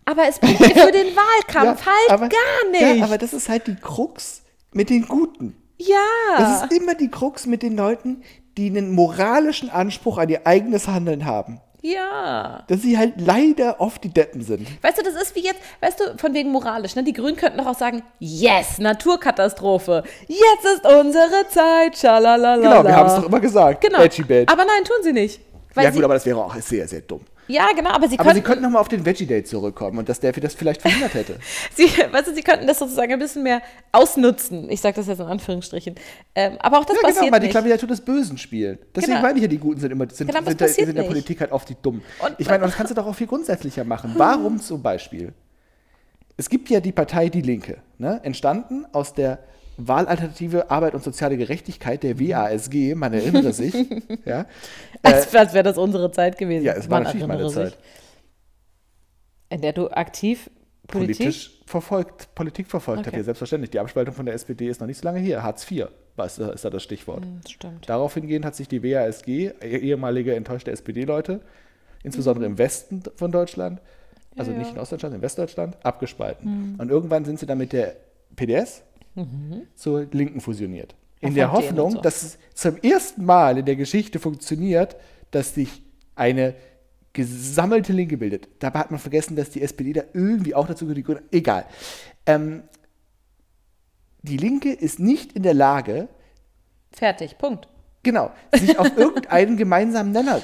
Aber 0.05 0.27
es 0.29 0.39
bringt 0.39 0.61
dir 0.61 0.71
für 0.71 0.93
den 0.93 1.15
Wahlkampf 1.15 1.85
Ja, 1.85 1.93
halt 1.93 2.11
aber- 2.11 2.29
gar 2.29 2.71
nicht. 2.71 2.99
Ja, 2.99 3.05
aber 3.05 3.19
das 3.19 3.33
ist 3.33 3.49
halt 3.49 3.67
die 3.67 3.77
Krux 3.77 4.43
mit 4.73 4.89
den 4.91 5.07
Guten. 5.07 5.57
Ja. 5.79 5.97
Das 6.39 6.63
ist 6.65 6.73
immer 6.73 6.95
die 6.95 7.11
Krux 7.11 7.47
mit 7.47 7.63
den 7.63 7.77
Leuten, 7.77 8.23
die 8.57 8.69
einen 8.69 8.93
moralischen 8.95 9.71
Anspruch 9.71 10.19
an 10.19 10.29
ihr 10.29 10.47
eigenes 10.47 10.89
Handeln 10.89 11.25
haben. 11.25 11.61
Ja. 11.83 12.65
Dass 12.67 12.83
sie 12.83 12.99
halt 12.99 13.15
leider 13.21 13.81
oft 13.81 14.03
die 14.05 14.09
Deppen 14.09 14.43
sind. 14.43 14.67
Weißt 14.83 14.99
du, 14.99 15.03
das 15.03 15.15
ist 15.15 15.35
wie 15.35 15.45
jetzt, 15.45 15.61
weißt 15.81 16.01
du, 16.01 16.19
von 16.19 16.35
wegen 16.35 16.51
moralisch, 16.51 16.97
ne? 16.97 17.05
Die 17.05 17.13
Grünen 17.13 17.37
könnten 17.37 17.59
doch 17.59 17.67
auch 17.67 17.79
sagen, 17.79 18.03
yes, 18.19 18.79
Naturkatastrophe. 18.79 20.03
Jetzt 20.27 20.65
ist 20.75 20.87
unsere 20.87 21.49
Zeit. 21.49 21.97
Schalalala. 21.97 22.57
Genau, 22.57 22.85
wir 22.85 22.97
haben 22.97 23.09
es 23.09 23.15
doch 23.17 23.27
immer 23.27 23.41
gesagt. 23.41 23.81
Genau. 23.81 24.01
Veggie 24.01 24.25
Date. 24.25 24.51
Aber 24.51 24.65
nein, 24.65 24.85
tun 24.85 24.97
sie 25.03 25.13
nicht. 25.13 25.41
Ja 25.77 25.91
gut, 25.91 26.03
aber 26.03 26.15
das 26.15 26.27
wäre 26.27 26.43
auch 26.43 26.55
sehr, 26.57 26.89
sehr 26.89 27.03
dumm. 27.03 27.21
Ja, 27.49 27.67
genau, 27.75 27.91
aber 27.91 28.09
sie 28.09 28.19
Aber 28.19 28.29
sie 28.31 28.35
könnten, 28.41 28.47
könnten 28.47 28.63
nochmal 28.63 28.81
auf 28.81 28.89
den 28.89 29.05
Veggie 29.05 29.27
Date 29.27 29.49
zurückkommen 29.49 29.99
und 29.99 30.09
dass 30.09 30.21
der 30.21 30.33
das 30.33 30.55
vielleicht 30.55 30.83
verhindert 30.83 31.15
hätte. 31.15 31.39
sie, 31.75 31.85
weißt 31.87 32.29
du, 32.29 32.35
sie 32.35 32.43
könnten 32.43 32.67
das 32.67 32.79
sozusagen 32.79 33.13
ein 33.13 33.19
bisschen 33.19 33.43
mehr 33.43 33.61
ausnutzen. 33.93 34.71
Ich 34.71 34.81
sage 34.81 34.97
das 34.97 35.07
jetzt 35.09 35.19
in 35.21 35.27
Anführungsstrichen. 35.27 35.95
Ähm, 36.35 36.57
aber 36.61 36.79
auch 36.79 36.85
das 36.85 36.97
ja, 36.97 37.01
genau, 37.03 37.15
passiert 37.15 37.31
mal 37.33 37.39
die 37.41 37.47
nicht. 37.47 37.53
Klaviatur 37.53 37.89
des 37.89 38.01
Bösen 38.01 38.39
spielen. 38.39 38.79
Deswegen 38.95 39.13
Genau. 39.15 39.23
meine 39.23 39.37
ich 39.39 39.43
ja, 39.43 39.49
die 39.49 39.59
Guten 39.59 39.81
sind 39.81 39.91
immer 39.91 40.07
sind, 40.11 40.29
Genau, 40.29 40.39
sind, 40.41 40.49
sind 40.49 40.59
passiert 40.59 40.97
der. 40.97 41.03
Politik 41.03 41.41
halt 41.41 41.53
oft 41.53 41.69
die 41.69 41.77
Dummen. 41.81 42.03
Und- 42.21 42.35
ich 42.39 42.49
meine, 42.49 42.65
das 42.65 42.77
kannst 42.77 42.91
du 42.91 42.95
doch 42.95 43.07
auch 43.07 43.15
viel 43.15 43.27
grundsätzlicher 43.27 43.85
machen. 43.85 44.13
Warum 44.17 44.61
zum 44.61 44.83
Beispiel? 44.83 45.33
Es 46.37 46.49
gibt 46.49 46.71
ja 46.71 46.81
die 46.81 46.93
Partei 46.93 47.29
Die 47.29 47.43
Linke, 47.43 47.79
ne? 47.99 48.21
entstanden 48.23 48.87
aus 48.93 49.13
der 49.15 49.41
Wahlalternative 49.79 50.71
Arbeit 50.71 50.95
und 50.95 51.03
soziale 51.05 51.37
Gerechtigkeit, 51.37 52.03
der 52.03 52.19
WASG, 52.19 52.95
man 52.95 53.13
erinnere 53.15 53.53
sich. 53.53 53.75
ja, 54.25 54.45
als 55.03 55.35
als 55.35 55.55
wäre 55.55 55.65
das 55.65 55.79
unsere 55.79 56.11
Zeit 56.11 56.37
gewesen. 56.37 56.65
ja, 56.65 56.73
es 56.75 56.91
war 56.91 57.01
natürlich 57.01 57.27
meine 57.27 57.49
Zeit. 57.49 57.71
sich. 57.71 57.79
In 59.51 59.61
der 59.63 59.73
du 59.73 59.89
aktiv 59.89 60.51
Politik. 60.87 61.19
Politisch 61.19 61.61
verfolgt, 61.67 62.35
Politik 62.35 62.67
verfolgt 62.67 63.01
Okay. 63.01 63.09
habt 63.09 63.17
ihr 63.19 63.25
selbstverständlich. 63.25 63.71
Die 63.71 63.79
Abspaltung 63.79 64.15
von 64.15 64.25
der 64.27 64.35
SPD 64.35 64.69
ist 64.69 64.81
noch 64.81 64.87
nicht 64.87 64.99
so 64.99 65.05
lange 65.05 65.21
her. 65.21 65.43
Hartz 65.43 65.71
IV 65.71 65.87
ist, 66.25 66.39
ist 66.39 66.65
da 66.65 66.71
das 66.71 66.83
Stichwort. 66.83 67.25
Hm, 67.25 67.41
Stimmt. 67.47 67.89
Darauf 67.89 68.15
hingehend 68.15 68.45
hat 68.47 68.57
sich 68.57 68.69
die 68.69 68.83
WASG, 68.83 69.29
eh- 69.61 69.77
ehemalige 69.79 70.35
enttäuschte 70.35 70.71
SPD-Leute, 70.71 71.41
insbesondere 72.03 72.47
im 72.47 72.57
Westen 72.59 73.03
von 73.17 73.31
Deutschland, 73.31 73.81
also 74.37 74.51
nicht 74.51 74.71
in 74.73 74.79
Ostdeutschland, 74.79 75.15
in 75.15 75.21
Westdeutschland, 75.23 75.77
abgespalten. 75.85 76.77
Und 76.79 76.91
irgendwann 76.91 77.25
sind 77.27 77.39
sie 77.39 77.47
dann 77.47 77.59
mit 77.59 77.73
der 77.73 77.97
PDS 78.37 78.83
zur 79.75 80.07
Linken 80.13 80.41
fusioniert. 80.41 80.95
In 81.21 81.35
der 81.35 81.51
Hoffnung, 81.53 81.93
so. 81.93 82.01
dass 82.01 82.23
es 82.23 82.39
zum 82.55 82.77
ersten 82.77 83.25
Mal 83.25 83.59
in 83.59 83.65
der 83.67 83.75
Geschichte 83.77 84.21
funktioniert, 84.21 84.97
dass 85.33 85.55
sich 85.55 85.83
eine 86.15 86.55
gesammelte 87.13 87.93
Linke 87.93 88.17
bildet. 88.17 88.49
Dabei 88.61 88.79
hat 88.79 88.91
man 88.93 89.01
vergessen, 89.01 89.35
dass 89.35 89.51
die 89.51 89.63
SPD 89.63 89.93
da 89.93 90.03
irgendwie 90.13 90.55
auch 90.55 90.69
dazu 90.69 90.87
gehört. 90.87 91.23
Egal. 91.33 91.65
Ähm, 92.27 92.63
die 94.23 94.37
Linke 94.37 94.73
ist 94.73 95.01
nicht 95.01 95.33
in 95.33 95.43
der 95.43 95.55
Lage, 95.55 96.09
Fertig, 96.93 97.37
Punkt. 97.39 97.69
Genau, 98.03 98.31
sich 98.55 98.79
auf 98.79 98.91
irgendeinen 98.97 99.57
gemeinsamen 99.57 100.13
Nenner 100.13 100.41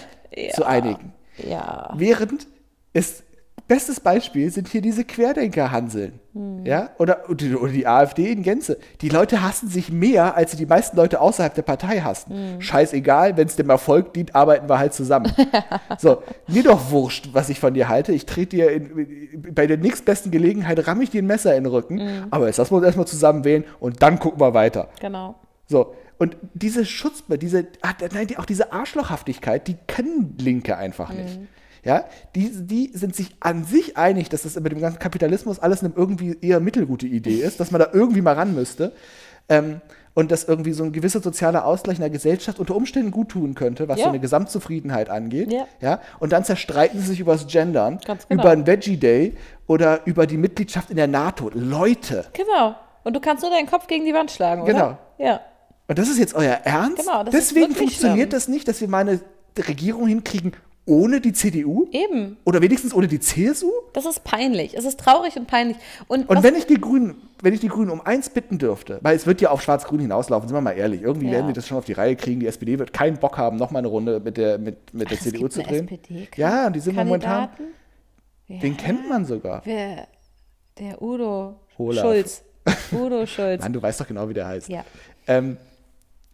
zu 0.55 0.62
Ja. 0.62 0.66
einigen. 0.66 1.12
Ja. 1.38 1.92
Während 1.96 2.46
es, 2.92 3.22
bestes 3.66 4.00
Beispiel 4.00 4.50
sind 4.50 4.68
hier 4.68 4.81
diese 4.83 5.05
Querdenker-Hanseln. 5.05 6.20
Hm. 6.33 6.64
Ja, 6.64 6.90
oder, 6.98 7.29
oder 7.29 7.68
die- 7.68 7.87
AfD 7.87 8.31
in 8.31 8.42
Gänze. 8.42 8.79
Die 9.00 9.09
Leute 9.09 9.42
hassen 9.42 9.68
sich 9.68 9.90
mehr, 9.90 10.37
als 10.37 10.50
sie 10.53 10.57
die 10.57 10.66
meisten 10.66 10.96
Leute 10.96 11.20
außerhalb 11.20 11.55
der 11.55 11.62
Partei 11.62 12.00
hassen. 12.00 12.33
Hm. 12.33 12.61
Scheißegal, 12.61 13.37
wenn 13.37 13.46
es 13.46 13.57
dem 13.57 13.70
Erfolg 13.70 14.12
dient, 14.14 14.35
arbeiten 14.35 14.68
wir 14.68 14.79
halt 14.79 14.94
zusammen. 14.94 15.33
so, 15.98 16.22
mir 16.46 16.62
doch 16.62 16.90
wurscht, 16.90 17.31
was 17.33 17.48
ich 17.48 17.61
von 17.61 17.74
dir 17.74 17.88
halte. 17.88 18.12
Ich 18.12 18.27
trete 18.27 18.57
dir 18.57 18.70
in, 18.70 19.55
bei 19.55 19.66
der 19.66 19.79
nächstbesten 19.79 20.31
Gelegenheit, 20.31 20.87
ramme 20.87 21.03
ich 21.03 21.11
dir 21.11 21.22
ein 21.22 21.27
Messer 21.27 21.57
in 21.57 21.64
den 21.64 21.72
Rücken. 21.72 22.00
Hm. 22.00 22.27
Aber 22.31 22.46
jetzt 22.46 22.59
lassen 22.59 22.72
wir 22.72 22.77
uns 22.77 22.87
erstmal 22.87 23.07
zusammen 23.07 23.44
wählen 23.44 23.64
und 23.81 24.03
dann 24.03 24.18
gucken 24.18 24.40
wir 24.40 24.55
weiter. 24.55 24.88
Genau. 25.00 25.37
So, 25.66 25.94
und 26.18 26.37
diese 26.55 26.85
Schutz, 26.85 27.24
diese, 27.40 27.66
ah, 27.83 27.92
nein, 28.12 28.29
auch 28.37 28.44
diese 28.44 28.72
Arschlochhaftigkeit, 28.72 29.66
die 29.66 29.77
können 29.87 30.37
Linke 30.38 30.77
einfach 30.77 31.12
nicht. 31.12 31.40
Ja, 31.85 32.05
die, 32.35 32.51
die 32.51 32.90
sind 32.94 33.14
sich 33.14 33.35
an 33.40 33.64
sich 33.64 33.97
einig, 33.97 34.29
dass 34.31 34.42
das 34.42 34.59
mit 34.59 34.73
dem 34.73 34.81
ganzen 34.81 34.99
Kapitalismus 34.99 35.59
alles 35.59 35.85
eine 35.85 35.92
irgendwie 35.94 36.37
eher 36.40 36.61
mittelgute 36.61 37.07
Idee 37.07 37.40
ist, 37.42 37.61
dass 37.61 37.70
man 37.70 37.81
da 37.81 37.88
irgendwie 37.92 38.23
mal 38.23 38.35
ran 38.35 38.55
müsste. 38.55 38.92
Ähm, 39.49 39.81
und 40.14 40.31
dass 40.31 40.44
irgendwie 40.44 40.73
so 40.73 40.85
ein 40.85 40.92
gewisser 40.92 41.20
sozialer 41.20 41.64
Ausgleich 41.66 41.97
in 41.97 42.03
der 42.03 42.09
Gesellschaft 42.11 42.61
unter 42.61 42.77
Umständen 42.77 43.11
gut 43.11 43.31
tun 43.31 43.55
könnte, 43.57 43.88
was 43.88 43.99
Ja. 43.99 44.05
so 44.05 44.09
eine 44.11 44.20
Gesamtzufriedenheit 44.20 45.11
angeht. 45.11 45.53
Ja. 45.53 45.66
Ja, 45.81 46.01
und 46.20 46.33
dann 46.33 46.44
zerstreiten 46.44 47.01
sie 47.01 47.07
sich 47.09 47.20
über 47.20 47.33
das 47.33 47.49
Gendern, 47.49 47.99
genau. 48.07 48.20
über 48.31 48.51
ein 48.51 48.64
Veggie 48.64 48.97
Day 48.97 49.35
oder 49.66 50.07
über 50.07 50.27
die 50.29 50.37
Mitgliedschaft 50.37 50.90
in 50.90 50.97
der 50.97 51.09
NATO. 51.09 51.51
Leute, 51.53 52.27
Genau. 52.33 52.77
Und 53.03 53.14
du 53.14 53.20
kannst 53.20 53.42
nur 53.42 53.51
deinen 53.51 53.66
Kopf 53.68 53.87
gegen 53.88 54.05
die 54.07 54.14
Wand 54.14 54.31
schlagen, 54.31 54.62
oder? 54.62 54.73
Genau. 54.73 54.99
Ja. 55.18 55.40
Und 55.88 55.99
das 55.99 56.09
ist 56.09 56.18
jetzt 56.18 56.35
euer 56.35 56.55
Ernst? 56.64 56.99
Genau, 57.05 57.25
Deswegen 57.25 57.75
funktioniert 57.75 58.16
schlimm. 58.16 58.31
das 58.31 58.49
nicht, 58.49 58.66
dass 58.68 58.81
wir 58.81 58.88
mal 58.88 59.01
eine 59.01 59.20
Regierung 59.68 60.07
hinkriegen 60.07 60.53
ohne 60.87 61.20
die 61.20 61.33
CDU? 61.33 61.88
Eben. 61.92 62.37
Oder 62.44 62.61
wenigstens 62.61 62.92
ohne 62.94 63.09
die 63.09 63.18
CSU? 63.20 63.70
Das 63.92 64.05
ist 64.05 64.23
peinlich. 64.25 64.77
Es 64.77 64.85
ist 64.85 65.01
traurig 65.01 65.37
und 65.37 65.47
peinlich. 65.47 65.77
Und, 66.09 66.29
Und 66.29 66.42
wenn 66.42 66.55
ich 66.55 66.66
die 66.66 66.81
Grünen, 66.81 67.16
wenn 67.40 67.55
ich 67.55 67.61
die 67.61 67.68
Grünen 67.68 67.90
um 67.90 68.01
eins 68.03 68.29
bitten 68.29 68.59
dürfte, 68.59 68.99
weil 69.03 69.16
es 69.16 69.27
wird 69.27 69.40
ja 69.40 69.51
auf 69.51 69.62
Schwarz-Grün 69.62 70.01
hinauslaufen, 70.01 70.49
sind 70.49 70.57
wir 70.57 70.61
mal 70.61 70.73
ehrlich, 70.73 71.03
irgendwie 71.03 71.27
Ja. 71.27 71.33
werden 71.33 71.47
die 71.49 71.53
das 71.55 71.66
schon 71.66 71.79
auf 71.79 71.85
die 71.87 71.92
Reihe 71.94 72.16
kriegen. 72.16 72.40
Die 72.40 72.47
SPD 72.47 72.79
wird 72.79 72.92
keinen 72.92 73.18
Bock 73.18 73.38
haben, 73.38 73.57
noch 73.57 73.70
mal 73.70 73.79
eine 73.79 73.88
Runde 73.88 74.20
mit 74.20 74.37
der, 74.37 74.59
mit, 74.59 74.92
mit 74.92 75.11
der 75.11 75.16
es 75.18 75.25
CDU 75.25 75.49
zu 75.49 75.62
drehen. 75.62 75.88
SPD 75.88 76.29
ja, 76.37 76.66
und 76.66 76.75
die 76.77 76.81
sind 76.81 76.97
momentan? 76.97 77.49
Ja. 78.49 78.59
den 78.59 78.77
kennt 78.77 79.09
man 79.09 79.25
sogar. 79.25 79.62
Wer? 79.64 80.07
Der 80.79 81.01
Udo 81.01 81.61
Olaf. 81.79 82.03
Schulz. 82.05 82.42
Udo 82.92 83.25
Schulz. 83.27 83.62
Mann, 83.62 83.73
du 83.73 83.81
weißt 83.81 84.01
doch 84.01 84.09
genau, 84.09 84.29
wie 84.29 84.35
der 84.35 84.47
heißt. 84.49 84.68
Ja. 84.68 84.85
Ähm, 85.27 85.57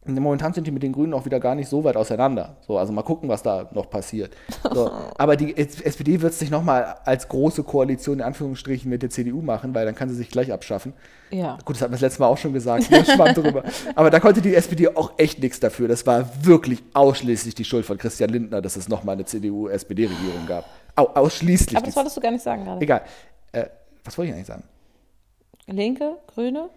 momentan 0.07 0.55
sind 0.55 0.67
die 0.67 0.71
mit 0.71 0.83
den 0.83 0.93
Grünen 0.93 1.13
auch 1.13 1.27
wieder 1.27 1.39
gar 1.41 1.55
nicht 1.55 1.69
so 1.69 1.85
weit 1.85 1.97
auseinander. 1.97 2.57
So, 2.67 2.79
also 2.79 2.93
mal 2.93 3.03
gucken, 3.03 3.29
was 3.29 3.43
da 3.43 3.69
noch 3.73 3.91
passiert. 3.91 4.35
So, 4.73 4.91
aber 5.19 5.37
die 5.37 5.57
SPD 5.57 6.23
wird 6.23 6.33
sich 6.33 6.51
nochmal 6.51 6.97
als 7.05 7.29
große 7.29 7.65
Koalition 7.65 8.19
in 8.19 8.25
Anführungsstrichen 8.25 8.89
mit 8.91 9.03
der 9.03 9.11
CDU 9.11 9.43
machen, 9.43 9.75
weil 9.75 9.85
dann 9.85 9.95
kann 9.95 10.09
sie 10.09 10.15
sich 10.15 10.31
gleich 10.31 10.53
abschaffen. 10.53 10.95
Ja. 11.31 11.59
Gut, 11.65 11.77
das 11.77 11.83
hatten 11.83 11.93
wir 11.93 11.97
das 11.97 12.01
letzte 12.01 12.23
Mal 12.23 12.29
auch 12.29 12.39
schon 12.39 12.55
gesagt, 12.55 12.91
wir 12.91 13.05
schwamm 13.05 13.35
drüber. 13.35 13.63
Aber 13.95 14.09
da 14.09 14.21
konnte 14.21 14.41
die 14.41 14.55
SPD 14.55 14.89
auch 14.89 15.13
echt 15.19 15.39
nichts 15.41 15.61
dafür. 15.61 15.87
Das 15.87 16.07
war 16.07 16.45
wirklich 16.45 16.83
ausschließlich 16.95 17.55
die 17.55 17.65
Schuld 17.65 17.85
von 17.85 17.99
Christian 17.99 18.31
Lindner, 18.31 18.63
dass 18.63 18.77
es 18.77 18.89
nochmal 18.89 19.17
eine 19.17 19.27
CDU-SPD-Regierung 19.27 20.47
gab. 20.47 20.65
Au, 20.97 21.09
ausschließlich. 21.09 21.77
Aber 21.77 21.87
das 21.87 21.97
wolltest 21.97 22.17
du 22.17 22.21
gar 22.23 22.31
nicht 22.31 22.43
sagen 22.43 22.65
gerade. 22.65 22.81
Egal. 22.81 23.03
Äh, 23.53 23.67
was 24.03 24.17
wollte 24.17 24.31
ich 24.31 24.35
eigentlich 24.35 24.47
sagen? 24.47 24.65
Linke, 25.67 26.17
Grüne? 26.27 26.71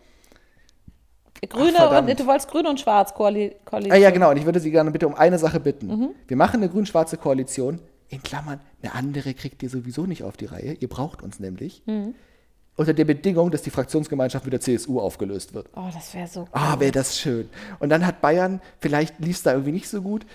Grüne 1.47 1.73
verdammt. 1.73 2.09
und 2.09 2.19
du 2.19 2.25
wolltest 2.27 2.49
Grün 2.49 2.67
und 2.67 2.79
Schwarz 2.79 3.13
Koali 3.13 3.55
Koalition. 3.65 3.93
Ah 3.95 3.99
ja, 3.99 4.11
genau. 4.11 4.31
Und 4.31 4.37
ich 4.37 4.45
würde 4.45 4.59
Sie 4.59 4.71
gerne 4.71 4.91
bitte 4.91 5.07
um 5.07 5.15
eine 5.15 5.37
Sache 5.39 5.59
bitten. 5.59 5.87
Mhm. 5.87 6.09
Wir 6.27 6.37
machen 6.37 6.57
eine 6.57 6.69
grün-schwarze 6.69 7.17
Koalition. 7.17 7.79
In 8.09 8.21
Klammern, 8.21 8.59
eine 8.81 8.93
andere 8.93 9.33
kriegt 9.33 9.63
ihr 9.63 9.69
sowieso 9.69 10.05
nicht 10.05 10.23
auf 10.23 10.37
die 10.37 10.45
Reihe. 10.45 10.73
Ihr 10.79 10.89
braucht 10.89 11.21
uns 11.23 11.39
nämlich. 11.39 11.81
Mhm. 11.85 12.13
Unter 12.75 12.93
der 12.93 13.05
Bedingung, 13.05 13.51
dass 13.51 13.61
die 13.61 13.69
Fraktionsgemeinschaft 13.69 14.45
mit 14.45 14.53
der 14.53 14.59
CSU 14.59 14.99
aufgelöst 14.99 15.53
wird. 15.53 15.67
Oh, 15.75 15.89
das 15.93 16.13
wäre 16.13 16.27
so. 16.27 16.47
Ah, 16.51 16.79
wäre 16.79 16.91
das 16.91 17.19
schön. 17.19 17.49
Und 17.79 17.89
dann 17.89 18.05
hat 18.05 18.21
Bayern, 18.21 18.61
vielleicht 18.79 19.19
lief 19.19 19.37
es 19.37 19.43
da 19.43 19.51
irgendwie 19.51 19.71
nicht 19.73 19.87
so 19.87 20.01
gut, 20.01 20.25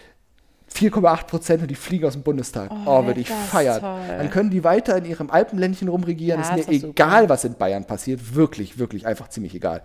4,8 0.72 1.26
Prozent 1.26 1.62
und 1.62 1.70
die 1.70 1.74
fliegen 1.74 2.04
aus 2.04 2.12
dem 2.12 2.22
Bundestag. 2.22 2.70
Oh, 2.70 3.00
wär 3.00 3.06
würde 3.06 3.20
ich 3.20 3.30
feiern. 3.30 3.80
toll. 3.80 4.00
Dann 4.06 4.30
können 4.30 4.50
die 4.50 4.64
weiter 4.64 4.96
in 4.98 5.06
ihrem 5.06 5.30
Alpenländchen 5.30 5.88
rumregieren. 5.88 6.40
Ja, 6.42 6.54
ist 6.54 6.68
mir 6.68 6.74
doch 6.74 6.80
super. 6.80 6.88
egal, 6.88 7.28
was 7.28 7.44
in 7.44 7.54
Bayern 7.54 7.84
passiert. 7.84 8.34
Wirklich, 8.34 8.78
wirklich 8.78 9.06
einfach 9.06 9.28
ziemlich 9.28 9.54
egal. 9.54 9.82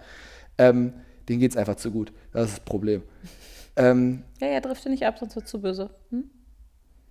Ähm, 0.57 0.93
denen 1.29 1.39
geht 1.39 1.51
es 1.51 1.57
einfach 1.57 1.75
zu 1.75 1.91
gut. 1.91 2.11
Das 2.31 2.45
ist 2.49 2.57
das 2.57 2.65
Problem. 2.65 3.03
Ähm, 3.75 4.23
Ja, 4.39 4.47
ja, 4.47 4.59
drifte 4.59 4.89
nicht 4.89 5.05
ab, 5.05 5.17
sonst 5.19 5.35
wird 5.35 5.47
zu 5.47 5.61
böse. 5.61 5.89
Hm? 6.09 6.29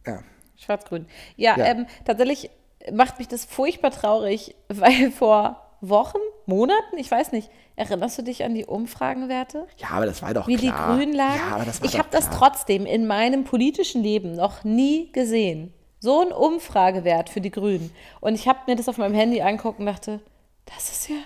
ja. 0.06 0.22
Schwarz-Grün. 0.56 1.06
Ja, 1.36 1.56
Ja. 1.58 1.66
Ähm, 1.66 1.86
tatsächlich 2.04 2.50
macht 2.92 3.18
mich 3.18 3.28
das 3.28 3.44
furchtbar 3.44 3.90
traurig, 3.90 4.54
weil 4.68 5.10
vor 5.10 5.60
Wochen, 5.80 6.18
Monaten, 6.46 6.96
ich 6.96 7.10
weiß 7.10 7.32
nicht, 7.32 7.50
erinnerst 7.74 8.18
du 8.18 8.22
dich 8.22 8.44
an 8.44 8.54
die 8.54 8.64
Umfragenwerte? 8.66 9.66
ja, 9.78 9.88
aber 9.90 10.06
das 10.06 10.22
war 10.22 10.32
doch 10.34 10.46
Wie 10.46 10.56
klar. 10.56 10.96
die 10.96 11.00
Grünen 11.00 11.14
lagen? 11.14 11.40
Ja, 11.48 11.56
aber 11.56 11.64
das 11.64 11.80
war 11.80 11.88
ich 11.88 11.98
habe 11.98 12.08
das 12.12 12.30
trotzdem 12.30 12.86
in 12.86 13.06
meinem 13.06 13.42
politischen 13.44 14.02
Leben 14.02 14.36
noch 14.36 14.62
nie 14.62 15.10
gesehen. 15.12 15.72
So 15.98 16.20
ein 16.20 16.32
Umfragewert 16.32 17.28
für 17.30 17.40
die 17.40 17.50
Grünen. 17.50 17.92
Und 18.20 18.34
ich 18.34 18.46
habe 18.48 18.58
mir 18.66 18.76
das 18.76 18.88
auf 18.88 18.98
meinem 18.98 19.14
Handy 19.14 19.40
angeguckt 19.42 19.80
und 19.80 19.86
dachte, 19.86 20.20
das 20.66 20.90
ist 20.90 21.08
ja, 21.08 21.16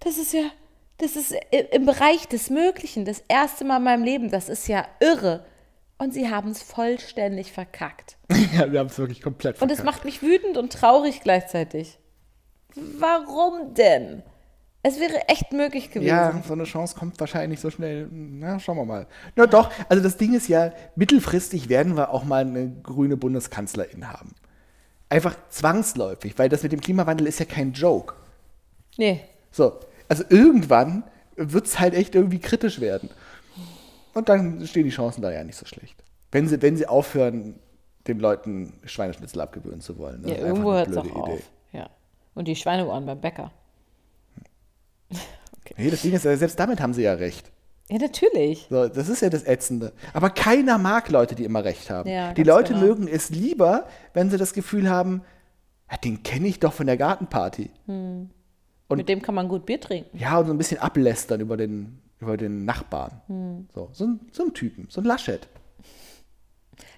das 0.00 0.16
ist 0.18 0.32
ja, 0.32 0.44
das 0.98 1.16
ist 1.16 1.34
im 1.72 1.86
Bereich 1.86 2.28
des 2.28 2.50
Möglichen, 2.50 3.04
das 3.04 3.22
erste 3.28 3.64
Mal 3.64 3.78
in 3.78 3.84
meinem 3.84 4.04
Leben, 4.04 4.30
das 4.30 4.48
ist 4.48 4.68
ja 4.68 4.86
irre. 5.00 5.44
Und 6.00 6.14
sie 6.14 6.30
haben 6.30 6.50
es 6.50 6.62
vollständig 6.62 7.52
verkackt. 7.52 8.16
Ja, 8.54 8.70
wir 8.72 8.78
haben 8.80 8.86
es 8.86 8.98
wirklich 8.98 9.20
komplett 9.20 9.54
Und 9.56 9.68
verkackt. 9.68 9.78
es 9.80 9.84
macht 9.84 10.04
mich 10.04 10.22
wütend 10.22 10.56
und 10.56 10.72
traurig 10.72 11.20
gleichzeitig. 11.20 11.98
Warum 12.74 13.74
denn? 13.74 14.22
Es 14.82 15.00
wäre 15.00 15.28
echt 15.28 15.52
möglich 15.52 15.90
gewesen. 15.90 16.08
Ja, 16.08 16.40
so 16.46 16.52
eine 16.52 16.64
Chance 16.64 16.96
kommt 16.96 17.18
wahrscheinlich 17.18 17.60
so 17.60 17.68
schnell. 17.70 18.08
Na, 18.10 18.58
schauen 18.60 18.76
wir 18.76 18.84
mal. 18.84 19.06
Na 19.34 19.46
doch, 19.46 19.70
also 19.88 20.02
das 20.02 20.16
Ding 20.16 20.34
ist 20.34 20.48
ja, 20.48 20.72
mittelfristig 20.94 21.68
werden 21.68 21.96
wir 21.96 22.10
auch 22.10 22.24
mal 22.24 22.42
eine 22.42 22.70
grüne 22.82 23.16
Bundeskanzlerin 23.16 24.08
haben. 24.10 24.34
Einfach 25.08 25.36
zwangsläufig, 25.50 26.38
weil 26.38 26.48
das 26.48 26.62
mit 26.62 26.72
dem 26.72 26.80
Klimawandel 26.80 27.26
ist 27.26 27.40
ja 27.40 27.44
kein 27.44 27.72
Joke. 27.72 28.14
Nee. 28.96 29.20
So, 29.50 29.78
also 30.08 30.24
irgendwann 30.28 31.04
wird 31.36 31.66
es 31.66 31.78
halt 31.78 31.94
echt 31.94 32.14
irgendwie 32.14 32.40
kritisch 32.40 32.80
werden. 32.80 33.10
Und 34.14 34.28
dann 34.28 34.66
stehen 34.66 34.84
die 34.84 34.90
Chancen 34.90 35.22
da 35.22 35.30
ja 35.30 35.44
nicht 35.44 35.56
so 35.56 35.66
schlecht. 35.66 36.02
Wenn 36.32 36.48
sie, 36.48 36.60
wenn 36.60 36.76
sie 36.76 36.86
aufhören, 36.86 37.58
den 38.06 38.18
Leuten 38.18 38.72
Schweineschnitzel 38.84 39.40
abgewöhnen 39.40 39.80
zu 39.80 39.98
wollen. 39.98 40.22
Das 40.22 40.30
Ja, 40.30 40.36
ist 40.38 40.42
einfach 40.42 40.56
irgendwo 40.56 40.72
hört 40.72 40.88
es 40.88 40.96
auch 40.96 41.02
blöde 41.02 41.16
auf. 41.16 41.50
Ja. 41.72 41.90
Und 42.34 42.48
die 42.48 42.56
Schweineohren 42.56 43.06
beim 43.06 43.20
Bäcker. 43.20 43.52
Nee, 45.76 45.90
das 45.90 46.02
Ding 46.02 46.12
ist, 46.12 46.24
ja, 46.24 46.36
selbst 46.36 46.58
damit 46.58 46.80
haben 46.80 46.94
sie 46.94 47.02
ja 47.02 47.14
recht. 47.14 47.50
Ja, 47.90 47.98
natürlich. 47.98 48.66
So, 48.68 48.88
das 48.88 49.08
ist 49.08 49.22
ja 49.22 49.30
das 49.30 49.44
Ätzende. 49.44 49.92
Aber 50.12 50.30
keiner 50.30 50.78
mag 50.78 51.08
Leute, 51.08 51.34
die 51.34 51.44
immer 51.44 51.64
recht 51.64 51.88
haben. 51.90 52.08
Ja, 52.08 52.32
die 52.32 52.42
Leute 52.42 52.74
genau. 52.74 52.86
mögen 52.86 53.08
es 53.08 53.30
lieber, 53.30 53.86
wenn 54.12 54.30
sie 54.30 54.36
das 54.36 54.52
Gefühl 54.52 54.90
haben, 54.90 55.22
ja, 55.90 55.96
den 55.96 56.22
kenne 56.22 56.48
ich 56.48 56.60
doch 56.60 56.72
von 56.72 56.86
der 56.86 56.96
Gartenparty. 56.96 57.70
Und- 58.88 58.98
Mit 58.98 59.08
dem 59.08 59.20
kann 59.22 59.34
man 59.34 59.48
gut 59.48 59.66
Bier 59.66 59.80
trinken. 59.80 60.16
Ja, 60.18 60.38
und 60.38 60.46
so 60.46 60.52
ein 60.52 60.58
bisschen 60.58 60.80
ablästern 60.80 61.40
über 61.40 61.56
den, 61.56 62.00
über 62.20 62.36
den 62.36 62.64
Nachbarn. 62.64 63.20
Hm. 63.26 63.68
So, 63.74 63.90
so, 63.92 64.04
ein, 64.06 64.20
so 64.32 64.44
ein 64.44 64.54
Typen, 64.54 64.86
so 64.90 65.00
ein 65.00 65.04
Laschet. 65.04 65.46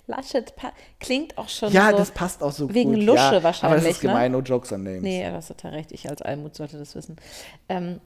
Laschet 0.06 0.52
klingt 0.98 1.38
auch 1.38 1.48
schon 1.48 1.72
Ja, 1.72 1.90
so. 1.90 1.96
das 1.98 2.10
passt 2.10 2.42
auch 2.42 2.52
so 2.52 2.72
wegen 2.74 2.94
gut. 2.94 3.02
Lusche 3.04 3.16
ja, 3.18 3.26
Aber 3.28 3.34
das 3.36 3.44
wahrscheinlich, 3.62 3.90
ist 3.90 4.00
gemein, 4.00 4.32
ne? 4.32 4.38
no 4.38 4.42
jokes 4.42 4.72
on 4.72 4.82
names. 4.82 5.02
Nee, 5.02 5.24
du 5.24 5.32
hast 5.32 5.48
total 5.48 5.72
recht. 5.72 5.92
Ich 5.92 6.08
als 6.08 6.20
Almut 6.22 6.54
sollte 6.56 6.78
das 6.78 6.94
wissen. 6.94 7.16
Ähm, 7.68 8.00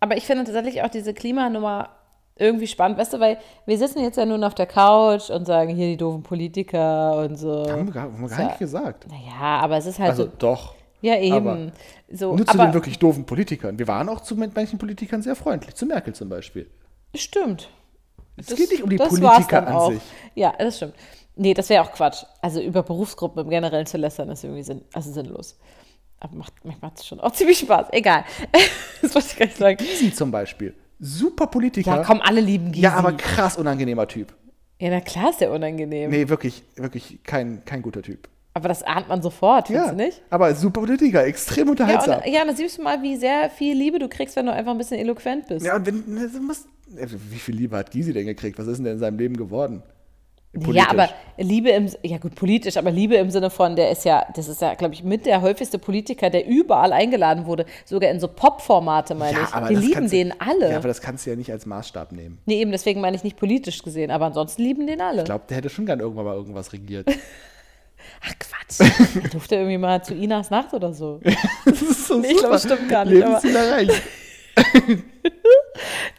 aber 0.00 0.16
ich 0.16 0.24
finde 0.26 0.44
tatsächlich 0.44 0.82
auch 0.82 0.88
diese 0.88 1.14
Klimanummer 1.14 1.90
irgendwie 2.36 2.66
spannend, 2.68 2.98
weißt 2.98 3.14
du, 3.14 3.20
weil 3.20 3.38
wir 3.66 3.78
sitzen 3.78 4.00
jetzt 4.00 4.16
ja 4.16 4.24
nun 4.24 4.44
auf 4.44 4.54
der 4.54 4.66
Couch 4.66 5.28
und 5.30 5.44
sagen 5.44 5.74
hier 5.74 5.88
die 5.88 5.96
doofen 5.96 6.22
Politiker 6.22 7.16
und 7.18 7.36
so. 7.36 7.68
Haben 7.68 7.86
wir 7.86 7.94
gar, 7.94 8.02
haben 8.04 8.20
wir 8.20 8.28
gar 8.28 8.40
Ja. 8.40 8.46
nicht 8.46 8.58
gesagt. 8.58 9.06
Naja, 9.08 9.58
aber 9.60 9.76
es 9.76 9.86
ist 9.86 9.98
halt 9.98 10.10
Also 10.10 10.24
so, 10.26 10.30
doch. 10.38 10.74
Ja 11.00 11.18
eben. 11.18 11.34
aber 11.34 11.72
so, 12.10 12.36
Nur 12.36 12.46
zu 12.46 12.54
aber 12.54 12.66
den 12.66 12.74
wirklich 12.74 12.98
doofen 12.98 13.24
Politikern. 13.24 13.78
Wir 13.78 13.88
waren 13.88 14.08
auch 14.08 14.20
zu 14.20 14.36
manchen 14.36 14.78
Politikern 14.78 15.22
sehr 15.22 15.36
freundlich. 15.36 15.74
Zu 15.74 15.86
Merkel 15.86 16.14
zum 16.14 16.28
Beispiel. 16.28 16.68
stimmt. 17.14 17.70
Es 18.36 18.54
geht 18.54 18.70
nicht 18.70 18.82
um 18.82 18.90
die 18.90 18.96
das 18.96 19.08
Politiker 19.08 19.66
an 19.66 19.74
auch. 19.74 19.90
sich. 19.90 20.02
Ja, 20.34 20.54
das 20.56 20.76
stimmt. 20.76 20.94
Nee, 21.34 21.54
das 21.54 21.68
wäre 21.68 21.82
auch 21.82 21.92
Quatsch. 21.92 22.24
Also 22.40 22.60
über 22.60 22.82
Berufsgruppen 22.82 23.44
im 23.44 23.50
Generellen 23.50 23.86
zu 23.86 23.96
lästern 23.96 24.28
ist 24.30 24.44
irgendwie 24.44 24.62
sinn, 24.62 24.82
also 24.92 25.12
sinnlos. 25.12 25.58
Aber 26.20 26.36
macht, 26.36 26.52
macht 26.80 26.98
es 26.98 27.06
schon 27.06 27.20
auch 27.20 27.32
ziemlich 27.34 27.58
Spaß. 27.58 27.88
Egal. 27.92 28.24
das 29.02 29.14
wollte 29.14 29.28
ich 29.30 29.36
gar 29.36 29.46
nicht 29.46 29.58
sagen. 29.58 29.76
Gysi 29.76 30.12
zum 30.12 30.30
Beispiel. 30.30 30.74
Super 31.00 31.46
Politiker. 31.46 31.96
Ja, 31.96 32.04
komm, 32.04 32.20
alle 32.20 32.40
lieben 32.40 32.72
Gysi. 32.72 32.82
Ja, 32.82 32.94
aber 32.94 33.12
krass 33.12 33.56
unangenehmer 33.56 34.08
Typ. 34.08 34.34
Ja, 34.80 34.90
na 34.90 35.00
klar 35.00 35.30
ist 35.30 35.40
der 35.40 35.50
unangenehm. 35.50 36.10
Nee, 36.10 36.28
wirklich, 36.28 36.62
wirklich 36.76 37.20
kein, 37.24 37.64
kein 37.64 37.82
guter 37.82 38.02
Typ. 38.02 38.28
Aber 38.58 38.68
das 38.68 38.82
ahnt 38.82 39.08
man 39.08 39.22
sofort, 39.22 39.68
findest 39.68 39.86
Ja, 39.86 39.92
du 39.92 39.96
nicht? 40.02 40.20
aber 40.30 40.52
super 40.54 40.80
Politiker, 40.80 41.24
extrem 41.24 41.66
Ja, 41.66 41.70
unterhaltsam. 41.70 42.18
und, 42.24 42.32
ja, 42.32 42.42
und 42.42 42.48
da 42.48 42.54
siehst 42.56 42.78
du 42.78 42.82
mal, 42.82 43.00
wie 43.02 43.14
sehr 43.16 43.50
viel 43.50 43.76
Liebe 43.76 44.00
du 44.00 44.08
kriegst, 44.08 44.34
wenn 44.34 44.46
du 44.46 44.52
einfach 44.52 44.72
ein 44.72 44.78
bisschen 44.78 44.98
eloquent 44.98 45.46
bist. 45.46 45.64
Ja, 45.64 45.76
und 45.76 45.86
wenn, 45.86 46.02
ne, 46.12 46.28
du 46.28 46.40
musst, 46.40 46.66
wie 46.88 47.38
viel 47.38 47.54
Liebe 47.54 47.76
hat 47.76 47.92
Gysi 47.92 48.12
denn 48.12 48.26
gekriegt? 48.26 48.58
Was 48.58 48.66
ist 48.66 48.78
denn 48.78 48.84
der 48.84 48.94
in 48.94 48.98
seinem 48.98 49.16
Leben 49.16 49.36
geworden? 49.36 49.82
Ja, 50.72 50.88
aber 50.90 51.08
Liebe 51.36 51.68
im, 51.70 51.88
ja 52.02 52.16
gut, 52.16 52.34
politisch, 52.34 52.78
aber 52.78 52.90
Liebe 52.90 53.14
im 53.16 53.30
Sinne 53.30 53.50
von, 53.50 53.76
der 53.76 53.90
ist 53.90 54.04
ja, 54.04 54.24
das 54.34 54.48
ist 54.48 54.60
ja, 54.62 54.74
glaube 54.74 54.94
ich, 54.94 55.04
mit 55.04 55.26
der 55.26 55.42
häufigste 55.42 55.78
Politiker, 55.78 56.30
der 56.30 56.46
überall 56.48 56.92
eingeladen 56.94 57.44
wurde, 57.46 57.66
sogar 57.84 58.10
in 58.10 58.18
so 58.18 58.26
Pop-Formate, 58.28 59.14
meine 59.14 59.38
ich. 59.38 59.46
Die 59.68 59.74
das 59.74 59.84
lieben 59.84 60.08
den 60.10 60.34
alle. 60.40 60.70
Ja, 60.70 60.78
aber 60.78 60.88
das 60.88 61.00
kannst 61.02 61.26
du 61.26 61.30
ja 61.30 61.36
nicht 61.36 61.52
als 61.52 61.66
Maßstab 61.66 62.12
nehmen. 62.12 62.38
nee, 62.46 62.60
eben, 62.60 62.72
deswegen 62.72 63.00
meine 63.02 63.14
ich 63.14 63.22
nicht 63.24 63.36
politisch 63.36 63.82
gesehen, 63.82 64.10
aber 64.10 64.24
ansonsten 64.24 64.62
lieben 64.62 64.86
den 64.86 65.00
alle. 65.02 65.18
Ich 65.20 65.26
glaube, 65.26 65.44
der 65.48 65.58
hätte 65.58 65.68
schon 65.68 65.84
gern 65.86 66.00
irgendwann 66.00 66.24
mal 66.24 66.34
irgendwas 66.34 66.72
regiert. 66.72 67.06
Ach 68.22 68.34
Quatsch. 68.38 68.90
Der 69.22 69.30
durfte 69.30 69.54
irgendwie 69.56 69.78
mal 69.78 70.02
zu 70.02 70.14
Inas 70.14 70.50
Nacht 70.50 70.74
oder 70.74 70.92
so. 70.92 71.20
Das 71.64 71.82
ist 71.82 72.06
so 72.08 72.20
Ich 72.22 72.36
glaube, 72.38 72.54
das 72.54 72.64
stimmt 72.64 72.88
gar 72.88 73.04
nicht, 73.04 73.14
Lebensziel 73.14 73.56
erreicht. 73.56 74.02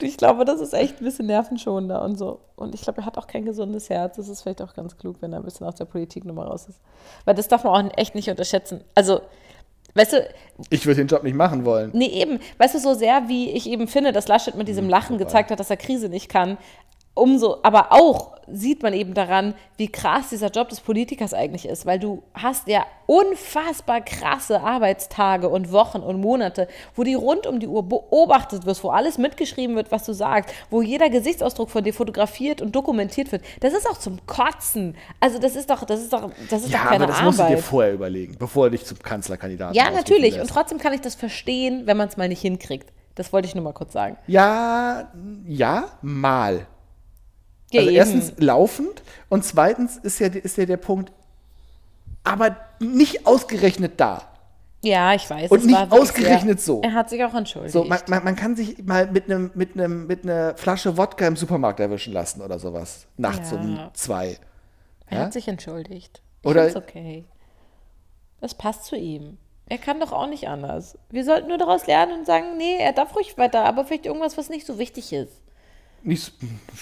Ich 0.01 0.15
glaube, 0.15 0.45
das 0.45 0.61
ist 0.61 0.73
echt 0.73 1.01
ein 1.01 1.03
bisschen 1.03 1.25
nervenschonender 1.25 2.01
und 2.03 2.15
so. 2.17 2.39
Und 2.55 2.73
ich 2.73 2.81
glaube, 2.81 3.01
er 3.01 3.05
hat 3.05 3.17
auch 3.17 3.27
kein 3.27 3.43
gesundes 3.43 3.89
Herz. 3.89 4.15
Das 4.15 4.29
ist 4.29 4.41
vielleicht 4.41 4.61
auch 4.61 4.73
ganz 4.73 4.97
klug, 4.97 5.17
wenn 5.19 5.33
er 5.33 5.39
ein 5.39 5.43
bisschen 5.43 5.67
aus 5.67 5.75
der 5.75 5.85
Politiknummer 5.85 6.45
raus 6.45 6.67
ist. 6.69 6.79
Weil 7.25 7.35
das 7.35 7.49
darf 7.49 7.65
man 7.65 7.73
auch 7.89 7.97
echt 7.97 8.15
nicht 8.15 8.29
unterschätzen. 8.29 8.81
Also, 8.95 9.19
weißt 9.95 10.13
du, 10.13 10.29
Ich 10.69 10.85
würde 10.85 11.01
den 11.01 11.07
Job 11.07 11.23
nicht 11.23 11.35
machen 11.35 11.65
wollen. 11.65 11.91
nee, 11.93 12.07
eben, 12.07 12.39
weißt 12.57 12.75
du, 12.75 12.79
so 12.79 12.93
sehr 12.93 13.27
wie 13.27 13.49
ich 13.51 13.69
eben 13.69 13.89
finde, 13.89 14.13
dass 14.13 14.29
Laschet 14.29 14.53
mit 14.55 14.61
Hm, 14.61 14.67
diesem 14.67 14.89
Lachen 14.89 15.17
gezeigt 15.17 15.51
hat, 15.51 15.59
dass 15.59 15.69
er 15.69 15.77
Krise 15.77 16.07
nicht 16.07 16.29
kann, 16.29 16.57
umso, 17.13 17.57
aber 17.63 17.91
auch 17.91 18.37
sieht 18.51 18.81
man 18.81 18.93
eben 18.93 19.13
daran, 19.13 19.53
wie 19.77 19.89
krass 19.91 20.29
dieser 20.29 20.49
Job 20.49 20.69
des 20.69 20.79
Politikers 20.79 21.33
eigentlich 21.35 21.67
ist, 21.67 21.85
weil 21.85 21.99
du 21.99 22.23
hast 22.33 22.67
ja 22.67 22.83
unfassbar 23.05 24.01
krasse 24.01 24.61
Arbeitstage 24.61 25.49
und 25.49 25.71
Wochen 25.71 25.99
und 25.99 26.19
Monate, 26.19 26.67
wo 26.95 27.03
die 27.03 27.13
rund 27.13 27.45
um 27.45 27.59
die 27.59 27.67
Uhr 27.67 27.83
beobachtet 27.83 28.65
wirst, 28.65 28.83
wo 28.83 28.89
alles 28.89 29.17
mitgeschrieben 29.19 29.75
wird, 29.75 29.91
was 29.91 30.05
du 30.05 30.13
sagst, 30.13 30.53
wo 30.71 30.81
jeder 30.81 31.09
Gesichtsausdruck 31.09 31.69
von 31.69 31.83
dir 31.83 31.93
fotografiert 31.93 32.61
und 32.61 32.75
dokumentiert 32.75 33.31
wird. 33.31 33.43
Das 33.59 33.73
ist 33.73 33.87
auch 33.87 33.97
zum 33.97 34.25
Kotzen. 34.25 34.95
Also 35.19 35.37
das 35.37 35.55
ist 35.55 35.69
doch, 35.69 35.83
das 35.83 36.01
ist 36.01 36.11
doch, 36.13 36.31
das 36.49 36.63
ist 36.63 36.71
Ja, 36.71 36.79
doch 36.79 36.89
keine 36.89 37.03
aber 37.03 37.13
das 37.13 37.21
musst 37.21 37.39
du 37.39 37.47
dir 37.47 37.57
vorher 37.59 37.93
überlegen, 37.93 38.35
bevor 38.39 38.65
du 38.65 38.71
dich 38.77 38.85
zum 38.85 38.97
Kanzlerkandidaten 38.99 39.75
Ja, 39.75 39.91
natürlich. 39.91 40.35
lässt. 40.35 40.41
Und 40.41 40.49
trotzdem 40.49 40.79
kann 40.79 40.93
ich 40.93 41.01
das 41.01 41.13
verstehen, 41.15 41.83
wenn 41.85 41.97
man 41.97 42.07
es 42.07 42.17
mal 42.17 42.27
nicht 42.27 42.41
hinkriegt. 42.41 42.91
Das 43.15 43.31
wollte 43.33 43.47
ich 43.47 43.53
nur 43.53 43.63
mal 43.63 43.73
kurz 43.73 43.93
sagen. 43.93 44.17
Ja, 44.27 45.11
ja, 45.45 45.89
mal. 46.01 46.65
Ja, 47.71 47.81
also 47.81 47.89
eben. 47.91 47.97
erstens 47.97 48.33
laufend 48.37 49.03
und 49.29 49.45
zweitens 49.45 49.97
ist 49.97 50.19
ja, 50.19 50.27
ist 50.27 50.57
ja 50.57 50.65
der 50.65 50.77
Punkt, 50.77 51.11
aber 52.23 52.57
nicht 52.79 53.25
ausgerechnet 53.27 53.99
da. 53.99 54.23
Ja, 54.81 55.13
ich 55.13 55.29
weiß. 55.29 55.51
Und 55.51 55.65
nicht 55.65 55.91
ausgerechnet 55.91 56.59
sehr, 56.61 56.75
so. 56.75 56.81
Er 56.81 56.93
hat 56.93 57.09
sich 57.09 57.23
auch 57.23 57.33
entschuldigt. 57.33 57.73
So, 57.73 57.83
man, 57.83 57.99
man, 58.07 58.23
man 58.23 58.35
kann 58.35 58.55
sich 58.55 58.81
mal 58.83 59.11
mit 59.11 59.25
einem 59.25 59.51
mit 59.53 59.73
einem 59.73 60.07
mit 60.07 60.23
einer 60.23 60.55
Flasche 60.55 60.97
Wodka 60.97 61.27
im 61.27 61.35
Supermarkt 61.35 61.81
erwischen 61.81 62.13
lassen 62.13 62.41
oder 62.41 62.59
sowas. 62.59 63.05
Nachts 63.17 63.51
Ja. 63.51 63.57
um 63.57 63.79
zwei. 63.93 64.37
er 65.07 65.17
ja? 65.17 65.23
hat 65.25 65.33
sich 65.33 65.47
entschuldigt. 65.49 66.21
Ich 66.41 66.47
Oder- 66.49 66.67
Oder 66.67 66.77
okay. 66.77 67.25
Das 68.39 68.53
passt 68.53 68.85
zu 68.85 68.95
ihm. 68.95 69.37
Er 69.67 69.77
kann 69.77 69.99
doch 69.99 70.13
auch 70.13 70.27
nicht 70.27 70.47
anders. 70.47 70.97
Wir 71.09 71.25
sollten 71.25 71.49
nur 71.49 71.57
daraus 71.57 71.85
lernen 71.85 72.19
und 72.19 72.25
sagen, 72.25 72.57
nee, 72.57 72.77
er 72.79 72.93
darf 72.93 73.15
ruhig 73.15 73.37
weiter, 73.37 73.65
aber 73.65 73.83
vielleicht 73.85 74.05
irgendwas, 74.05 74.37
was 74.37 74.49
nicht 74.49 74.65
so 74.65 74.79
wichtig 74.79 75.11
ist. 75.13 75.41
Nicht, 76.03 76.33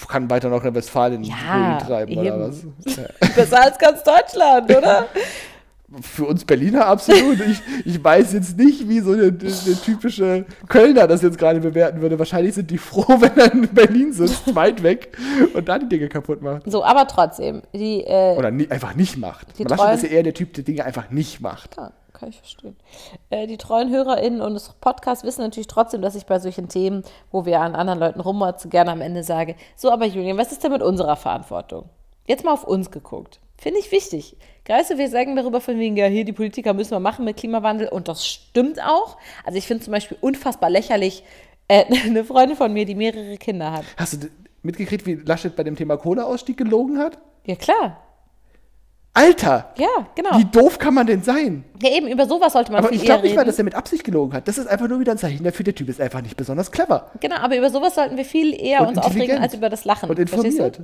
kann 0.08 0.30
weiter 0.30 0.48
noch 0.48 0.64
in 0.64 0.74
Westfalen 0.74 1.22
Ja, 1.24 1.78
treiben 1.84 2.16
oder 2.16 2.34
eben. 2.34 2.40
was? 2.40 2.96
Ja. 2.96 3.04
Besser 3.34 3.62
als 3.62 3.78
ganz 3.78 4.02
Deutschland, 4.02 4.70
oder? 4.74 5.06
Für 6.02 6.26
uns 6.26 6.44
Berliner 6.44 6.84
absolut. 6.84 7.40
Ich, 7.40 7.62
ich 7.86 8.04
weiß 8.04 8.34
jetzt 8.34 8.58
nicht, 8.58 8.86
wie 8.90 9.00
so 9.00 9.12
eine, 9.12 9.22
eine 9.28 9.80
typische 9.82 10.44
Kölner 10.68 11.06
das 11.06 11.22
jetzt 11.22 11.38
gerade 11.38 11.60
bewerten 11.60 12.02
würde. 12.02 12.18
Wahrscheinlich 12.18 12.54
sind 12.54 12.70
die 12.70 12.76
froh, 12.76 13.06
wenn 13.20 13.34
er 13.38 13.50
in 13.54 13.66
Berlin 13.68 14.12
sitzt, 14.12 14.54
weit 14.54 14.82
weg 14.82 15.16
und 15.54 15.66
da 15.66 15.78
die 15.78 15.88
Dinge 15.88 16.08
kaputt 16.08 16.42
macht. 16.42 16.70
So, 16.70 16.84
aber 16.84 17.06
trotzdem, 17.06 17.62
die, 17.72 18.02
äh, 18.04 18.36
Oder 18.36 18.50
nie, 18.50 18.70
einfach 18.70 18.94
nicht 18.96 19.16
macht. 19.16 19.46
Treuen- 19.56 19.94
ist 19.94 20.02
ja 20.02 20.10
eher 20.10 20.22
der 20.24 20.34
Typ, 20.34 20.52
der 20.52 20.64
Dinge 20.64 20.84
einfach 20.84 21.10
nicht 21.10 21.40
macht. 21.40 21.78
Ja, 21.78 21.90
kann 22.18 22.30
ich 22.30 22.38
verstehen. 22.38 22.76
Äh, 23.30 23.46
die 23.46 23.56
treuen 23.56 23.90
HörerInnen 23.90 24.40
und 24.40 24.54
des 24.54 24.70
Podcasts 24.80 25.24
wissen 25.24 25.42
natürlich 25.42 25.66
trotzdem, 25.66 26.02
dass 26.02 26.14
ich 26.14 26.26
bei 26.26 26.38
solchen 26.38 26.68
Themen, 26.68 27.02
wo 27.30 27.44
wir 27.46 27.60
an 27.60 27.74
anderen 27.74 28.00
Leuten 28.00 28.20
rummotzen, 28.20 28.70
gerne 28.70 28.90
am 28.90 29.00
Ende 29.00 29.22
sage, 29.22 29.54
so, 29.76 29.90
aber 29.90 30.06
Julian, 30.06 30.38
was 30.38 30.52
ist 30.52 30.64
denn 30.64 30.72
mit 30.72 30.82
unserer 30.82 31.16
Verantwortung? 31.16 31.88
Jetzt 32.26 32.44
mal 32.44 32.52
auf 32.52 32.64
uns 32.64 32.90
geguckt. 32.90 33.40
Finde 33.56 33.80
ich 33.80 33.90
wichtig. 33.90 34.36
Weißt 34.66 34.90
du, 34.90 34.98
wir 34.98 35.08
sagen 35.08 35.34
darüber 35.34 35.60
von 35.60 35.78
wegen, 35.78 35.96
ja, 35.96 36.06
hier 36.06 36.24
die 36.24 36.32
Politiker 36.32 36.74
müssen 36.74 36.90
wir 36.90 37.00
machen 37.00 37.24
mit 37.24 37.38
Klimawandel 37.38 37.88
und 37.88 38.06
das 38.06 38.26
stimmt 38.26 38.82
auch. 38.82 39.16
Also 39.44 39.58
ich 39.58 39.66
finde 39.66 39.82
zum 39.82 39.92
Beispiel 39.92 40.18
unfassbar 40.20 40.70
lächerlich, 40.70 41.24
äh, 41.68 41.84
eine 42.04 42.24
Freundin 42.24 42.56
von 42.56 42.72
mir, 42.72 42.84
die 42.84 42.94
mehrere 42.94 43.36
Kinder 43.38 43.72
hat. 43.72 43.84
Hast 43.96 44.22
du 44.22 44.28
mitgekriegt, 44.62 45.06
wie 45.06 45.14
Laschet 45.14 45.56
bei 45.56 45.64
dem 45.64 45.74
Thema 45.74 45.96
Kohleausstieg 45.96 46.56
gelogen 46.56 46.98
hat? 46.98 47.18
Ja, 47.46 47.56
klar. 47.56 48.07
Alter! 49.14 49.72
Ja, 49.76 50.06
genau. 50.14 50.38
Wie 50.38 50.44
doof 50.44 50.78
kann 50.78 50.94
man 50.94 51.06
denn 51.06 51.22
sein? 51.22 51.64
Ja, 51.82 51.90
eben, 51.90 52.06
über 52.06 52.26
sowas 52.26 52.52
sollte 52.52 52.70
man 52.70 52.80
Aber 52.80 52.88
viel 52.88 52.98
ich 52.98 53.04
glaube 53.04 53.24
nicht 53.24 53.34
mal, 53.34 53.44
dass 53.44 53.58
er 53.58 53.64
mit 53.64 53.74
Absicht 53.74 54.04
gelogen 54.04 54.32
hat. 54.32 54.46
Das 54.46 54.58
ist 54.58 54.68
einfach 54.68 54.88
nur 54.88 55.00
wieder 55.00 55.12
ein 55.12 55.18
Zeichen 55.18 55.42
dafür, 55.42 55.64
der 55.64 55.74
Typ 55.74 55.88
ist 55.88 56.00
einfach 56.00 56.22
nicht 56.22 56.36
besonders 56.36 56.70
clever. 56.70 57.10
Genau, 57.20 57.36
aber 57.36 57.56
über 57.56 57.70
sowas 57.70 57.94
sollten 57.94 58.16
wir 58.16 58.24
viel 58.24 58.54
eher 58.54 58.82
Und 58.82 58.88
uns 58.88 58.98
aufregen 58.98 59.38
als 59.38 59.54
über 59.54 59.68
das 59.68 59.84
Lachen. 59.84 60.08
Und 60.08 60.18
informiert. 60.18 60.80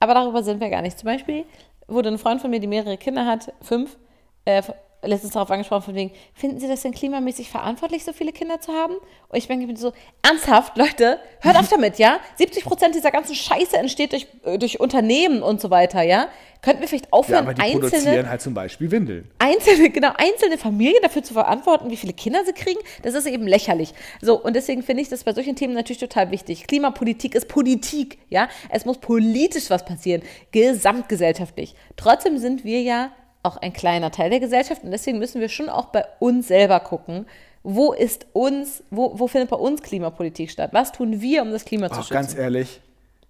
Aber 0.00 0.14
darüber 0.14 0.42
sind 0.42 0.60
wir 0.60 0.70
gar 0.70 0.82
nicht. 0.82 0.98
Zum 0.98 1.06
Beispiel 1.06 1.44
wurde 1.86 2.08
ein 2.08 2.18
Freund 2.18 2.40
von 2.40 2.50
mir, 2.50 2.60
die 2.60 2.66
mehrere 2.66 2.96
Kinder 2.96 3.26
hat, 3.26 3.52
fünf, 3.62 3.96
äh, 4.44 4.62
letztens 5.02 5.32
darauf 5.32 5.50
angesprochen, 5.50 5.82
von 5.82 5.94
wegen, 5.94 6.10
finden 6.34 6.58
Sie 6.60 6.68
das 6.68 6.82
denn 6.82 6.92
klimamäßig 6.92 7.50
verantwortlich, 7.50 8.04
so 8.04 8.12
viele 8.12 8.32
Kinder 8.32 8.60
zu 8.60 8.72
haben? 8.72 8.94
Und 9.28 9.38
ich 9.38 9.46
denke 9.46 9.66
mir 9.66 9.76
so, 9.76 9.92
ernsthaft, 10.22 10.76
Leute, 10.76 11.20
hört 11.40 11.56
auf 11.56 11.68
damit, 11.68 11.98
ja? 11.98 12.18
70 12.36 12.64
Prozent 12.64 12.94
dieser 12.94 13.10
ganzen 13.10 13.34
Scheiße 13.34 13.76
entsteht 13.76 14.12
durch, 14.12 14.26
äh, 14.44 14.58
durch 14.58 14.80
Unternehmen 14.80 15.42
und 15.42 15.60
so 15.60 15.70
weiter, 15.70 16.02
ja? 16.02 16.28
Könnten 16.60 16.80
wir 16.80 16.88
vielleicht 16.88 17.04
Ja, 17.06 17.12
aufhören, 17.12 17.44
aber 17.44 17.54
die 17.54 17.62
einzelne, 17.62 17.80
produzieren 17.88 18.28
halt 18.28 18.40
zum 18.42 18.52
Beispiel 18.52 18.90
Windeln. 18.90 19.30
einzelne, 19.38 19.90
genau, 19.90 20.10
einzelne 20.16 20.58
Familien 20.58 21.00
dafür 21.02 21.22
zu 21.22 21.32
verantworten, 21.32 21.88
wie 21.90 21.96
viele 21.96 22.12
Kinder 22.14 22.44
sie 22.44 22.52
kriegen? 22.52 22.80
Das 23.02 23.14
ist 23.14 23.26
eben 23.26 23.46
lächerlich. 23.46 23.94
So, 24.20 24.42
und 24.42 24.56
deswegen 24.56 24.82
finde 24.82 25.02
ich 25.02 25.08
das 25.08 25.22
bei 25.22 25.32
solchen 25.32 25.54
Themen 25.54 25.74
natürlich 25.74 25.98
total 26.00 26.32
wichtig. 26.32 26.66
Klimapolitik 26.66 27.36
ist 27.36 27.46
Politik, 27.46 28.18
ja? 28.28 28.48
Es 28.70 28.84
muss 28.84 28.98
politisch 28.98 29.70
was 29.70 29.84
passieren, 29.84 30.22
gesamtgesellschaftlich. 30.50 31.74
Trotzdem 31.96 32.38
sind 32.38 32.64
wir 32.64 32.82
ja 32.82 33.10
auch 33.42 33.56
ein 33.56 33.72
kleiner 33.72 34.10
Teil 34.10 34.30
der 34.30 34.40
Gesellschaft 34.40 34.84
und 34.84 34.90
deswegen 34.90 35.18
müssen 35.18 35.40
wir 35.40 35.48
schon 35.48 35.68
auch 35.68 35.86
bei 35.86 36.04
uns 36.18 36.48
selber 36.48 36.80
gucken, 36.80 37.26
wo 37.62 37.92
ist 37.92 38.26
uns, 38.32 38.82
wo, 38.90 39.18
wo 39.18 39.26
findet 39.26 39.50
bei 39.50 39.56
uns 39.56 39.82
Klimapolitik 39.82 40.50
statt? 40.50 40.70
Was 40.72 40.92
tun 40.92 41.20
wir, 41.20 41.42
um 41.42 41.50
das 41.50 41.64
Klima 41.64 41.88
zu 41.88 41.94
Auch 41.94 42.02
schützen? 42.02 42.14
ganz 42.14 42.34
ehrlich, 42.34 42.80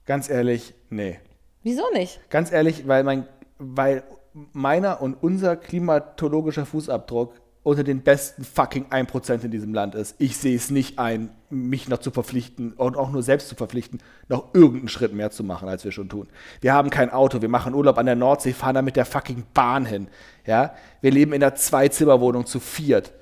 ganz 0.07 0.29
ehrlich, 0.29 0.75
nee. 0.91 1.19
Wieso 1.63 1.83
nicht? 1.93 2.21
Ganz 2.31 2.53
ehrlich, 2.53 2.87
weil 2.87 3.05
mein, 3.05 3.27
weil 3.59 4.05
meiner 4.53 5.03
und 5.03 5.15
unser 5.15 5.57
klimatologischer 5.57 6.67
Fußabdruck 6.67 7.35
unter 7.63 7.85
den 7.85 8.03
besten 8.03 8.45
fucking 8.45 8.87
1% 8.87 9.45
in 9.45 9.51
diesem 9.51 9.75
Land 9.75 9.95
ist. 9.95 10.17
Ich 10.19 10.37
sehe 10.37 10.57
es 10.57 10.71
nicht 10.71 10.99
ein, 10.99 11.31
mich 11.51 11.89
noch 11.89 11.99
zu 11.99 12.11
verpflichten 12.11 12.73
und 12.73 12.97
auch 12.97 13.11
nur 13.11 13.23
selbst 13.23 13.49
zu 13.49 13.57
verpflichten, 13.57 14.01
noch 14.29 14.55
irgendeinen 14.55 14.89
Schritt 14.89 15.13
mehr 15.13 15.31
zu 15.31 15.45
machen, 15.45 15.69
als 15.69 15.85
wir 15.85 15.93
schon 15.93 16.09
tun. 16.09 16.29
Wir 16.61 16.73
haben 16.73 16.91
kein 16.91 17.11
Auto, 17.11 17.43
wir 17.43 17.49
machen 17.49 17.75
Urlaub 17.75 17.99
an 17.99 18.07
der 18.07 18.15
Nordsee, 18.15 18.53
fahren 18.53 18.75
da 18.75 18.83
mit 18.83 18.97
der 18.97 19.05
fucking 19.05 19.45
Bahn 19.55 19.85
hin. 19.85 20.09
Ja? 20.47 20.75
Wir 21.01 21.11
leben 21.11 21.33
in 21.33 21.43
einer 21.43 21.55
Zwei-Zimmer-Wohnung 21.55 22.47
zu 22.47 22.61
viert. 22.61 23.13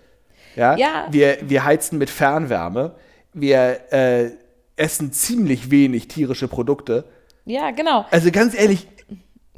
Ja? 0.54 0.76
Ja. 0.76 1.06
Wir, 1.10 1.38
wir 1.42 1.64
heizen 1.64 1.98
mit 1.98 2.10
Fernwärme. 2.10 2.94
Wir 3.32 3.92
äh, 3.92 4.30
essen 4.76 5.12
ziemlich 5.12 5.70
wenig 5.70 6.08
tierische 6.08 6.48
Produkte. 6.48 7.04
Ja, 7.44 7.70
genau. 7.70 8.04
Also 8.10 8.30
ganz 8.30 8.54
ehrlich, 8.54 8.86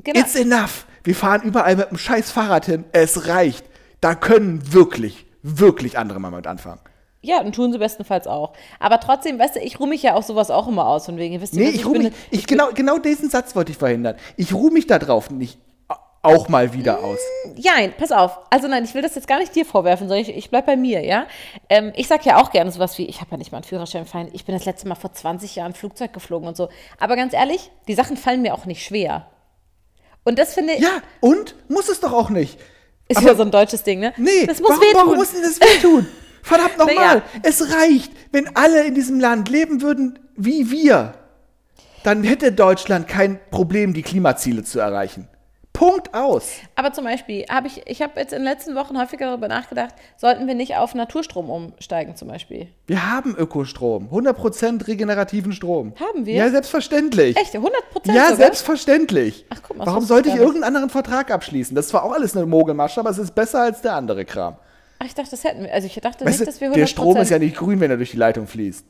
genau. 0.03 0.20
It's 0.20 0.35
enough. 0.35 0.87
Wir 1.05 1.14
fahren 1.14 1.43
überall 1.43 1.76
mit 1.76 1.89
einem 1.89 1.99
scheiß 1.99 2.31
Fahrrad 2.31 2.66
hin. 2.66 2.85
Es 2.93 3.29
reicht. 3.29 3.64
Da 4.01 4.14
können 4.14 4.72
wirklich, 4.72 5.26
wirklich 5.42 5.99
andere 5.99 6.20
mal 6.20 6.30
mit 6.30 6.46
anfangen. 6.46 6.80
Ja, 7.20 7.40
und 7.40 7.55
tun 7.55 7.72
sie 7.72 7.78
bestenfalls 7.78 8.26
auch. 8.28 8.53
Aber 8.78 9.01
trotzdem, 9.01 9.38
weißt 9.38 9.57
du, 9.57 9.61
ich 9.61 9.80
ruhe 9.80 9.88
mich 9.88 10.03
ja 10.03 10.14
auf 10.14 10.24
sowas 10.24 10.51
auch 10.51 10.68
immer 10.68 10.86
aus, 10.86 11.07
von 11.07 11.16
wegen, 11.16 11.40
wisst 11.40 11.55
ihr 11.55 11.61
Nee, 11.61 11.68
was, 11.68 11.74
ich, 11.74 11.86
ruhe 11.86 11.99
mich, 11.99 12.12
ich, 12.30 12.46
genau, 12.46 12.68
genau 12.72 12.99
diesen 12.99 13.28
Satz 13.28 13.57
wollte 13.57 13.72
ich 13.72 13.78
verhindern. 13.78 14.16
Ich 14.36 14.55
ruhe 14.55 14.70
mich 14.70 14.86
da 14.86 14.99
drauf 14.99 15.30
nicht 15.30 15.59
auch 16.22 16.49
mal 16.49 16.72
wieder 16.72 17.03
aus. 17.03 17.18
Ja, 17.57 17.74
pass 17.96 18.12
auf. 18.12 18.38
Also 18.51 18.68
nein, 18.68 18.84
ich 18.84 18.94
will 18.94 19.03
das 19.03 19.14
jetzt 19.14 19.28
gar 19.28 19.38
nicht 19.38 19.55
dir 19.55 19.64
vorwerfen, 19.64 20.09
sondern 20.09 20.22
ich, 20.22 20.36
ich 20.36 20.51
bleib 20.51 20.66
bei 20.66 20.76
mir, 20.76 21.05
ja. 21.05 21.26
Ähm, 21.68 21.92
ich 21.94 22.09
sag 22.09 22.24
ja 22.26 22.40
auch 22.40 22.51
gerne 22.51 22.70
sowas 22.70 22.99
wie, 22.99 23.07
ich 23.07 23.20
habe 23.20 23.30
ja 23.32 23.36
nicht 23.36 23.53
mal 23.53 23.59
einen 23.59 23.64
Führerschein 23.64 24.05
fein. 24.05 24.28
Ich 24.32 24.44
bin 24.44 24.55
das 24.55 24.64
letzte 24.64 24.88
Mal 24.88 24.96
vor 24.96 25.12
20 25.12 25.57
Jahren 25.57 25.74
Flugzeug 25.74 26.12
geflogen 26.12 26.49
und 26.49 26.57
so. 26.57 26.68
Aber 26.99 27.16
ganz 27.16 27.34
ehrlich, 27.34 27.70
die 27.86 27.94
Sachen 27.94 28.16
fallen 28.16 28.42
mir 28.42 28.55
auch 28.55 28.64
nicht 28.64 28.84
schwer. 28.84 29.26
Und 30.24 30.38
das 30.38 30.55
finde 30.55 30.74
ich, 30.74 30.80
Ja, 30.80 31.01
und? 31.20 31.55
Muss 31.68 31.88
es 31.88 32.01
doch 32.01 32.12
auch 32.12 32.30
nicht. 32.30 32.59
Ist 33.09 33.16
aber- 33.18 33.26
ja 33.28 33.34
so 33.34 33.42
ein 33.42 33.50
deutsches 33.50 33.82
Ding, 33.82 34.00
ne? 34.00 34.12
Nee, 34.16 34.46
das 34.46 34.61
muss 34.61 34.70
warum, 34.70 34.82
wehtun. 34.82 34.94
warum 35.00 35.16
muss 35.16 35.32
denn 35.32 35.42
das 35.42 35.61
wehtun? 35.61 36.06
Verdammt 36.42 36.78
nochmal. 36.78 36.94
Naja. 37.16 37.22
Es 37.42 37.72
reicht, 37.72 38.12
wenn 38.32 38.54
alle 38.56 38.84
in 38.84 38.94
diesem 38.94 39.18
Land 39.20 39.48
leben 39.48 39.82
würden 39.82 40.18
wie 40.36 40.70
wir. 40.70 41.14
Dann 42.04 42.22
hätte 42.22 42.52
Deutschland 42.52 43.09
kein 43.09 43.40
Problem, 43.50 43.92
die 43.92 44.02
Klimaziele 44.02 44.62
zu 44.62 44.78
erreichen. 44.78 45.28
Punkt 45.79 46.12
aus. 46.12 46.57
Aber 46.74 46.93
zum 46.93 47.05
Beispiel 47.05 47.45
habe 47.49 47.68
ich, 47.68 47.87
ich 47.87 48.03
habe 48.03 48.18
jetzt 48.18 48.33
in 48.33 48.41
den 48.41 48.45
letzten 48.45 48.74
Wochen 48.74 48.99
häufiger 48.99 49.26
darüber 49.26 49.47
nachgedacht, 49.47 49.95
sollten 50.16 50.49
wir 50.49 50.57
nicht 50.57 50.76
auf 50.76 50.93
Naturstrom 50.97 51.49
umsteigen 51.49 52.16
zum 52.16 52.26
Beispiel? 52.26 52.66
Wir 52.89 53.09
haben 53.09 53.37
Ökostrom, 53.37 54.09
100% 54.11 54.89
regenerativen 54.89 55.53
Strom. 55.53 55.93
Haben 56.01 56.26
wir? 56.26 56.35
Ja, 56.35 56.51
selbstverständlich. 56.51 57.37
Echt, 57.37 57.55
100 57.55 57.91
Prozent 57.91 58.16
Ja, 58.16 58.24
sogar? 58.24 58.37
selbstverständlich. 58.39 59.47
Ach, 59.51 59.61
guck 59.62 59.76
mal, 59.76 59.87
Warum 59.87 60.03
sollte 60.03 60.31
ich 60.31 60.35
irgendeinen 60.35 60.64
anderen 60.64 60.91
Vertrag 60.91 61.31
abschließen? 61.31 61.76
Das 61.76 61.85
ist 61.85 61.91
zwar 61.93 62.03
auch 62.03 62.12
alles 62.12 62.37
eine 62.37 62.45
Mogelmasche, 62.45 62.99
aber 62.99 63.11
es 63.11 63.18
ist 63.18 63.37
besser 63.37 63.61
als 63.61 63.81
der 63.81 63.95
andere 63.95 64.24
Kram. 64.24 64.57
Ach, 64.99 65.07
ich 65.07 65.14
dachte, 65.14 65.31
das 65.31 65.45
hätten 65.45 65.62
wir. 65.62 65.72
Also 65.72 65.87
ich 65.87 65.95
dachte 65.95 66.24
Weißt 66.24 66.41
nicht, 66.41 66.49
dass 66.49 66.61
wir 66.61 66.66
100 66.66 66.81
der 66.83 66.87
Strom 66.89 67.16
ist 67.18 67.31
ja 67.31 67.39
nicht 67.39 67.57
grün, 67.57 67.79
wenn 67.79 67.93
er 67.93 67.99
durch 67.99 68.11
die 68.11 68.16
Leitung 68.16 68.49
fließt. 68.49 68.85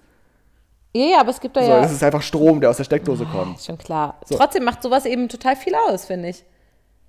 Ja, 0.95 1.05
ja, 1.05 1.20
aber 1.20 1.30
es 1.32 1.41
gibt 1.41 1.55
da 1.55 1.62
So, 1.62 1.68
ja. 1.68 1.82
Das 1.82 1.93
ist 1.93 2.03
einfach 2.03 2.22
Strom, 2.22 2.62
der 2.62 2.70
aus 2.70 2.78
der 2.78 2.84
Steckdose 2.84 3.26
kommt. 3.26 3.59
Ist 3.59 3.66
schon 3.66 3.76
klar. 3.76 4.18
Trotzdem 4.26 4.64
macht 4.64 4.82
sowas 4.82 5.05
eben 5.05 5.28
total 5.28 5.55
viel 5.55 5.74
aus, 5.74 6.07
finde 6.07 6.30
ich. 6.30 6.45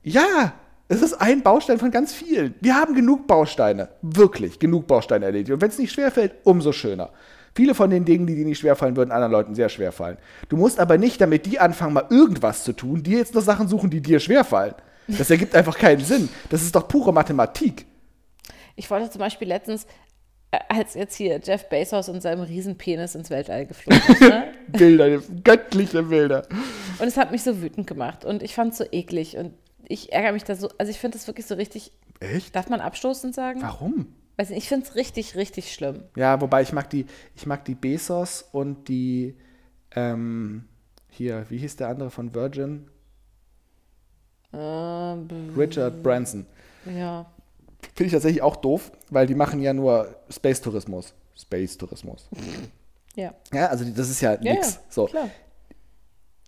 Ja, 0.04 0.54
es 0.88 1.02
ist 1.02 1.14
ein 1.14 1.44
Baustein 1.44 1.78
von 1.78 1.92
ganz 1.92 2.14
vielen. 2.14 2.56
Wir 2.62 2.76
haben 2.76 2.96
genug 2.96 3.28
Bausteine, 3.28 3.90
wirklich 4.02 4.58
genug 4.60 4.88
Bausteine 4.88 5.26
erledigt. 5.26 5.52
Und 5.52 5.62
wenn 5.62 5.70
es 5.70 5.78
nicht 5.78 5.92
schwerfällt, 5.92 6.34
umso 6.44 6.72
schöner. 6.72 7.12
Viele 7.54 7.76
von 7.76 7.90
den 7.90 8.06
Dingen, 8.06 8.26
die 8.26 8.36
dir 8.36 8.46
nicht 8.46 8.60
schwerfallen, 8.60 8.96
würden 8.96 9.12
anderen 9.12 9.32
Leuten 9.32 9.56
sehr 9.56 9.70
schwerfallen. 9.70 10.18
Du 10.48 10.58
musst 10.58 10.80
aber 10.80 10.98
nicht, 10.98 11.20
damit 11.20 11.46
die 11.46 11.60
anfangen, 11.60 11.94
mal 11.94 12.08
irgendwas 12.10 12.64
zu 12.64 12.74
tun, 12.74 13.04
dir 13.04 13.18
jetzt 13.18 13.36
noch 13.36 13.42
Sachen 13.42 13.68
suchen, 13.68 13.90
die 13.90 14.02
dir 14.02 14.20
schwerfallen. 14.20 14.76
Das 15.08 15.30
ergibt 15.30 15.56
einfach 15.56 15.78
keinen 15.78 16.04
Sinn. 16.04 16.30
Das 16.50 16.62
ist 16.62 16.76
doch 16.76 16.88
pure 16.88 17.12
Mathematik. 17.12 17.86
Ich 18.76 18.90
wollte 18.90 19.10
zum 19.10 19.20
Beispiel 19.20 19.48
letztens, 19.48 19.86
äh, 20.52 20.60
als 20.70 20.94
jetzt 20.94 21.16
hier 21.16 21.40
Jeff 21.44 21.68
Bezos 21.68 22.08
in 22.08 22.22
seinem 22.22 22.42
Riesenpenis 22.42 23.16
ins 23.16 23.30
Weltall 23.30 23.66
geflogen 23.66 24.02
ist, 24.08 24.22
ne? 24.22 24.54
Bilder, 24.68 25.20
göttliche 25.44 26.04
Bilder. 26.04 26.48
Und 27.00 27.08
es 27.08 27.18
hat 27.18 27.32
mich 27.32 27.44
so 27.44 27.62
wütend 27.62 27.88
gemacht 27.88 28.24
und 28.24 28.44
ich 28.44 28.54
fand 28.56 28.74
es 28.74 28.78
so 28.78 28.86
eklig 28.92 29.36
und 29.38 29.54
ich 29.90 30.14
ärgere 30.14 30.32
mich 30.32 30.46
da 30.46 30.56
so, 30.56 30.70
also 30.78 30.90
ich 30.90 30.98
finde 31.00 31.18
das 31.18 31.28
wirklich 31.28 31.46
so 31.46 31.56
richtig, 31.56 31.92
Echt? 32.22 32.56
darf 32.56 32.70
man 32.70 32.80
abstoßend 32.80 33.36
sagen? 33.36 33.62
Warum? 33.62 34.08
Weiß 34.38 34.50
nicht, 34.50 34.60
ich 34.60 34.70
finde 34.70 34.88
es 34.88 34.96
richtig, 34.96 35.36
richtig 35.36 35.74
schlimm. 35.74 36.04
Ja, 36.16 36.40
wobei 36.40 36.62
ich 36.62 36.72
mag 36.72 36.90
die, 36.90 37.06
ich 37.36 37.46
mag 37.46 37.66
die 37.66 37.76
Bezos 37.76 38.46
und 38.54 38.88
die, 38.88 39.36
ähm, 39.96 40.64
hier, 41.10 41.46
wie 41.50 41.58
hieß 41.58 41.76
der 41.76 41.90
andere 41.90 42.10
von 42.10 42.34
Virgin? 42.34 42.88
Ähm, 44.54 45.28
Richard 45.58 46.02
Branson. 46.04 46.46
ja. 46.86 47.26
Finde 47.96 48.08
ich 48.08 48.12
tatsächlich 48.12 48.42
auch 48.42 48.58
doof, 48.58 48.92
weil 49.10 49.26
die 49.26 49.36
machen 49.36 49.62
ja 49.62 49.74
nur 49.74 50.14
Space-Tourismus. 50.30 51.14
Space-Tourismus. 51.38 52.28
Ja. 53.16 53.34
Ja, 53.54 53.68
also 53.68 53.86
das 53.86 54.10
ist 54.10 54.20
ja 54.20 54.34
Ja, 54.42 54.54
nix. 54.54 54.76
ja, 54.76 54.82
so. 54.90 55.06
klar. 55.06 55.30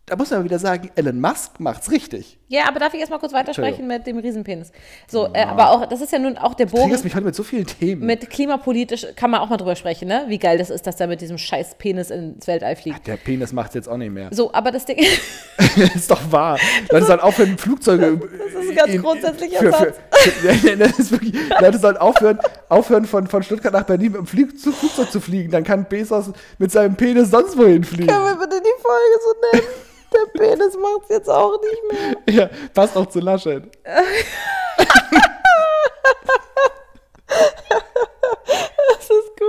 Da 0.07 0.17
muss 0.17 0.29
man 0.31 0.43
wieder 0.43 0.59
sagen, 0.59 0.89
Elon 0.95 1.21
Musk 1.21 1.59
macht's 1.59 1.89
richtig. 1.89 2.37
Ja, 2.49 2.67
aber 2.67 2.79
darf 2.79 2.93
ich 2.93 2.99
erstmal 2.99 3.19
kurz 3.19 3.31
weitersprechen 3.31 3.87
mit 3.87 4.05
dem 4.07 4.17
Riesenpenis? 4.17 4.73
So, 5.07 5.29
äh, 5.33 5.43
aber 5.43 5.69
auch, 5.69 5.85
das 5.85 6.01
ist 6.01 6.11
ja 6.11 6.19
nun 6.19 6.37
auch 6.37 6.53
der 6.53 6.65
Du 6.65 6.71
Bogen. 6.73 6.83
triggerst 6.83 7.05
mich 7.05 7.15
heute 7.15 7.23
mit 7.27 7.35
so 7.35 7.43
vielen 7.43 7.65
Themen. 7.65 8.05
Mit 8.05 8.29
klimapolitisch 8.29 9.07
kann 9.15 9.31
man 9.31 9.39
auch 9.39 9.47
mal 9.49 9.55
drüber 9.55 9.75
sprechen, 9.77 10.09
ne? 10.09 10.25
Wie 10.27 10.37
geil 10.37 10.57
das 10.57 10.69
ist, 10.69 10.85
dass 10.85 10.99
er 10.99 11.07
mit 11.07 11.21
diesem 11.21 11.37
scheiß 11.37 11.75
Penis 11.77 12.09
ins 12.09 12.45
Weltall 12.47 12.75
fliegt. 12.75 13.07
der 13.07 13.15
Penis 13.15 13.53
macht's 13.53 13.73
jetzt 13.75 13.87
auch 13.87 13.95
nicht 13.95 14.11
mehr. 14.11 14.27
So, 14.31 14.51
aber 14.53 14.71
das 14.71 14.83
Ding, 14.83 14.97
ist 15.95 16.11
doch 16.11 16.31
wahr. 16.31 16.57
Leute 16.89 17.05
sollen 17.05 17.19
aufhören, 17.21 17.57
Flugzeuge. 17.57 18.19
das 18.53 18.63
ist 18.65 18.69
ein 18.71 18.75
ganz 18.75 19.01
grundsätzlicher 19.01 19.59
für, 19.59 19.71
für, 19.71 19.85
Satz. 19.85 19.97
für, 20.11 20.67
ja, 20.67 20.75
das 20.75 20.99
ist 20.99 21.11
wirklich, 21.11 21.33
Leute 21.61 21.77
sollen 21.77 21.97
aufhören, 21.97 22.39
aufhören 22.67 23.05
von, 23.05 23.27
von 23.27 23.43
Stuttgart 23.43 23.71
nach 23.71 23.83
Berlin 23.83 24.11
mit 24.11 24.19
dem 24.21 24.27
Flieg, 24.27 24.59
zu 24.59 24.73
Flugzeug 24.73 25.09
zu 25.09 25.21
fliegen. 25.21 25.51
Dann 25.51 25.63
kann 25.63 25.85
Bezos 25.87 26.31
mit 26.57 26.69
seinem 26.71 26.95
Penis 26.95 27.31
sonst 27.31 27.55
wohin 27.57 27.85
fliegen. 27.85 28.07
können 28.07 28.25
wir 28.25 28.35
bitte 28.35 28.59
die 28.61 28.81
Folge 28.81 29.19
so 29.23 29.57
nennen? 29.57 29.67
Der 30.13 30.25
Penis 30.33 30.77
macht's 30.77 31.09
jetzt 31.09 31.29
auch 31.29 31.59
nicht 31.61 31.83
mehr. 31.91 32.15
Ja, 32.35 32.49
passt 32.73 32.95
auch 32.97 33.05
zu 33.07 33.19
Laschet. 33.19 33.63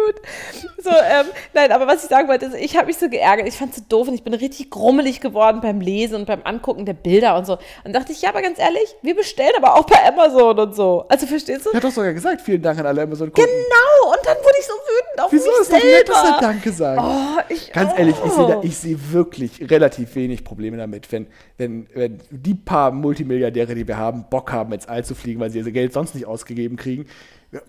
Das 0.07 0.57
ist 0.57 0.62
gut. 0.62 0.84
So, 0.84 0.90
ähm, 0.90 1.26
nein, 1.55 1.70
aber 1.72 1.86
was 1.86 2.03
ich 2.03 2.09
sagen 2.09 2.28
wollte, 2.28 2.46
ist, 2.46 2.57
ich 2.57 2.76
habe 2.76 2.86
mich 2.86 2.98
so 2.98 3.09
geärgert. 3.09 3.46
Ich 3.46 3.57
fand 3.57 3.70
es 3.72 3.78
so 3.78 3.84
doof 3.88 4.09
und 4.09 4.14
ich 4.14 4.24
bin 4.24 4.34
richtig 4.34 4.70
grummelig 4.70 5.20
geworden 5.20 5.61
beim 5.61 5.80
Lesen 5.80 6.16
und 6.16 6.26
beim 6.26 6.42
Angucken 6.44 6.86
der 6.86 6.94
Bilder 6.94 7.36
und 7.36 7.46
so. 7.46 7.59
Und 7.84 7.92
dachte 7.92 8.12
ich, 8.12 8.22
ja, 8.22 8.30
aber 8.30 8.42
ganz 8.42 8.59
ehrlich, 8.59 8.94
wir 9.03 9.14
bestellen 9.14 9.53
aber 9.57 9.76
auch 9.76 9.84
bei 9.84 9.96
Amazon 10.07 10.59
und 10.59 10.74
so. 10.74 11.05
Also 11.09 11.26
verstehst 11.26 11.66
du? 11.66 11.70
Er 11.70 11.76
hat 11.76 11.84
doch 11.84 11.92
sogar 11.92 12.12
gesagt, 12.12 12.40
vielen 12.40 12.62
Dank 12.62 12.78
an 12.78 12.86
alle 12.86 13.03
Amazon-Kunden. 13.03 13.48
Genau, 13.50 14.12
und 14.12 14.26
dann 14.26 14.36
wurde 14.38 14.57
ich 14.59 14.66
so 14.66 14.72
wütend 14.72 15.24
auf 15.24 15.32
Wieso 15.32 15.50
mich 15.50 15.61
ist 15.61 15.72
doch 15.72 15.78
nett, 15.78 16.09
dass 16.09 16.16
er 16.16 16.22
selber. 16.24 16.40
Danke 16.40 16.72
sagt? 16.72 17.00
Oh, 17.03 17.40
ich, 17.48 17.72
Ganz 17.72 17.92
oh. 17.92 17.98
ehrlich, 17.98 18.16
ich 18.24 18.32
sehe 18.32 18.61
ich 18.62 18.76
sehe 18.76 19.12
wirklich 19.12 19.70
relativ 19.70 20.14
wenig 20.14 20.44
Probleme 20.44 20.76
damit, 20.76 21.11
wenn, 21.12 21.26
wenn, 21.59 21.86
wenn 21.94 22.20
die 22.30 22.55
paar 22.55 22.90
Multimilliardäre, 22.90 23.74
die 23.74 23.86
wir 23.86 23.96
haben, 23.96 24.26
Bock 24.30 24.53
haben, 24.53 24.72
ins 24.72 24.86
All 24.86 25.05
zu 25.05 25.14
fliegen, 25.14 25.40
weil 25.40 25.50
sie 25.50 25.61
ihr 25.61 25.70
Geld 25.70 25.92
sonst 25.92 26.14
nicht 26.14 26.26
ausgegeben 26.26 26.76
kriegen. 26.76 27.07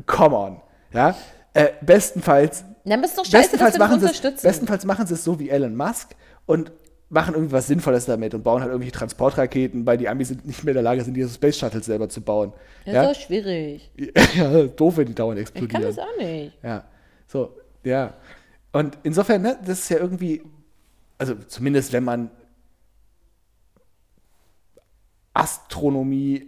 Come 0.06 0.36
on. 0.36 0.62
Ja? 0.94 1.16
Äh, 1.54 1.70
bestenfalls, 1.82 2.64
Dann 2.84 3.02
bist 3.02 3.18
doch 3.18 3.24
scheiße, 3.26 3.32
dass 3.32 3.42
bestenfalls, 3.52 3.74
wir 3.76 3.80
das 3.80 3.90
machen 3.90 4.00
sie 4.00 4.28
es, 4.28 4.42
bestenfalls 4.42 4.86
machen 4.86 5.08
sie 5.08 5.14
es 5.14 5.24
so 5.24 5.40
wie 5.40 5.50
Elon 5.50 5.76
Musk 5.76 6.16
und 6.46 6.72
machen 7.10 7.36
irgendwie 7.36 7.54
was 7.54 7.68
Sinnvolles 7.68 8.06
damit 8.06 8.34
und 8.34 8.44
bauen 8.44 8.62
halt 8.62 8.72
irgendwelche 8.72 8.98
Transportraketen, 8.98 9.86
weil 9.86 9.98
die 10.00 10.10
Amis 10.10 10.30
sind 10.30 10.48
nicht 10.48 10.64
mehr 10.64 10.72
in 10.72 10.76
der 10.78 10.84
Lage 10.84 11.04
sind, 11.04 11.14
diese 11.14 11.30
Space 11.30 11.58
Shuttles 11.60 11.86
selber 11.86 12.10
zu 12.10 12.22
bauen. 12.22 12.54
das 12.86 12.94
Ja, 12.96 13.04
ist 13.04 13.18
doch 13.18 13.26
schwierig. 13.28 13.92
ja 14.36 14.64
doof, 14.64 14.98
wenn 14.98 15.06
die 15.06 15.14
dauernd 15.14 15.40
Ich 15.40 15.54
kann 15.54 15.64
explodieren. 15.64 15.96
das 15.96 16.00
auch 16.00 16.18
nicht. 16.18 16.58
Ja, 16.64 16.84
so, 17.28 17.56
ja. 17.84 18.16
Und 18.72 18.98
insofern, 19.04 19.44
ne, 19.44 19.60
das 19.64 19.80
ist 19.82 19.90
ja 19.90 19.98
irgendwie, 20.00 20.42
also 21.20 21.36
zumindest 21.48 21.94
wenn 21.94 22.04
man 22.04 22.32
Astronomie 25.34 26.48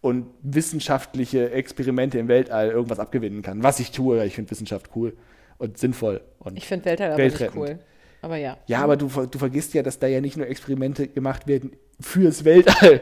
und 0.00 0.26
wissenschaftliche 0.42 1.50
Experimente 1.50 2.18
im 2.18 2.28
Weltall 2.28 2.70
irgendwas 2.70 2.98
abgewinnen 2.98 3.42
kann. 3.42 3.62
Was 3.62 3.80
ich 3.80 3.90
tue, 3.90 4.24
ich 4.24 4.34
finde 4.34 4.50
Wissenschaft 4.50 4.90
cool 4.94 5.16
und 5.58 5.78
sinnvoll. 5.78 6.20
Und 6.38 6.56
Ich 6.56 6.66
finde 6.66 6.84
Weltall 6.84 7.12
aber 7.12 7.22
nicht 7.22 7.56
cool. 7.56 7.78
Aber 8.22 8.36
ja. 8.36 8.56
Ja, 8.66 8.82
aber 8.82 8.96
du, 8.96 9.08
du 9.08 9.38
vergisst 9.38 9.74
ja, 9.74 9.82
dass 9.82 9.98
da 9.98 10.06
ja 10.06 10.20
nicht 10.20 10.36
nur 10.36 10.46
Experimente 10.46 11.06
gemacht 11.08 11.46
werden 11.46 11.72
fürs 12.00 12.44
Weltall. 12.44 13.00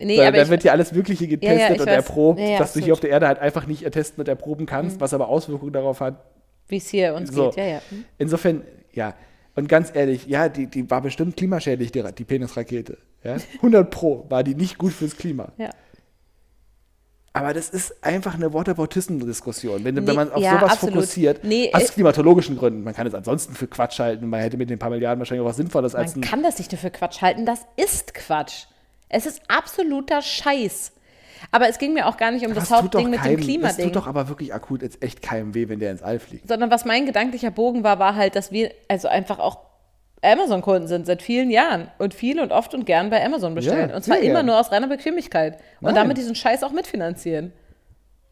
Nee, 0.00 0.14
Sondern 0.14 0.34
aber 0.34 0.44
da 0.44 0.48
wird 0.50 0.64
ja 0.64 0.72
alles 0.72 0.92
Mögliche 0.92 1.26
getestet 1.26 1.58
Ja, 1.58 1.66
ja, 1.66 1.72
und 1.72 1.80
weiß. 1.80 1.88
erprobt, 1.88 2.40
Ja, 2.40 2.58
dass 2.58 2.72
du 2.72 2.80
hier 2.80 2.92
auf 2.92 3.00
der 3.00 3.10
Erde 3.10 3.26
halt 3.26 3.40
einfach 3.40 3.66
nicht 3.66 3.82
ertesten 3.82 4.20
und 4.20 4.28
erproben 4.28 4.64
kannst, 4.64 5.00
was 5.00 5.12
aber 5.12 5.28
Auswirkungen 5.28 5.72
darauf 5.72 6.00
hat. 6.00 6.24
wie 6.68 6.76
es 6.76 6.88
hier 6.88 7.14
uns 7.14 7.32
So. 7.32 7.46
geht. 7.50 7.56
Ja, 7.56 7.64
ja. 7.66 7.82
Hm. 7.90 8.04
Insofern, 8.16 8.62
ja. 8.92 9.14
Und 9.56 9.68
ganz 9.68 9.90
ehrlich, 9.92 10.26
ja, 10.26 10.48
die, 10.48 10.68
die 10.68 10.88
war 10.88 11.00
bestimmt 11.02 11.36
klimaschädlich, 11.36 11.90
die, 11.90 12.04
die 12.16 12.24
Penisrakete. 12.24 12.98
Ja? 13.24 13.38
100 13.56 13.90
Pro 13.90 14.24
war 14.28 14.44
die 14.44 14.54
nicht 14.54 14.78
gut 14.78 14.92
fürs 14.92 15.16
Klima. 15.16 15.50
ja. 15.58 15.70
Aber 17.38 17.54
das 17.54 17.68
ist 17.70 17.94
einfach 18.04 18.34
eine 18.34 18.52
Waterbotism-Diskussion. 18.52 19.84
Wenn, 19.84 19.94
Nee, 19.94 20.06
wenn 20.06 20.14
man 20.16 20.32
auf 20.32 20.42
ja, 20.42 20.58
sowas 20.58 20.72
absolut. 20.72 20.94
fokussiert, 20.96 21.44
Nee, 21.44 21.70
aus 21.72 21.92
klimatologischen 21.92 22.56
Gründen. 22.58 22.82
Man 22.84 22.94
kann 22.94 23.06
es 23.06 23.14
ansonsten 23.14 23.54
für 23.54 23.66
Quatsch 23.66 23.98
halten. 23.98 24.28
Man 24.28 24.40
hätte 24.40 24.56
mit 24.56 24.70
den 24.70 24.78
paar 24.78 24.90
Milliarden 24.90 25.18
wahrscheinlich 25.20 25.44
auch 25.44 25.48
was 25.50 25.56
Sinnvolles 25.56 25.94
als 25.94 26.14
Man 26.16 26.24
kann 26.24 26.42
das 26.42 26.58
nicht 26.58 26.72
nur 26.72 26.78
für 26.78 26.90
Quatsch 26.90 27.22
halten. 27.22 27.46
Das 27.46 27.60
ist 27.76 28.14
Quatsch. 28.14 28.64
Es 29.08 29.26
ist 29.26 29.40
absoluter 29.48 30.20
Scheiß. 30.22 30.92
Aber 31.52 31.68
es 31.68 31.78
ging 31.78 31.94
mir 31.94 32.06
auch 32.08 32.16
gar 32.16 32.32
nicht 32.32 32.44
um 32.44 32.52
das 32.52 32.68
Das 32.68 32.78
Hauptding 32.78 33.10
mit 33.10 33.20
dem 33.20 33.22
keinem- 33.22 33.36
Das 33.36 33.44
Klimading. 33.46 33.84
tut 33.86 33.96
doch 33.96 34.06
aber 34.08 34.28
wirklich 34.28 34.52
akut 34.52 34.82
jetzt 34.82 35.02
echt 35.02 35.22
keinem 35.22 35.54
weh, 35.54 35.68
wenn 35.68 35.78
der 35.78 35.92
ins 35.92 36.02
All 36.02 36.18
fliegt. 36.18 36.48
sondern 36.48 36.70
was 36.70 36.84
mein 36.84 37.06
gedanklicher 37.06 37.52
Bogen 37.52 37.84
war, 37.84 37.98
war 38.00 38.16
halt, 38.16 38.34
dass 38.34 38.50
wir 38.50 38.72
also 38.88 39.06
einfach 39.06 39.38
auch 39.38 39.58
Amazon-Kunden 40.22 40.88
sind 40.88 41.06
seit 41.06 41.22
vielen 41.22 41.50
Jahren 41.50 41.90
und 41.98 42.14
viel 42.14 42.40
und 42.40 42.52
oft 42.52 42.74
und 42.74 42.86
gern 42.86 43.10
bei 43.10 43.24
Amazon 43.24 43.54
bestellen. 43.54 43.90
Ja, 43.90 43.96
und 43.96 44.02
zwar 44.02 44.18
immer 44.18 44.34
gern. 44.34 44.46
nur 44.46 44.58
aus 44.58 44.72
reiner 44.72 44.88
Bequemlichkeit. 44.88 45.58
Und 45.80 45.86
Nein. 45.86 45.94
damit 45.94 46.16
diesen 46.16 46.34
Scheiß 46.34 46.62
auch 46.64 46.72
mitfinanzieren. 46.72 47.52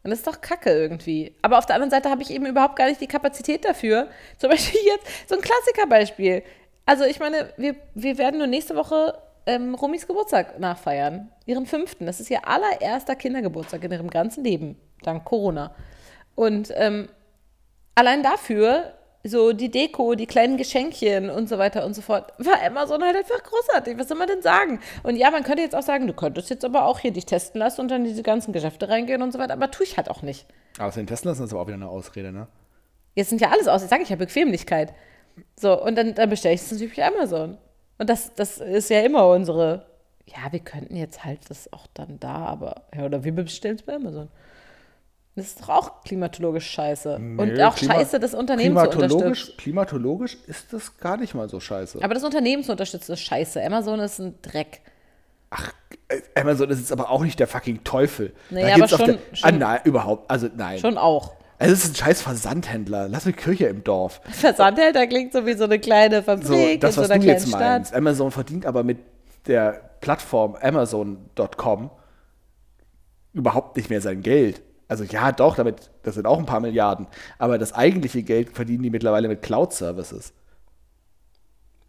Und 0.03 0.11
das 0.11 0.19
ist 0.19 0.27
doch 0.27 0.41
kacke 0.41 0.69
irgendwie. 0.69 1.35
Aber 1.41 1.57
auf 1.57 1.65
der 1.65 1.75
anderen 1.75 1.91
Seite 1.91 2.09
habe 2.09 2.21
ich 2.21 2.29
eben 2.29 2.45
überhaupt 2.45 2.75
gar 2.75 2.87
nicht 2.87 3.01
die 3.01 3.07
Kapazität 3.07 3.65
dafür. 3.65 4.07
Zum 4.37 4.49
Beispiel 4.49 4.79
jetzt 4.85 5.29
so 5.29 5.35
ein 5.35 5.41
Klassikerbeispiel. 5.41 6.43
Also 6.85 7.03
ich 7.03 7.19
meine, 7.19 7.53
wir, 7.57 7.75
wir 7.93 8.17
werden 8.17 8.37
nur 8.37 8.47
nächste 8.47 8.75
Woche 8.75 9.17
ähm, 9.45 9.75
Rumis 9.75 10.07
Geburtstag 10.07 10.59
nachfeiern. 10.59 11.29
Ihren 11.45 11.65
fünften. 11.65 12.05
Das 12.05 12.19
ist 12.19 12.29
ihr 12.29 12.47
allererster 12.47 13.15
Kindergeburtstag 13.15 13.83
in 13.83 13.91
ihrem 13.91 14.09
ganzen 14.09 14.43
Leben. 14.43 14.77
Dank 15.03 15.25
Corona. 15.25 15.73
Und 16.35 16.71
ähm, 16.75 17.09
allein 17.95 18.23
dafür, 18.23 18.93
so 19.27 19.53
die 19.53 19.69
Deko, 19.69 20.15
die 20.15 20.25
kleinen 20.25 20.57
Geschenkchen 20.57 21.29
und 21.29 21.47
so 21.49 21.57
weiter 21.57 21.85
und 21.85 21.93
so 21.93 22.01
fort, 22.01 22.33
war 22.37 22.61
Amazon 22.63 23.03
halt 23.03 23.15
einfach 23.15 23.41
großartig. 23.43 23.97
Was 23.97 24.07
soll 24.07 24.17
man 24.17 24.27
denn 24.27 24.41
sagen? 24.41 24.79
Und 25.03 25.15
ja, 25.15 25.31
man 25.31 25.43
könnte 25.43 25.61
jetzt 25.61 25.75
auch 25.75 25.83
sagen, 25.83 26.07
du 26.07 26.13
könntest 26.13 26.49
jetzt 26.49 26.65
aber 26.65 26.85
auch 26.85 26.99
hier 26.99 27.11
dich 27.11 27.25
testen 27.25 27.59
lassen 27.59 27.81
und 27.81 27.89
dann 27.89 28.01
in 28.01 28.07
diese 28.07 28.23
ganzen 28.23 28.53
Geschäfte 28.53 28.89
reingehen 28.89 29.21
und 29.21 29.31
so 29.31 29.39
weiter, 29.39 29.53
aber 29.53 29.71
tue 29.71 29.85
ich 29.85 29.97
halt 29.97 30.09
auch 30.09 30.21
nicht. 30.21 30.45
Außerdem 30.79 31.07
testen 31.07 31.29
lassen 31.29 31.43
ist 31.43 31.51
aber 31.51 31.61
auch 31.61 31.67
wieder 31.67 31.75
eine 31.75 31.89
Ausrede, 31.89 32.31
ne? 32.31 32.47
Jetzt 33.15 33.29
sind 33.29 33.41
ja 33.41 33.49
alles 33.49 33.67
aus, 33.67 33.81
jetzt 33.81 33.89
sage 33.89 34.03
ich 34.03 34.09
ja 34.09 34.15
Bequemlichkeit. 34.15 34.93
So, 35.59 35.81
und 35.81 35.95
dann, 35.95 36.13
dann 36.13 36.29
bestelle 36.29 36.55
ich 36.55 36.61
es 36.61 36.71
natürlich 36.71 36.95
bei 36.95 37.07
Amazon. 37.07 37.57
Und 37.97 38.09
das, 38.09 38.33
das 38.35 38.59
ist 38.59 38.89
ja 38.89 39.01
immer 39.01 39.27
unsere, 39.29 39.85
ja, 40.25 40.51
wir 40.51 40.59
könnten 40.59 40.95
jetzt 40.95 41.23
halt 41.23 41.49
das 41.49 41.71
auch 41.73 41.87
dann 41.93 42.19
da, 42.19 42.35
aber, 42.35 42.83
ja, 42.95 43.05
oder 43.05 43.23
wir 43.23 43.31
bestellen 43.31 43.75
es 43.75 43.83
bei 43.83 43.95
Amazon. 43.95 44.29
Das 45.37 45.45
ist 45.45 45.61
doch 45.61 45.69
auch 45.69 46.03
klimatologisch 46.03 46.67
scheiße. 46.69 47.15
und 47.15 47.35
Nö, 47.37 47.63
auch 47.63 47.75
Klima- 47.75 47.93
scheiße, 47.93 48.19
das 48.19 48.33
Unternehmen 48.33 48.75
zu 48.75 48.89
klimatologisch, 48.89 49.13
unterstützen. 49.23 49.57
klimatologisch 49.57 50.37
ist 50.47 50.73
das 50.73 50.97
gar 50.97 51.15
nicht 51.17 51.33
mal 51.35 51.47
so 51.47 51.59
scheiße. 51.59 51.99
Aber 52.03 52.13
das 52.15 52.23
Unternehmen 52.23 52.63
zu 52.63 52.71
unterstützen 52.71 53.13
ist 53.13 53.19
scheiße. 53.21 53.63
Amazon 53.63 53.99
ist 53.99 54.19
ein 54.19 54.35
Dreck. 54.41 54.81
Äh, 56.09 56.21
Amazon 56.41 56.69
ist 56.71 56.79
jetzt 56.79 56.91
aber 56.91 57.09
auch 57.11 57.23
nicht 57.23 57.39
der 57.39 57.47
fucking 57.47 57.83
Teufel. 57.83 58.33
Naja, 58.49 58.75
aber 58.75 58.87
schon- 58.87 59.05
der, 59.05 59.17
schon- 59.33 59.49
Ah, 59.49 59.51
nein, 59.51 59.79
überhaupt. 59.85 60.29
Also 60.29 60.49
nein. 60.55 60.79
Schon 60.79 60.97
auch. 60.97 61.33
Also 61.59 61.73
es 61.73 61.83
ist 61.85 61.91
ein 61.91 61.95
scheiß 61.95 62.21
Versandhändler. 62.23 63.07
Lass 63.07 63.25
eine 63.25 63.33
Kirche 63.33 63.67
im 63.67 63.83
Dorf. 63.83 64.21
Versandhälter 64.29 65.07
klingt 65.07 65.33
so 65.33 65.45
wie 65.45 65.53
so 65.53 65.63
eine 65.65 65.79
kleine 65.79 66.17
So, 66.21 66.23
Fabrik 66.23 66.81
das, 66.81 66.97
in 66.97 67.01
was 67.03 67.07
so 67.07 67.13
einer 67.13 67.19
du 67.19 67.25
kleinen 67.25 67.39
jetzt 67.39 67.47
Stadt. 67.47 67.59
meinst. 67.61 67.93
Amazon 67.93 68.31
verdient 68.31 68.65
aber 68.65 68.83
mit 68.83 68.97
der 69.45 69.91
Plattform 70.01 70.55
Amazon.com 70.59 71.91
überhaupt 73.33 73.77
nicht 73.77 73.89
mehr 73.89 74.01
sein 74.01 74.21
Geld. 74.21 74.61
Also 74.87 75.03
ja, 75.03 75.31
doch, 75.31 75.55
damit, 75.55 75.91
das 76.03 76.15
sind 76.15 76.25
auch 76.25 76.39
ein 76.39 76.45
paar 76.45 76.59
Milliarden. 76.61 77.07
Aber 77.37 77.57
das 77.57 77.73
eigentliche 77.73 78.23
Geld 78.23 78.51
verdienen 78.55 78.83
die 78.83 78.89
mittlerweile 78.89 79.27
mit 79.27 79.41
Cloud-Services. 79.41 80.33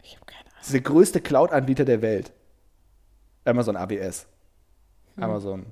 Ich 0.03 0.16
habe 0.16 0.26
keine 0.26 0.40
Ahnung. 0.40 0.53
Das 0.59 0.66
ist 0.66 0.72
der 0.72 0.80
größte 0.80 1.20
Cloud-Anbieter 1.20 1.84
der 1.84 2.03
Welt. 2.03 2.32
Amazon 3.44 3.76
AWS. 3.76 4.26
Hm. 5.14 5.22
Amazon. 5.24 5.66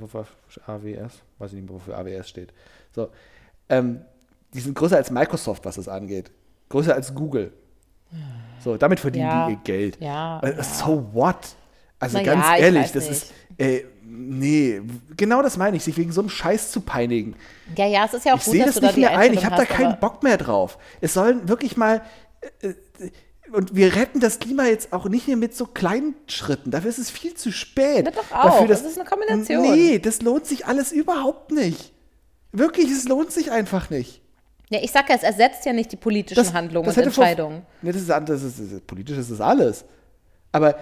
Wofür- 0.00 0.26
AWS? 0.66 1.22
Weiß 1.38 1.50
ich 1.52 1.56
nicht 1.56 1.64
mehr, 1.68 1.74
wofür 1.74 1.98
AWS 1.98 2.28
steht. 2.28 2.52
So. 2.94 3.10
Ähm, 3.68 4.02
die 4.54 4.60
sind 4.60 4.74
größer 4.74 4.96
als 4.96 5.10
Microsoft, 5.10 5.64
was 5.66 5.76
das 5.76 5.88
angeht. 5.88 6.30
Größer 6.70 6.94
als 6.94 7.14
Google. 7.14 7.52
So, 8.60 8.76
damit 8.76 9.00
verdienen 9.00 9.26
Ja. 9.26 9.46
die 9.48 9.54
ihr 9.54 9.60
Geld. 9.64 10.00
Ja, 10.00 10.40
Äh, 10.40 10.62
So 10.62 11.12
what? 11.12 11.36
Also 11.98 12.18
Na 12.18 12.24
ganz 12.24 12.46
ja, 12.46 12.54
ich 12.56 12.62
ehrlich, 12.62 12.92
das 12.92 13.08
nicht. 13.08 13.10
ist. 13.10 13.32
Äh, 13.58 13.84
nee, 14.06 14.80
genau 15.16 15.42
das 15.42 15.56
meine 15.56 15.76
ich, 15.76 15.84
sich 15.84 15.96
wegen 15.96 16.12
so 16.12 16.20
einem 16.20 16.30
Scheiß 16.30 16.70
zu 16.70 16.80
peinigen. 16.80 17.34
Ja, 17.76 17.86
ja, 17.86 18.04
es 18.04 18.14
ist 18.14 18.24
ja 18.24 18.34
auch 18.34 18.38
Ich 18.38 18.44
gut, 18.44 18.52
sehe 18.52 18.64
dass 18.64 18.74
das 18.74 18.74
du 18.76 18.80
da 18.82 18.86
nicht 18.88 18.96
die 18.96 19.00
mehr 19.00 19.10
ein. 19.10 19.16
Einstellung 19.16 19.38
Ich 19.38 19.44
habe 19.46 19.56
da 19.56 19.64
keinen 19.64 20.00
Bock 20.00 20.22
mehr 20.22 20.36
drauf. 20.36 20.78
Es 21.00 21.14
sollen 21.14 21.48
wirklich 21.48 21.76
mal. 21.76 22.02
Äh, 22.60 22.68
äh, 22.68 22.74
und 23.52 23.74
wir 23.76 23.94
retten 23.94 24.18
das 24.20 24.38
Klima 24.40 24.64
jetzt 24.66 24.92
auch 24.92 25.06
nicht 25.08 25.28
mehr 25.28 25.36
mit 25.36 25.54
so 25.54 25.66
kleinen 25.66 26.14
Schritten. 26.26 26.70
Dafür 26.72 26.90
ist 26.90 26.98
es 26.98 27.10
viel 27.10 27.34
zu 27.34 27.52
spät. 27.52 28.02
Na 28.04 28.10
doch 28.10 28.32
auch. 28.32 28.44
Dafür, 28.44 28.66
Das 28.68 28.82
ist 28.82 28.98
eine 28.98 29.08
Kombination. 29.08 29.62
Nee, 29.62 29.98
das 30.00 30.22
lohnt 30.22 30.46
sich 30.46 30.66
alles 30.66 30.90
überhaupt 30.92 31.52
nicht. 31.52 31.92
Wirklich, 32.52 32.90
es 32.90 33.06
lohnt 33.06 33.30
sich 33.32 33.52
einfach 33.52 33.90
nicht. 33.90 34.20
Ja, 34.70 34.80
ich 34.82 34.90
sag 34.90 35.08
ja, 35.08 35.14
es 35.16 35.22
ersetzt 35.22 35.66
ja 35.66 35.72
nicht 35.72 35.92
die 35.92 35.96
politischen 35.96 36.52
Handlungen 36.52 36.88
und 36.88 36.96
hätte 36.96 37.10
vor- 37.10 37.22
Entscheidungen. 37.24 37.62
Nee, 37.82 37.92
das 37.92 38.06
das 38.06 38.42
ist, 38.42 38.58
das 38.58 38.72
ist 38.72 38.86
politisch 38.86 39.18
ist 39.18 39.30
das 39.30 39.40
alles. 39.40 39.84
Aber 40.50 40.74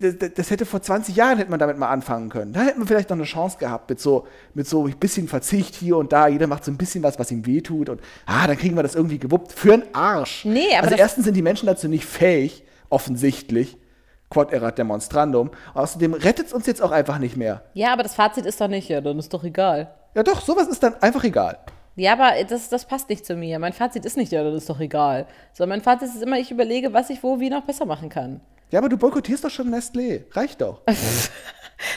das, 0.00 0.32
das- 0.34 0.50
hätte 0.50 0.66
vor 0.66 0.82
20 0.82 1.14
Jahren 1.14 1.38
hätte 1.38 1.50
man 1.50 1.60
damit 1.60 1.78
mal 1.78 1.88
anfangen 1.88 2.28
können. 2.30 2.52
Da 2.52 2.62
hätten 2.62 2.80
wir 2.80 2.86
vielleicht 2.86 3.10
noch 3.10 3.16
eine 3.16 3.24
Chance 3.26 3.58
gehabt 3.58 3.88
mit 3.90 4.00
so 4.00 4.26
mit 4.54 4.66
so 4.66 4.86
ein 4.86 4.96
bisschen 4.98 5.28
Verzicht 5.28 5.74
hier 5.74 5.96
und 5.96 6.12
da. 6.12 6.26
Jeder 6.28 6.46
macht 6.46 6.64
so 6.64 6.70
ein 6.70 6.76
bisschen 6.76 7.02
was, 7.02 7.18
was 7.18 7.30
ihm 7.30 7.46
wehtut 7.46 7.88
und 7.88 8.00
ah, 8.26 8.46
dann 8.46 8.56
kriegen 8.56 8.74
wir 8.76 8.82
das 8.82 8.94
irgendwie 8.94 9.18
gewuppt 9.18 9.52
für 9.52 9.74
einen 9.74 9.84
Arsch. 9.94 10.44
Nee, 10.44 10.74
aber 10.76 10.84
also 10.88 10.96
erstens 10.96 11.24
sind 11.26 11.34
die 11.36 11.42
Menschen 11.42 11.66
dazu 11.66 11.86
nicht 11.88 12.04
fähig, 12.06 12.64
offensichtlich. 12.88 13.76
Quod 14.30 14.52
erat 14.52 14.78
demonstrandum. 14.78 15.50
Außerdem 15.74 16.14
rettet 16.14 16.46
es 16.46 16.52
uns 16.52 16.66
jetzt 16.66 16.80
auch 16.80 16.92
einfach 16.92 17.18
nicht 17.18 17.36
mehr. 17.36 17.62
Ja, 17.74 17.92
aber 17.92 18.04
das 18.04 18.14
Fazit 18.14 18.46
ist 18.46 18.60
doch 18.60 18.68
nicht, 18.68 18.88
ja, 18.88 19.00
dann 19.00 19.18
ist 19.18 19.34
doch 19.34 19.42
egal. 19.42 19.92
Ja 20.14 20.22
doch, 20.22 20.40
sowas 20.40 20.68
ist 20.68 20.82
dann 20.82 20.94
einfach 21.02 21.24
egal. 21.24 21.58
Ja, 21.96 22.12
aber 22.12 22.32
das, 22.48 22.68
das 22.68 22.84
passt 22.86 23.08
nicht 23.10 23.26
zu 23.26 23.34
mir. 23.34 23.58
Mein 23.58 23.72
Fazit 23.72 24.04
ist 24.04 24.16
nicht, 24.16 24.30
ja, 24.30 24.44
dann 24.44 24.54
ist 24.54 24.70
doch 24.70 24.78
egal. 24.78 25.26
Sondern 25.52 25.78
mein 25.78 25.82
Fazit 25.84 26.08
ist 26.14 26.22
immer, 26.22 26.38
ich 26.38 26.50
überlege, 26.52 26.92
was 26.92 27.10
ich 27.10 27.22
wo 27.24 27.40
wie 27.40 27.50
noch 27.50 27.64
besser 27.64 27.84
machen 27.86 28.08
kann. 28.08 28.40
Ja, 28.70 28.78
aber 28.78 28.88
du 28.88 28.96
boykottierst 28.96 29.44
doch 29.44 29.50
schon 29.50 29.68
Nestlé. 29.74 30.24
Reicht 30.32 30.60
doch. 30.60 30.82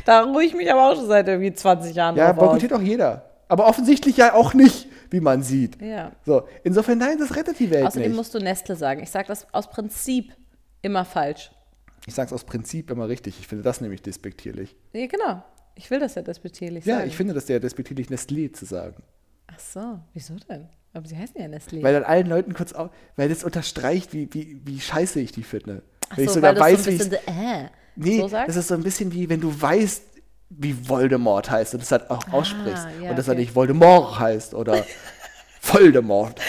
Da 0.05 0.23
ruhe 0.23 0.43
ich 0.45 0.53
mich 0.53 0.71
aber 0.71 0.89
auch 0.91 0.95
schon 0.95 1.07
seit 1.07 1.27
irgendwie 1.27 1.53
20 1.53 1.93
Jahren 1.95 2.15
Ja, 2.15 2.31
boykottiert 2.31 2.71
auch 2.71 2.81
jeder. 2.81 3.29
Aber 3.49 3.67
offensichtlich 3.67 4.15
ja 4.17 4.33
auch 4.33 4.53
nicht, 4.53 4.87
wie 5.09 5.19
man 5.19 5.43
sieht. 5.43 5.81
Ja. 5.81 6.13
So, 6.25 6.47
insofern, 6.63 6.97
nein, 6.99 7.17
das 7.19 7.35
rettet 7.35 7.59
die 7.59 7.69
Welt 7.69 7.85
Außerdem 7.87 8.11
nicht. 8.11 8.15
musst 8.17 8.33
du 8.33 8.39
Nestle 8.39 8.75
sagen. 8.77 9.03
Ich 9.03 9.11
sage 9.11 9.27
das 9.27 9.53
aus 9.53 9.69
Prinzip 9.69 10.33
immer 10.81 11.03
falsch. 11.05 11.51
Ich 12.07 12.15
sage 12.15 12.27
es 12.27 12.33
aus 12.33 12.45
Prinzip 12.45 12.89
immer 12.91 13.09
richtig. 13.09 13.37
Ich 13.39 13.47
finde 13.47 13.63
das 13.63 13.81
nämlich 13.81 14.01
despektierlich. 14.01 14.75
Ja, 14.93 15.05
genau. 15.07 15.43
Ich 15.75 15.91
will 15.91 15.99
das 15.99 16.15
ja 16.15 16.21
despektierlich 16.21 16.85
Ja, 16.85 16.97
sagen. 16.97 17.07
ich 17.09 17.17
finde 17.17 17.33
das 17.33 17.47
sehr 17.47 17.59
despektierlich, 17.59 18.07
Nestlé 18.07 18.53
zu 18.53 18.65
sagen. 18.65 19.03
Ach 19.47 19.59
so, 19.59 19.99
wieso 20.13 20.35
denn? 20.49 20.69
Aber 20.93 21.07
sie 21.07 21.17
heißen 21.17 21.35
ja 21.39 21.47
Nestlé. 21.47 21.81
Weil 21.83 21.93
dann 21.93 22.03
allen 22.03 22.27
Leuten 22.27 22.53
kurz 22.53 22.73
au 22.73 22.89
weil 23.15 23.27
das 23.27 23.43
unterstreicht, 23.43 24.13
wie, 24.13 24.31
wie, 24.33 24.61
wie 24.63 24.79
scheiße 24.79 25.19
ich 25.19 25.31
die 25.31 25.43
finde. 25.43 25.81
Wenn 26.15 26.25
ich 26.25 26.29
so, 26.29 26.35
sogar 26.35 26.55
weil 26.57 26.73
du 26.73 26.77
weiß, 26.77 26.83
so 26.85 26.91
wie 26.91 26.95
ich. 26.95 27.03
so, 27.03 27.15
äh, 27.15 27.69
Nee, 27.95 28.19
so 28.21 28.27
das 28.27 28.55
ist 28.55 28.67
so 28.67 28.73
ein 28.73 28.83
bisschen 28.83 29.11
wie, 29.13 29.29
wenn 29.29 29.39
du 29.39 29.61
weißt, 29.61 30.03
wie 30.49 30.89
Voldemort 30.89 31.49
heißt 31.49 31.73
und 31.73 31.81
das 31.81 31.91
halt 31.91 32.09
auch 32.09 32.27
aussprichst. 32.31 32.85
Ah, 32.85 33.03
ja, 33.03 33.09
und 33.11 33.17
das 33.17 33.25
okay. 33.25 33.29
halt 33.29 33.39
nicht 33.39 33.55
Voldemort 33.55 34.19
heißt 34.19 34.53
oder 34.53 34.85
Voldemort 35.61 36.39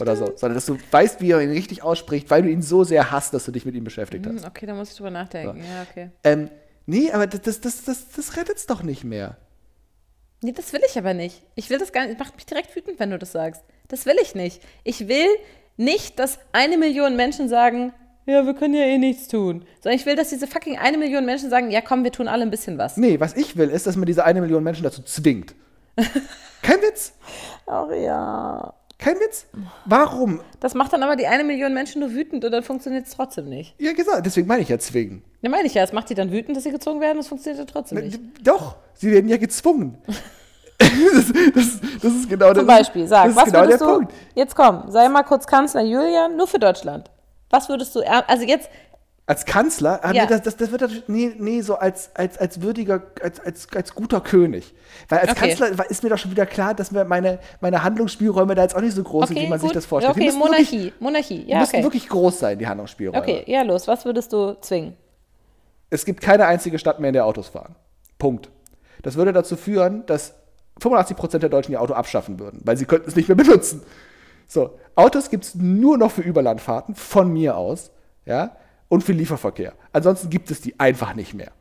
oder 0.00 0.16
so. 0.16 0.26
Sondern 0.36 0.54
dass 0.54 0.66
du 0.66 0.76
weißt, 0.90 1.20
wie 1.20 1.32
er 1.32 1.40
ihn 1.40 1.50
richtig 1.50 1.82
ausspricht, 1.82 2.30
weil 2.30 2.42
du 2.42 2.50
ihn 2.50 2.62
so 2.62 2.84
sehr 2.84 3.10
hast, 3.10 3.34
dass 3.34 3.44
du 3.44 3.52
dich 3.52 3.64
mit 3.64 3.74
ihm 3.74 3.84
beschäftigt 3.84 4.26
hast. 4.26 4.42
Hm, 4.42 4.48
okay, 4.48 4.66
da 4.66 4.74
muss 4.74 4.90
ich 4.90 4.96
drüber 4.96 5.10
nachdenken. 5.10 5.58
Ja, 5.58 5.86
okay. 5.88 6.10
Ähm, 6.24 6.50
nee, 6.86 7.10
aber 7.10 7.26
das, 7.26 7.42
das, 7.42 7.60
das, 7.60 7.84
das, 7.84 8.10
das 8.14 8.36
rettet's 8.36 8.66
doch 8.66 8.82
nicht 8.82 9.04
mehr. 9.04 9.36
Nee, 10.40 10.52
das 10.52 10.72
will 10.72 10.80
ich 10.88 10.96
aber 10.96 11.14
nicht. 11.14 11.42
Ich 11.56 11.68
will 11.70 11.78
das 11.78 11.92
gar 11.92 12.06
nicht. 12.06 12.18
Macht 12.18 12.36
mich 12.36 12.46
direkt 12.46 12.74
wütend, 12.76 13.00
wenn 13.00 13.10
du 13.10 13.18
das 13.18 13.32
sagst. 13.32 13.62
Das 13.88 14.06
will 14.06 14.16
ich 14.22 14.34
nicht. 14.34 14.62
Ich 14.84 15.08
will 15.08 15.28
nicht, 15.76 16.18
dass 16.18 16.38
eine 16.52 16.76
Million 16.76 17.16
Menschen 17.16 17.48
sagen, 17.48 17.92
ja, 18.28 18.46
wir 18.46 18.54
können 18.54 18.74
ja 18.74 18.84
eh 18.84 18.98
nichts 18.98 19.28
tun. 19.28 19.64
Sondern 19.82 19.98
ich 19.98 20.06
will, 20.06 20.16
dass 20.16 20.28
diese 20.28 20.46
fucking 20.46 20.78
eine 20.78 20.98
Million 20.98 21.24
Menschen 21.24 21.50
sagen, 21.50 21.70
ja 21.70 21.80
komm, 21.80 22.04
wir 22.04 22.12
tun 22.12 22.28
alle 22.28 22.42
ein 22.42 22.50
bisschen 22.50 22.78
was. 22.78 22.96
Nee, 22.96 23.18
was 23.20 23.36
ich 23.36 23.56
will, 23.56 23.70
ist, 23.70 23.86
dass 23.86 23.96
man 23.96 24.06
diese 24.06 24.24
eine 24.24 24.40
Million 24.40 24.62
Menschen 24.62 24.84
dazu 24.84 25.02
zwingt. 25.02 25.54
Kein 26.62 26.80
Witz. 26.82 27.14
Ach 27.66 27.90
ja. 27.90 28.74
Kein 28.98 29.14
Witz. 29.16 29.46
Warum? 29.84 30.40
Das 30.60 30.74
macht 30.74 30.92
dann 30.92 31.02
aber 31.02 31.16
die 31.16 31.26
eine 31.26 31.44
Million 31.44 31.72
Menschen 31.72 32.00
nur 32.00 32.12
wütend 32.12 32.44
und 32.44 32.50
dann 32.50 32.64
funktioniert 32.64 33.06
es 33.06 33.12
trotzdem 33.14 33.48
nicht. 33.48 33.74
Ja, 33.78 33.92
gesagt, 33.92 34.26
deswegen 34.26 34.48
meine 34.48 34.62
ich 34.62 34.68
ja 34.68 34.78
zwingen. 34.78 35.22
Ne, 35.40 35.48
meine 35.48 35.66
ich 35.66 35.74
ja, 35.74 35.84
es 35.84 35.92
macht 35.92 36.10
die 36.10 36.14
dann 36.14 36.32
wütend, 36.32 36.56
dass 36.56 36.64
sie 36.64 36.72
gezogen 36.72 37.00
werden, 37.00 37.18
das 37.18 37.28
funktioniert 37.28 37.60
ja 37.66 37.72
trotzdem 37.72 37.98
nicht. 37.98 38.20
Doch, 38.42 38.76
sie 38.94 39.12
werden 39.12 39.28
ja 39.28 39.36
gezwungen. 39.36 39.98
das, 40.78 41.32
das, 41.54 41.80
das 42.00 42.12
ist 42.12 42.28
genau 42.28 42.54
Zum 42.54 42.66
der, 42.66 42.74
Beispiel, 42.74 43.06
sag, 43.08 43.24
das 43.24 43.32
ist 43.32 43.36
was 43.36 43.44
genau 43.46 43.60
würdest 43.60 43.80
der 43.80 43.88
du, 43.88 43.94
Punkt. 43.94 44.12
jetzt 44.36 44.54
komm, 44.54 44.84
sei 44.88 45.08
mal 45.08 45.24
kurz 45.24 45.46
Kanzler 45.46 45.82
Julian, 45.82 46.36
nur 46.36 46.46
für 46.46 46.60
Deutschland. 46.60 47.10
Was 47.50 47.68
würdest 47.68 47.94
du, 47.94 48.00
also 48.00 48.44
jetzt, 48.44 48.68
Als 49.26 49.44
Kanzler, 49.44 50.00
ah, 50.02 50.12
Ja. 50.12 50.22
nee, 50.22 50.28
das, 50.30 50.40
das, 50.40 50.56
das 50.56 50.70
wird 50.70 50.80
natürlich, 50.80 51.06
nee, 51.06 51.34
nee, 51.36 51.60
so 51.60 51.74
als, 51.74 52.10
als, 52.14 52.38
als 52.38 52.62
würdiger, 52.62 53.02
als, 53.22 53.40
als, 53.40 53.68
als 53.76 53.94
guter 53.94 54.22
König. 54.22 54.72
Weil 55.10 55.18
als 55.18 55.32
Okay. 55.32 55.54
Kanzler 55.54 55.90
ist 55.90 56.02
mir 56.02 56.08
doch 56.08 56.16
schon 56.16 56.30
wieder 56.30 56.46
klar, 56.46 56.72
dass 56.72 56.92
mir 56.92 57.04
meine, 57.04 57.38
meine 57.60 57.82
Handlungsspielräume 57.82 58.54
da 58.54 58.62
jetzt 58.62 58.74
auch 58.74 58.80
nicht 58.80 58.94
so 58.94 59.02
groß 59.02 59.28
sind, 59.28 59.36
okay, 59.36 59.44
wie 59.44 59.50
man 59.50 59.58
gut, 59.58 59.68
sich 59.68 59.74
das 59.74 59.84
vorstellt. 59.84 60.16
Okay, 60.16 60.24
müssen 60.24 60.40
wirklich, 60.40 60.72
Monarchie, 60.72 60.92
Monarchie, 60.98 61.44
die 61.44 61.50
ja, 61.50 61.58
müssen 61.60 61.76
okay. 61.76 61.84
wirklich 61.84 62.08
groß 62.08 62.38
sein, 62.38 62.58
die 62.58 62.66
Handlungsspielräume. 62.66 63.20
Okay, 63.22 63.44
ja, 63.46 63.60
los, 63.62 63.86
was 63.86 64.06
würdest 64.06 64.32
du 64.32 64.56
zwingen? 64.62 64.96
Es 65.90 66.06
gibt 66.06 66.22
keine 66.22 66.46
einzige 66.46 66.78
Stadt 66.78 66.98
mehr, 66.98 67.08
in 67.08 67.14
der 67.14 67.26
Autos 67.26 67.48
fahren. 67.48 67.74
Punkt. 68.18 68.48
Das 69.02 69.16
würde 69.16 69.34
dazu 69.34 69.56
führen, 69.56 70.06
dass 70.06 70.34
85% 70.80 71.38
der 71.38 71.50
Deutschen 71.50 71.72
ihr 71.72 71.82
Auto 71.82 71.92
abschaffen 71.92 72.38
würden, 72.40 72.60
weil 72.64 72.76
sie 72.78 72.86
könnten 72.86 73.08
es 73.08 73.16
nicht 73.16 73.28
mehr 73.28 73.36
benutzen. 73.36 73.82
So, 74.48 74.70
Autos 74.96 75.30
gibt 75.30 75.44
es 75.44 75.54
nur 75.54 75.96
noch 75.98 76.10
für 76.10 76.22
Überlandfahrten, 76.22 76.94
von 76.94 77.32
mir 77.32 77.56
aus, 77.56 77.90
ja, 78.26 78.56
und 78.88 79.04
für 79.04 79.12
Lieferverkehr. 79.12 79.74
Ansonsten 79.92 80.30
gibt 80.30 80.50
es 80.50 80.60
die 80.60 80.80
einfach 80.80 81.14
nicht 81.14 81.34
mehr. 81.34 81.52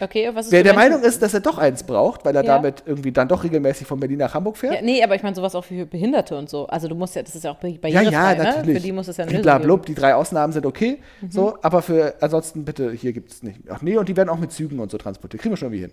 Okay, 0.00 0.30
was 0.32 0.46
ist 0.46 0.52
Wer 0.52 0.62
der 0.62 0.72
Meinung 0.72 1.02
ist, 1.02 1.20
dass 1.20 1.34
er 1.34 1.40
doch 1.40 1.58
eins 1.58 1.82
braucht, 1.82 2.24
weil 2.24 2.34
er 2.34 2.42
Ja. 2.42 2.54
damit 2.56 2.84
irgendwie 2.86 3.12
dann 3.12 3.28
doch 3.28 3.44
regelmäßig 3.44 3.86
von 3.86 4.00
Berlin 4.00 4.18
nach 4.20 4.32
Hamburg 4.32 4.56
fährt, 4.56 4.74
Ja, 4.76 4.80
nee, 4.80 5.02
aber 5.02 5.16
ich 5.16 5.22
meine 5.22 5.36
sowas 5.36 5.54
auch 5.54 5.64
für 5.64 5.84
Behinderte 5.84 6.34
und 6.38 6.48
so. 6.48 6.66
Also 6.66 6.88
du 6.88 6.94
musst 6.94 7.14
ja, 7.14 7.22
das 7.22 7.34
ist 7.34 7.44
ja 7.44 7.50
auch 7.50 7.60
barri- 7.60 7.78
ja, 7.88 8.00
ja, 8.00 8.34
ne? 8.34 8.44
natürlich. 8.44 8.76
Für 8.78 8.82
die 8.86 8.92
muss 8.92 9.06
es 9.08 9.18
ja 9.18 9.26
geben. 9.26 9.42
Mhm. 9.42 9.82
die 9.86 9.94
drei 9.94 10.14
Ausnahmen 10.14 10.54
sind 10.54 10.64
okay, 10.64 11.02
so, 11.28 11.58
aber 11.60 11.82
für 11.82 12.14
ansonsten 12.20 12.64
bitte, 12.64 12.90
hier 12.92 13.12
gibt 13.12 13.32
es 13.32 13.42
nicht. 13.42 13.60
Ach 13.68 13.82
nee, 13.82 13.98
und 13.98 14.08
die 14.08 14.16
werden 14.16 14.30
auch 14.30 14.38
mit 14.38 14.50
Zügen 14.50 14.78
und 14.80 14.90
so 14.90 14.96
transportiert. 14.96 15.42
Kriegen 15.42 15.52
wir 15.52 15.56
schon 15.58 15.72
irgendwie 15.74 15.92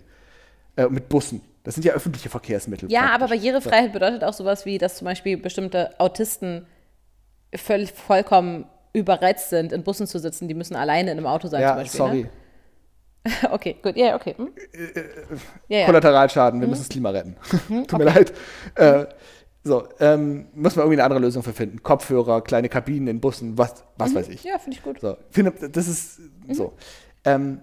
Äh, 0.76 0.88
mit 0.88 1.08
Bussen. 1.10 1.42
Das 1.64 1.74
sind 1.74 1.84
ja 1.84 1.92
öffentliche 1.94 2.28
Verkehrsmittel. 2.28 2.90
Ja, 2.92 3.00
praktisch. 3.00 3.14
aber 3.16 3.28
Barrierefreiheit 3.28 3.92
bedeutet 3.92 4.22
auch 4.22 4.32
sowas 4.34 4.64
wie, 4.66 4.78
dass 4.78 4.96
zum 4.98 5.06
Beispiel 5.06 5.36
bestimmte 5.38 5.98
Autisten 5.98 6.66
völlig 7.54 7.92
vollkommen 7.92 8.66
überreizt 8.92 9.50
sind, 9.50 9.72
in 9.72 9.82
Bussen 9.82 10.06
zu 10.06 10.18
sitzen. 10.18 10.46
Die 10.46 10.54
müssen 10.54 10.76
alleine 10.76 11.10
in 11.10 11.16
einem 11.18 11.26
Auto 11.26 11.48
sein 11.48 11.60
zum 11.60 11.68
Ja, 11.68 11.74
Beispiel. 11.74 11.98
sorry. 11.98 12.22
Ne? 12.22 12.30
Okay, 13.50 13.76
gut, 13.82 13.96
ja, 13.96 14.14
okay. 14.16 14.34
Hm? 14.36 14.50
Ja, 15.68 15.78
ja. 15.78 15.86
Kollateralschaden, 15.86 16.60
wir 16.60 16.68
müssen 16.68 16.82
das 16.82 16.90
Klima 16.90 17.08
retten. 17.10 17.36
Tut 17.88 17.98
mir 17.98 18.04
leid. 18.04 18.34
Äh, 18.74 19.06
so, 19.62 19.88
ähm, 19.98 20.48
muss 20.52 20.76
man 20.76 20.82
irgendwie 20.84 21.00
eine 21.00 21.04
andere 21.04 21.20
Lösung 21.20 21.42
für 21.42 21.54
finden. 21.54 21.82
Kopfhörer, 21.82 22.42
kleine 22.42 22.68
Kabinen 22.68 23.08
in 23.08 23.20
Bussen, 23.22 23.56
was, 23.56 23.82
was 23.96 24.14
weiß 24.14 24.28
ich. 24.28 24.44
ja 24.44 24.58
finde 24.58 24.76
ich 24.76 24.82
gut. 24.82 25.00
So, 25.00 25.16
finde, 25.30 25.52
das 25.70 25.88
ist 25.88 26.20
so. 26.50 26.74
Ähm, 27.24 27.62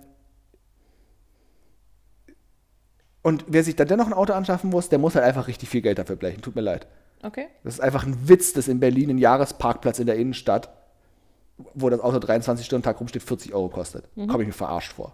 und 3.23 3.45
wer 3.47 3.63
sich 3.63 3.75
dann 3.75 3.87
dennoch 3.87 4.07
ein 4.07 4.13
Auto 4.13 4.33
anschaffen 4.33 4.69
muss, 4.69 4.89
der 4.89 4.99
muss 4.99 5.15
halt 5.15 5.25
einfach 5.25 5.47
richtig 5.47 5.69
viel 5.69 5.81
Geld 5.81 5.99
dafür 5.99 6.15
blechen. 6.15 6.41
Tut 6.41 6.55
mir 6.55 6.61
leid. 6.61 6.87
Okay. 7.23 7.47
Das 7.63 7.75
ist 7.75 7.79
einfach 7.79 8.05
ein 8.05 8.27
Witz, 8.27 8.53
dass 8.53 8.67
in 8.67 8.79
Berlin 8.79 9.11
ein 9.11 9.17
Jahresparkplatz 9.17 9.99
in 9.99 10.07
der 10.07 10.15
Innenstadt, 10.15 10.69
wo 11.75 11.89
das 11.89 11.99
Auto 11.99 12.17
23 12.17 12.65
Stunden 12.65 12.83
Tag 12.83 12.99
rumsteht, 12.99 13.21
40 13.21 13.53
Euro 13.53 13.69
kostet. 13.69 14.05
Mhm. 14.15 14.27
Komme 14.27 14.43
ich 14.43 14.47
mir 14.47 14.53
verarscht 14.53 14.93
vor. 14.93 15.13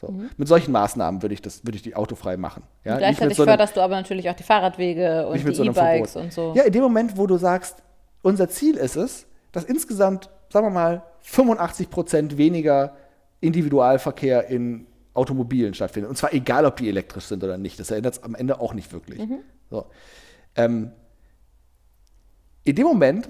So. 0.00 0.14
Mit 0.36 0.46
solchen 0.46 0.70
Maßnahmen 0.72 1.22
würde 1.22 1.34
ich, 1.34 1.42
das, 1.42 1.64
würde 1.64 1.76
ich 1.76 1.82
die 1.82 1.96
autofrei 1.96 2.36
machen. 2.36 2.62
Ja? 2.84 2.92
Und 2.92 2.98
gleichzeitig 2.98 3.36
so 3.36 3.44
förderst 3.44 3.76
du 3.76 3.80
aber 3.80 3.96
natürlich 3.96 4.30
auch 4.30 4.34
die 4.34 4.44
Fahrradwege 4.44 5.26
und 5.26 5.44
die 5.44 5.54
so 5.54 5.64
E-Bikes 5.64 6.14
und 6.14 6.32
so. 6.32 6.52
Ja, 6.54 6.62
in 6.64 6.72
dem 6.72 6.82
Moment, 6.82 7.16
wo 7.16 7.26
du 7.26 7.36
sagst, 7.36 7.82
unser 8.22 8.48
Ziel 8.48 8.76
ist 8.76 8.96
es, 8.96 9.26
dass 9.50 9.64
insgesamt, 9.64 10.30
sagen 10.52 10.66
wir 10.66 10.70
mal, 10.70 11.02
85 11.20 11.90
Prozent 11.90 12.36
weniger 12.38 12.94
Individualverkehr 13.40 14.48
in 14.48 14.86
Automobilen 15.18 15.74
stattfindet. 15.74 16.08
Und 16.08 16.16
zwar 16.16 16.32
egal, 16.32 16.64
ob 16.64 16.76
die 16.76 16.88
elektrisch 16.88 17.24
sind 17.24 17.44
oder 17.44 17.58
nicht. 17.58 17.78
Das 17.78 17.90
ändert 17.90 18.14
es 18.14 18.22
am 18.22 18.34
Ende 18.34 18.60
auch 18.60 18.72
nicht 18.74 18.92
wirklich. 18.92 19.18
Mhm. 19.18 19.40
So. 19.70 19.86
Ähm, 20.56 20.92
in 22.64 22.76
dem 22.76 22.86
Moment 22.86 23.28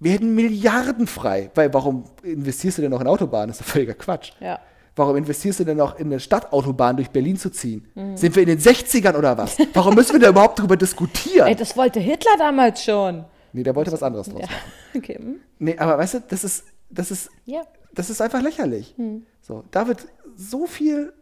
werden 0.00 0.34
Milliarden 0.34 1.06
frei. 1.06 1.50
Weil 1.54 1.72
warum 1.74 2.04
investierst 2.22 2.78
du 2.78 2.82
denn 2.82 2.90
noch 2.90 3.00
in 3.00 3.06
Autobahnen? 3.06 3.48
Das 3.48 3.60
ist 3.60 3.66
doch 3.66 3.72
völliger 3.72 3.94
Quatsch. 3.94 4.32
Ja. 4.40 4.58
Warum 4.94 5.16
investierst 5.16 5.60
du 5.60 5.64
denn 5.64 5.78
noch 5.78 5.98
in 5.98 6.06
eine 6.06 6.20
Stadtautobahn 6.20 6.96
durch 6.96 7.08
Berlin 7.10 7.36
zu 7.38 7.48
ziehen? 7.50 7.88
Sind 8.14 8.36
wir 8.36 8.42
in 8.42 8.48
den 8.48 8.58
60ern 8.58 9.16
oder 9.16 9.38
was? 9.38 9.56
Warum 9.72 9.94
müssen 9.94 10.12
wir 10.12 10.20
da 10.20 10.28
überhaupt 10.28 10.58
drüber 10.58 10.76
diskutieren? 10.76 11.46
Ey, 11.48 11.54
das 11.56 11.76
wollte 11.78 11.98
Hitler 11.98 12.32
damals 12.38 12.84
schon. 12.84 13.24
Nee, 13.54 13.62
der 13.62 13.74
wollte 13.74 13.90
was 13.90 14.02
anderes 14.02 14.28
draus 14.28 14.40
Ja. 14.42 14.46
machen. 14.46 14.56
Okay. 14.94 15.14
hm? 15.18 15.36
Nee, 15.58 15.78
aber 15.78 15.96
weißt 15.96 16.14
du, 16.14 16.20
das 16.28 16.44
ist, 16.44 16.64
das 16.90 17.10
ist, 17.10 17.30
Ja. 17.46 17.62
das 17.94 18.10
ist 18.10 18.20
einfach 18.20 18.42
lächerlich. 18.42 18.94
So, 19.40 19.64
da 19.70 19.88
wird 19.88 20.06
so 20.36 20.66
viel, 20.66 21.12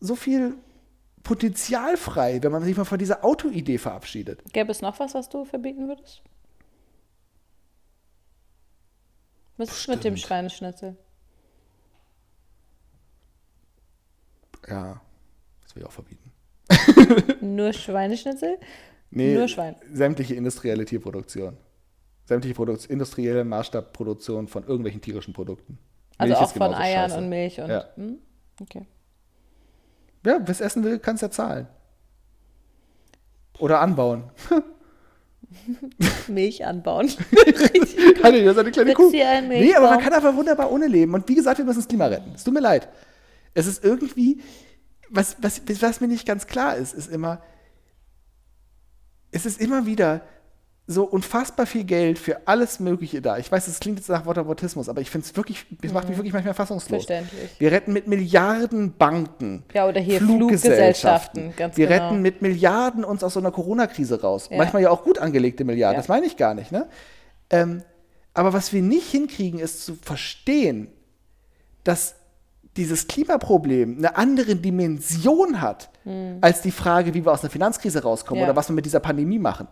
so 0.00 0.16
viel 0.16 0.56
Potenzial 1.22 1.96
frei, 1.96 2.42
wenn 2.42 2.52
man 2.52 2.62
sich 2.62 2.76
mal 2.76 2.84
von 2.84 2.98
dieser 2.98 3.24
Autoidee 3.24 3.78
verabschiedet. 3.78 4.42
Gäbe 4.52 4.70
es 4.70 4.80
noch 4.80 4.98
was, 5.00 5.14
was 5.14 5.28
du 5.28 5.44
verbieten 5.44 5.88
würdest? 5.88 6.22
Was 9.56 9.70
ist 9.70 9.88
mit 9.88 10.04
dem. 10.04 10.16
Schweineschnitzel? 10.16 10.96
Ja, 14.68 15.00
das 15.62 15.74
will 15.74 15.82
ich 15.82 15.88
auch 15.88 15.92
verbieten. 15.92 16.32
Nur 17.40 17.72
Schweineschnitzel? 17.72 18.58
Nee, 19.10 19.34
Nur 19.34 19.48
Schwein. 19.48 19.76
sämtliche 19.92 20.34
industrielle 20.34 20.84
Tierproduktion. 20.84 21.56
Sämtliche 22.24 22.54
Produ 22.54 22.76
industrielle 22.88 23.44
Maßstabproduktion 23.44 24.48
von 24.48 24.64
irgendwelchen 24.64 25.00
tierischen 25.00 25.32
Produkten. 25.32 25.78
Also 26.18 26.32
Milch 26.32 26.42
auch 26.42 26.46
ist 26.46 26.58
von 26.58 26.74
Eiern 26.74 27.10
scheiße. 27.10 27.18
und 27.18 27.28
Milch 27.28 27.60
und. 27.60 27.70
Ja. 27.70 27.84
Hm? 27.96 28.18
Okay. 28.60 28.86
Ja, 30.24 30.40
wer 30.40 30.48
es 30.48 30.60
essen 30.60 30.82
will, 30.82 30.98
kann 30.98 31.14
es 31.16 31.20
ja 31.20 31.30
zahlen. 31.30 31.68
Oder 33.58 33.80
anbauen. 33.80 34.30
Milch 36.28 36.64
anbauen. 36.64 37.08
Kann 38.20 38.34
ich, 38.34 38.44
das 38.44 38.54
ist 38.54 38.58
eine 38.58 38.70
kleine 38.72 38.94
Kuh. 38.94 39.10
Nee, 39.10 39.74
aber 39.74 39.90
man 39.90 40.00
kann 40.00 40.12
einfach 40.12 40.34
wunderbar 40.34 40.70
ohne 40.70 40.86
leben. 40.88 41.14
Und 41.14 41.28
wie 41.28 41.34
gesagt, 41.34 41.58
wir 41.58 41.64
müssen 41.64 41.78
das 41.78 41.88
Klima 41.88 42.06
retten. 42.06 42.32
Es 42.34 42.44
tut 42.44 42.52
mir 42.52 42.60
leid. 42.60 42.88
Es 43.54 43.66
ist 43.66 43.84
irgendwie, 43.84 44.42
was, 45.08 45.36
was, 45.40 45.62
was 45.80 46.00
mir 46.00 46.08
nicht 46.08 46.26
ganz 46.26 46.46
klar 46.46 46.76
ist, 46.76 46.92
ist 46.92 47.08
immer, 47.08 47.40
es 49.30 49.46
ist 49.46 49.60
immer 49.60 49.86
wieder 49.86 50.22
so 50.88 51.02
unfassbar 51.04 51.66
viel 51.66 51.82
Geld 51.82 52.16
für 52.16 52.46
alles 52.46 52.78
Mögliche 52.78 53.20
da. 53.20 53.38
Ich 53.38 53.50
weiß, 53.50 53.66
es 53.66 53.80
klingt 53.80 53.98
jetzt 53.98 54.08
nach 54.08 54.24
Whataboutismus, 54.24 54.88
aber 54.88 55.00
ich 55.00 55.10
finde 55.10 55.26
es 55.26 55.36
wirklich, 55.36 55.66
es 55.82 55.92
macht 55.92 56.08
mich 56.08 56.16
wirklich 56.16 56.32
manchmal 56.32 56.54
fassungslos. 56.54 57.02
Mhm. 57.02 57.06
Verständlich. 57.06 57.50
Wir 57.58 57.72
retten 57.72 57.92
mit 57.92 58.06
Milliarden 58.06 58.92
Banken. 58.96 59.64
Ja, 59.74 59.88
oder 59.88 60.00
hier 60.00 60.20
Fluggesellschaften. 60.20 61.52
Fluggesellschaften, 61.52 61.76
Wir 61.76 61.88
genau. 61.88 62.04
retten 62.06 62.22
mit 62.22 62.40
Milliarden 62.40 63.04
uns 63.04 63.24
aus 63.24 63.34
so 63.34 63.40
einer 63.40 63.50
Corona-Krise 63.50 64.20
raus. 64.20 64.48
Ja. 64.48 64.58
Manchmal 64.58 64.82
ja 64.82 64.90
auch 64.90 65.02
gut 65.02 65.18
angelegte 65.18 65.64
Milliarden, 65.64 65.94
Ja. 65.96 66.00
das 66.00 66.08
meine 66.08 66.26
ich 66.26 66.36
gar 66.36 66.54
nicht. 66.54 66.70
Ne? 66.70 66.86
Ähm, 67.50 67.82
aber 68.32 68.52
was 68.52 68.72
wir 68.72 68.82
nicht 68.82 69.10
hinkriegen, 69.10 69.58
ist 69.58 69.84
zu 69.84 69.96
verstehen, 69.96 70.86
dass 71.82 72.14
dieses 72.76 73.08
Klimaproblem 73.08 73.96
eine 73.98 74.16
andere 74.16 74.54
Dimension 74.54 75.60
hat, 75.60 75.88
als 76.42 76.60
die 76.60 76.70
Frage, 76.70 77.14
wie 77.14 77.24
wir 77.24 77.32
aus 77.32 77.40
einer 77.42 77.50
Finanzkrise 77.50 78.02
rauskommen 78.02 78.40
Hm. 78.42 78.46
Ja. 78.46 78.52
oder 78.52 78.56
was 78.56 78.68
wir 78.68 78.74
mit 78.74 78.84
dieser 78.84 79.00
Pandemie 79.00 79.38
machen. 79.40 79.66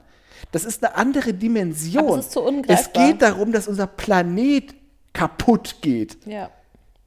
Das 0.53 0.65
ist 0.65 0.85
eine 0.85 0.95
andere 0.97 1.33
Dimension. 1.35 2.05
Aber 2.05 2.19
es 2.19 2.27
ist 2.27 2.33
zu 2.33 2.41
es 2.41 2.47
ungreifbar. 2.47 3.07
geht 3.07 3.23
darum, 3.23 3.53
dass 3.53 3.67
unser 3.69 3.87
Planet 3.87 4.75
kaputt 5.13 5.77
geht. 5.81 6.19
Ja. 6.27 6.51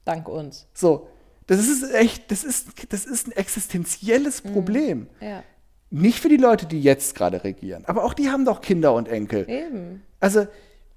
Dank 0.04 0.28
uns. 0.28 0.66
So, 0.74 1.08
das 1.46 1.60
ist 1.66 1.92
echt, 1.94 2.30
das 2.30 2.44
ist, 2.44 2.68
das 2.92 3.04
ist 3.04 3.28
ein 3.28 3.32
existenzielles 3.32 4.44
Mhm. 4.44 4.52
Problem. 4.52 5.06
Ja. 5.20 5.42
Nicht 5.90 6.20
für 6.20 6.28
die 6.28 6.36
Leute, 6.36 6.66
die 6.66 6.82
jetzt 6.82 7.14
gerade 7.14 7.42
regieren, 7.44 7.84
aber 7.86 8.04
auch 8.04 8.12
die 8.14 8.30
haben 8.30 8.44
doch 8.44 8.60
Kinder 8.60 8.92
und 8.94 9.08
Enkel. 9.08 9.48
Eben. 9.48 10.02
Also, 10.20 10.46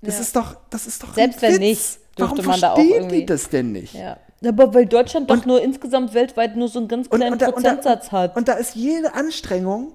das 0.02 0.16
Ja. 0.16 0.22
ist 0.22 0.36
doch, 0.36 0.58
das 0.70 0.88
ist 0.88 1.04
doch 1.04 1.14
Selbst 1.14 1.42
wenn 1.42 1.54
Witz. 1.54 1.60
nicht, 1.60 2.00
Warum 2.18 2.38
man 2.46 2.60
da 2.60 2.72
auch 2.72 2.76
verstehen 2.76 2.96
irgendwie- 3.04 3.20
die 3.22 3.26
das 3.26 3.50
denn 3.50 3.72
nicht? 3.72 3.94
Ja. 3.94 4.18
Aber 4.46 4.74
weil 4.74 4.88
Deutschland 4.88 5.30
doch 5.30 5.46
nur 5.46 5.62
insgesamt 5.62 6.14
weltweit 6.14 6.56
nur 6.58 6.68
so 6.68 6.80
einen 6.80 6.88
ganz 6.88 7.10
kleinen 7.10 7.38
da, 7.38 7.52
Prozentsatz 7.52 8.08
da, 8.10 8.12
hat. 8.12 8.36
Und 8.36 8.48
da 8.48 8.54
ist 8.54 8.76
jede 8.76 9.14
Anstrengung, 9.14 9.94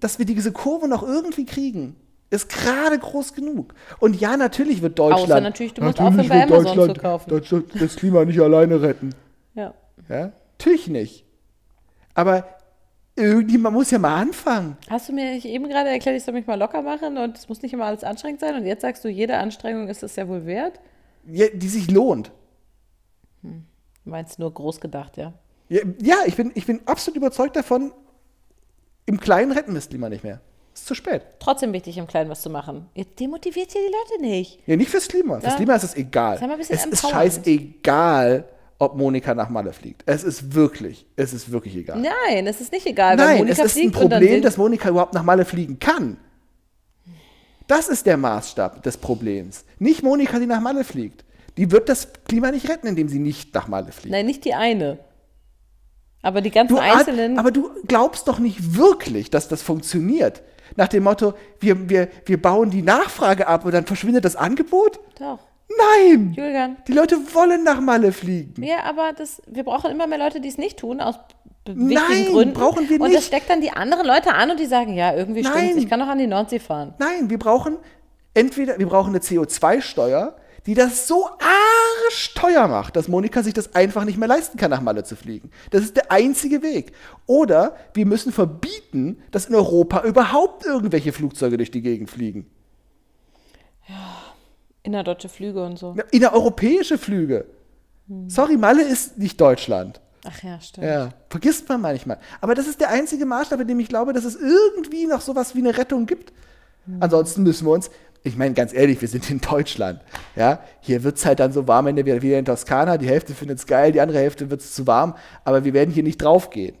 dass 0.00 0.18
wir 0.18 0.26
diese 0.26 0.52
Kurve 0.52 0.88
noch 0.88 1.02
irgendwie 1.02 1.44
kriegen, 1.44 1.96
ist 2.30 2.48
gerade 2.48 2.98
groß 2.98 3.34
genug. 3.34 3.74
Und 4.00 4.20
ja, 4.20 4.36
natürlich 4.36 4.82
wird 4.82 4.98
Deutschland. 4.98 5.30
Außer 5.30 5.40
natürlich, 5.40 5.74
du 5.74 5.82
musst 5.82 5.98
natürlich 5.98 6.20
aufhören, 6.20 6.28
bei 6.28 6.50
wird 6.50 6.52
Amazon 6.52 6.76
Deutschland, 6.76 6.96
zu 6.96 7.02
kaufen. 7.02 7.30
Deutschland 7.30 7.64
das 7.80 7.96
Klima 7.96 8.24
nicht 8.24 8.40
alleine 8.40 8.80
retten. 8.82 9.14
ja. 9.54 9.74
Ja? 10.08 10.32
Natürlich 10.58 10.88
nicht. 10.88 11.24
Aber 12.14 12.44
irgendjemand 13.14 13.74
muss 13.76 13.90
ja 13.90 13.98
mal 13.98 14.20
anfangen. 14.20 14.76
Hast 14.88 15.08
du 15.08 15.12
mir 15.12 15.44
eben 15.44 15.68
gerade 15.68 15.90
erklärt, 15.90 16.16
ich 16.16 16.24
soll 16.24 16.34
mich 16.34 16.46
mal 16.46 16.58
locker 16.58 16.82
machen 16.82 17.16
und 17.16 17.36
es 17.36 17.48
muss 17.48 17.62
nicht 17.62 17.72
immer 17.72 17.84
alles 17.84 18.04
anstrengend 18.04 18.40
sein 18.40 18.56
und 18.56 18.66
jetzt 18.66 18.82
sagst 18.82 19.04
du, 19.04 19.08
jede 19.08 19.36
Anstrengung 19.36 19.88
ist 19.88 20.02
es 20.02 20.16
ja 20.16 20.26
wohl 20.28 20.46
wert? 20.46 20.80
Ja, 21.26 21.46
die 21.52 21.68
sich 21.68 21.90
lohnt. 21.90 22.32
Du 23.42 23.50
meinst 24.04 24.38
nur 24.38 24.52
groß 24.52 24.80
gedacht, 24.80 25.16
ja? 25.16 25.32
Ja, 25.68 25.82
ja 26.00 26.16
ich, 26.26 26.36
bin, 26.36 26.50
ich 26.54 26.66
bin 26.66 26.80
absolut 26.86 27.16
überzeugt 27.16 27.56
davon, 27.56 27.92
im 29.08 29.18
Kleinen 29.18 29.52
retten 29.52 29.72
wir 29.72 29.76
das 29.76 29.88
Klima 29.88 30.10
nicht 30.10 30.22
mehr. 30.22 30.40
Ist 30.74 30.86
zu 30.86 30.94
spät. 30.94 31.22
Trotzdem 31.40 31.72
wichtig, 31.72 31.96
im 31.96 32.06
Kleinen 32.06 32.28
was 32.28 32.42
zu 32.42 32.50
machen. 32.50 32.86
Ihr 32.94 33.06
demotiviert 33.06 33.72
hier 33.72 33.80
die 33.80 33.92
Leute 33.92 34.22
nicht. 34.22 34.60
Ja, 34.66 34.76
nicht 34.76 34.90
fürs 34.90 35.08
Klima. 35.08 35.40
Fürs 35.40 35.52
Ja. 35.54 35.56
Klima 35.56 35.74
ist 35.74 35.84
es 35.84 35.96
egal. 35.96 36.38
Es 36.58 36.84
ist 36.84 37.08
scheißegal, 37.08 38.44
ob 38.78 38.96
Monika 38.96 39.34
nach 39.34 39.48
Malle 39.48 39.72
fliegt. 39.72 40.02
Es 40.04 40.22
ist 40.24 40.54
wirklich, 40.54 41.06
es 41.16 41.32
ist 41.32 41.50
wirklich 41.50 41.74
egal. 41.74 41.98
Nein, 42.00 42.46
es 42.46 42.60
ist 42.60 42.70
nicht 42.70 42.86
egal, 42.86 43.18
weil 43.18 43.26
Nein, 43.26 43.38
Monika 43.38 43.62
es 43.62 43.70
ist 43.70 43.76
ein 43.78 43.80
fliegt 43.80 43.94
Problem, 43.94 44.42
dass 44.42 44.58
Monika 44.58 44.90
überhaupt 44.90 45.14
nach 45.14 45.22
Malle 45.22 45.46
fliegen 45.46 45.78
kann. 45.78 46.18
Das 47.66 47.88
ist 47.88 48.04
der 48.04 48.18
Maßstab 48.18 48.82
des 48.82 48.98
Problems. 48.98 49.64
Nicht 49.78 50.02
Monika, 50.02 50.38
die 50.38 50.46
nach 50.46 50.60
Malle 50.60 50.84
fliegt. 50.84 51.24
Die 51.56 51.70
wird 51.70 51.88
das 51.88 52.08
Klima 52.28 52.50
nicht 52.50 52.68
retten, 52.68 52.86
indem 52.86 53.08
sie 53.08 53.18
nicht 53.18 53.54
nach 53.54 53.68
Malle 53.68 53.90
fliegt. 53.90 54.12
Nein, 54.12 54.26
nicht 54.26 54.44
die 54.44 54.52
eine. 54.52 54.98
Aber 56.22 56.40
die 56.40 56.50
ganzen 56.50 56.74
Du, 56.76 56.80
einzelnen. 56.80 57.38
aber 57.38 57.50
du 57.50 57.70
glaubst 57.86 58.26
doch 58.28 58.38
nicht 58.38 58.76
wirklich, 58.76 59.30
dass 59.30 59.48
das 59.48 59.62
funktioniert. 59.62 60.42
Nach 60.76 60.88
dem 60.88 61.04
Motto, 61.04 61.34
wir, 61.60 61.88
wir, 61.88 62.08
wir 62.26 62.40
bauen 62.42 62.70
die 62.70 62.82
Nachfrage 62.82 63.46
ab 63.46 63.64
und 63.64 63.72
dann 63.72 63.86
verschwindet 63.86 64.24
das 64.24 64.36
Angebot? 64.36 64.98
Doch. 65.18 65.38
Nein! 65.76 66.32
Julian. 66.36 66.76
Die 66.88 66.92
Leute 66.92 67.16
wollen 67.34 67.62
nach 67.62 67.80
Malle 67.80 68.12
fliegen. 68.12 68.62
Ja, 68.62 68.84
aber 68.84 69.12
das, 69.12 69.40
wir 69.46 69.64
brauchen 69.64 69.90
immer 69.90 70.06
mehr 70.06 70.18
Leute, 70.18 70.40
die 70.40 70.48
es 70.48 70.58
nicht 70.58 70.78
tun, 70.78 71.00
aus 71.00 71.16
b- 71.64 71.72
Nein, 71.74 71.90
wichtigen 72.08 72.32
Gründen. 72.32 72.54
brauchen 72.54 72.88
wir 72.88 73.00
Und 73.00 73.08
nicht. 73.08 73.18
das 73.18 73.26
steckt 73.26 73.48
dann 73.50 73.60
die 73.60 73.70
anderen 73.70 74.06
Leute 74.06 74.34
an 74.34 74.50
und 74.50 74.58
die 74.58 74.66
sagen, 74.66 74.94
ja, 74.94 75.14
irgendwie 75.14 75.42
Nein. 75.42 75.52
stimmt's, 75.52 75.76
ich 75.84 75.88
kann 75.88 76.00
doch 76.00 76.08
an 76.08 76.18
die 76.18 76.26
Nordsee 76.26 76.58
fahren. 76.58 76.94
Nein, 76.98 77.28
wir 77.30 77.38
brauchen 77.38 77.76
entweder, 78.34 78.78
wir 78.78 78.86
brauchen 78.86 79.10
eine 79.10 79.18
CO2-Steuer, 79.20 80.36
die 80.66 80.74
das 80.74 81.06
so 81.06 81.28
arschteuer 82.08 82.68
macht, 82.68 82.96
dass 82.96 83.08
Monika 83.08 83.42
sich 83.42 83.54
das 83.54 83.74
einfach 83.74 84.04
nicht 84.04 84.18
mehr 84.18 84.28
leisten 84.28 84.58
kann, 84.58 84.70
nach 84.70 84.80
Malle 84.80 85.04
zu 85.04 85.16
fliegen. 85.16 85.50
Das 85.70 85.82
ist 85.82 85.96
der 85.96 86.10
einzige 86.10 86.62
Weg. 86.62 86.92
Oder 87.26 87.76
wir 87.94 88.06
müssen 88.06 88.32
verbieten, 88.32 89.22
dass 89.30 89.46
in 89.46 89.54
Europa 89.54 90.02
überhaupt 90.04 90.64
irgendwelche 90.64 91.12
Flugzeuge 91.12 91.56
durch 91.56 91.70
die 91.70 91.82
Gegend 91.82 92.10
fliegen. 92.10 92.46
Innerdeutsche 94.82 95.28
Flüge 95.28 95.64
und 95.64 95.78
so. 95.78 95.94
Innereuropäische 96.10 96.98
Flüge. 96.98 97.46
Sorry, 98.28 98.56
Malle 98.56 98.82
ist 98.82 99.18
nicht 99.18 99.38
Deutschland. 99.38 100.00
Ach 100.24 100.42
ja, 100.42 100.60
stimmt. 100.60 100.86
Ja, 100.86 101.10
vergisst 101.28 101.68
man 101.68 101.80
manchmal. 101.80 102.18
Aber 102.40 102.54
das 102.54 102.66
ist 102.66 102.80
der 102.80 102.88
einzige 102.88 103.26
Maßstab, 103.26 103.60
in 103.60 103.68
dem 103.68 103.80
ich 103.80 103.88
glaube, 103.88 104.12
dass 104.12 104.24
es 104.24 104.34
irgendwie 104.34 105.06
noch 105.06 105.20
sowas 105.20 105.54
wie 105.54 105.60
eine 105.60 105.76
Rettung 105.76 106.06
gibt. 106.06 106.32
Ansonsten 107.00 107.42
müssen 107.42 107.66
wir 107.66 107.72
uns, 107.72 107.90
ich 108.22 108.36
meine 108.36 108.54
ganz 108.54 108.72
ehrlich, 108.72 109.00
wir 109.00 109.08
sind 109.08 109.30
in 109.30 109.40
Deutschland. 109.40 110.00
Ja, 110.36 110.60
hier 110.80 111.02
wird 111.04 111.16
es 111.16 111.26
halt 111.26 111.40
dann 111.40 111.52
so 111.52 111.66
warm, 111.68 111.86
wenn 111.86 111.96
wir 111.96 112.22
wieder 112.22 112.38
in 112.38 112.44
Toskana, 112.44 112.98
die 112.98 113.08
Hälfte 113.08 113.34
findet 113.34 113.58
es 113.58 113.66
geil, 113.66 113.92
die 113.92 114.00
andere 114.00 114.18
Hälfte 114.18 114.50
wird 114.50 114.60
es 114.60 114.74
zu 114.74 114.86
warm, 114.86 115.14
aber 115.44 115.64
wir 115.64 115.72
werden 115.74 115.92
hier 115.92 116.02
nicht 116.02 116.18
draufgehen. 116.18 116.76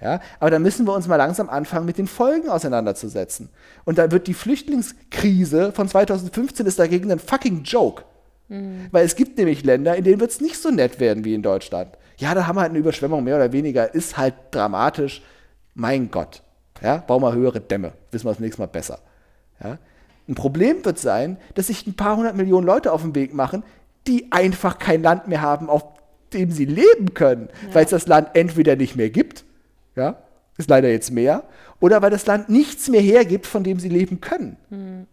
Ja, 0.00 0.20
aber 0.38 0.50
dann 0.50 0.62
müssen 0.62 0.86
wir 0.86 0.94
uns 0.94 1.08
mal 1.08 1.16
langsam 1.16 1.48
anfangen, 1.48 1.84
mit 1.84 1.98
den 1.98 2.06
Folgen 2.06 2.48
auseinanderzusetzen. 2.48 3.48
Und 3.84 3.98
da 3.98 4.12
wird 4.12 4.28
die 4.28 4.34
Flüchtlingskrise 4.34 5.72
von 5.72 5.88
2015 5.88 6.66
ist 6.66 6.78
dagegen 6.78 7.10
ein 7.10 7.18
fucking 7.18 7.64
Joke. 7.64 8.04
Weil 8.92 9.04
es 9.04 9.14
gibt 9.14 9.36
nämlich 9.36 9.62
Länder, 9.62 9.96
in 9.96 10.04
denen 10.04 10.20
wird 10.20 10.30
es 10.30 10.40
nicht 10.40 10.56
so 10.56 10.70
nett 10.70 11.00
werden 11.00 11.24
wie 11.24 11.34
in 11.34 11.42
Deutschland. 11.42 11.98
Ja, 12.16 12.34
da 12.34 12.46
haben 12.46 12.56
wir 12.56 12.62
halt 12.62 12.70
eine 12.70 12.78
Überschwemmung, 12.78 13.22
mehr 13.22 13.36
oder 13.36 13.52
weniger, 13.52 13.94
ist 13.94 14.16
halt 14.16 14.34
dramatisch. 14.50 15.22
Mein 15.74 16.10
Gott. 16.10 16.42
Ja, 16.82 16.96
bau 17.06 17.20
mal 17.20 17.34
höhere 17.34 17.60
Dämme. 17.60 17.92
Wissen 18.10 18.24
wir 18.24 18.30
das 18.30 18.40
nächste 18.40 18.62
Mal 18.62 18.68
besser. 18.68 19.00
Ja? 19.62 19.78
Ein 20.28 20.34
Problem 20.34 20.84
wird 20.84 20.98
sein, 20.98 21.38
dass 21.54 21.68
sich 21.68 21.86
ein 21.86 21.94
paar 21.94 22.16
hundert 22.16 22.36
Millionen 22.36 22.66
Leute 22.66 22.92
auf 22.92 23.02
den 23.02 23.14
Weg 23.14 23.32
machen, 23.32 23.62
die 24.06 24.30
einfach 24.30 24.78
kein 24.78 25.02
Land 25.02 25.26
mehr 25.26 25.40
haben, 25.40 25.70
auf 25.70 25.84
dem 26.32 26.50
sie 26.50 26.66
leben 26.66 27.14
können, 27.14 27.48
weil 27.72 27.84
es 27.84 27.90
das 27.90 28.06
Land 28.06 28.30
entweder 28.34 28.76
nicht 28.76 28.96
mehr 28.96 29.08
gibt, 29.08 29.44
ja, 29.96 30.22
ist 30.58 30.68
leider 30.68 30.90
jetzt 30.90 31.10
mehr, 31.10 31.44
oder 31.80 32.02
weil 32.02 32.10
das 32.10 32.26
Land 32.26 32.48
nichts 32.50 32.88
mehr 32.88 33.00
hergibt, 33.00 33.46
von 33.46 33.64
dem 33.64 33.80
sie 33.80 33.88
leben 33.88 34.20
können. 34.20 35.06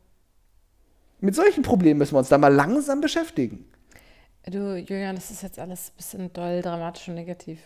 Mit 1.21 1.35
solchen 1.35 1.63
Problemen 1.63 1.99
müssen 1.99 2.13
wir 2.13 2.19
uns 2.19 2.29
da 2.29 2.37
mal 2.37 2.53
langsam 2.53 2.99
beschäftigen. 2.99 3.65
Du, 4.45 4.75
Julian, 4.75 5.15
das 5.15 5.31
ist 5.31 5.41
jetzt 5.41 5.57
alles 5.57 5.89
ein 5.89 5.97
bisschen 5.97 6.33
doll, 6.33 6.61
dramatisch 6.61 7.07
und 7.07 7.15
negativ. 7.15 7.59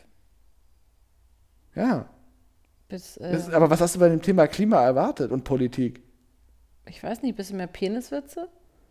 Ja. 1.76 2.06
Bis, 2.88 3.18
äh, 3.18 3.32
Das, 3.32 3.50
aber 3.50 3.70
was 3.70 3.82
hast 3.82 3.96
du 3.96 4.00
bei 4.00 4.10
dem 4.10 4.22
Thema 4.22 4.48
Klima 4.48 4.82
erwartet 4.84 5.32
und 5.32 5.44
Politik? 5.44 6.02
Ich 6.90 7.02
weiß 7.04 7.22
nicht, 7.22 7.34
ein 7.34 7.36
bisschen 7.36 7.58
mehr 7.58 7.68
Peniswitze? 7.68 8.50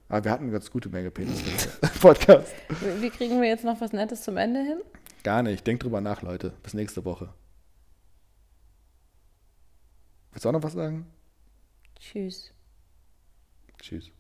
Aber 0.09 0.25
wir 0.25 0.31
hatten 0.31 0.45
eine 0.45 0.53
ganz 0.53 0.71
gute 0.71 0.89
Menge 0.89 1.11
Peniswitze 1.11 1.71
im 1.83 2.01
Podcast. 2.01 2.55
Wie, 2.81 3.03
wie 3.03 3.11
kriegen 3.11 3.41
wir 3.41 3.49
jetzt 3.49 3.65
noch 3.65 3.81
was 3.81 3.93
Nettes 3.93 4.23
zum 4.23 4.37
Ende 4.37 4.61
hin? 4.61 4.81
Gar 5.23 5.43
nicht. 5.43 5.67
Denkt 5.67 5.83
drüber 5.83 6.01
nach, 6.01 6.23
Leute. 6.23 6.53
Bis 6.63 6.75
nächste 6.75 7.05
Woche. 7.05 7.35
Willst 10.33 10.45
du 10.45 10.49
auch 10.49 10.53
noch 10.53 10.63
was 10.63 10.73
sagen? 10.73 11.07
Tschüss. 11.99 12.53
Tschüss. 13.83 14.11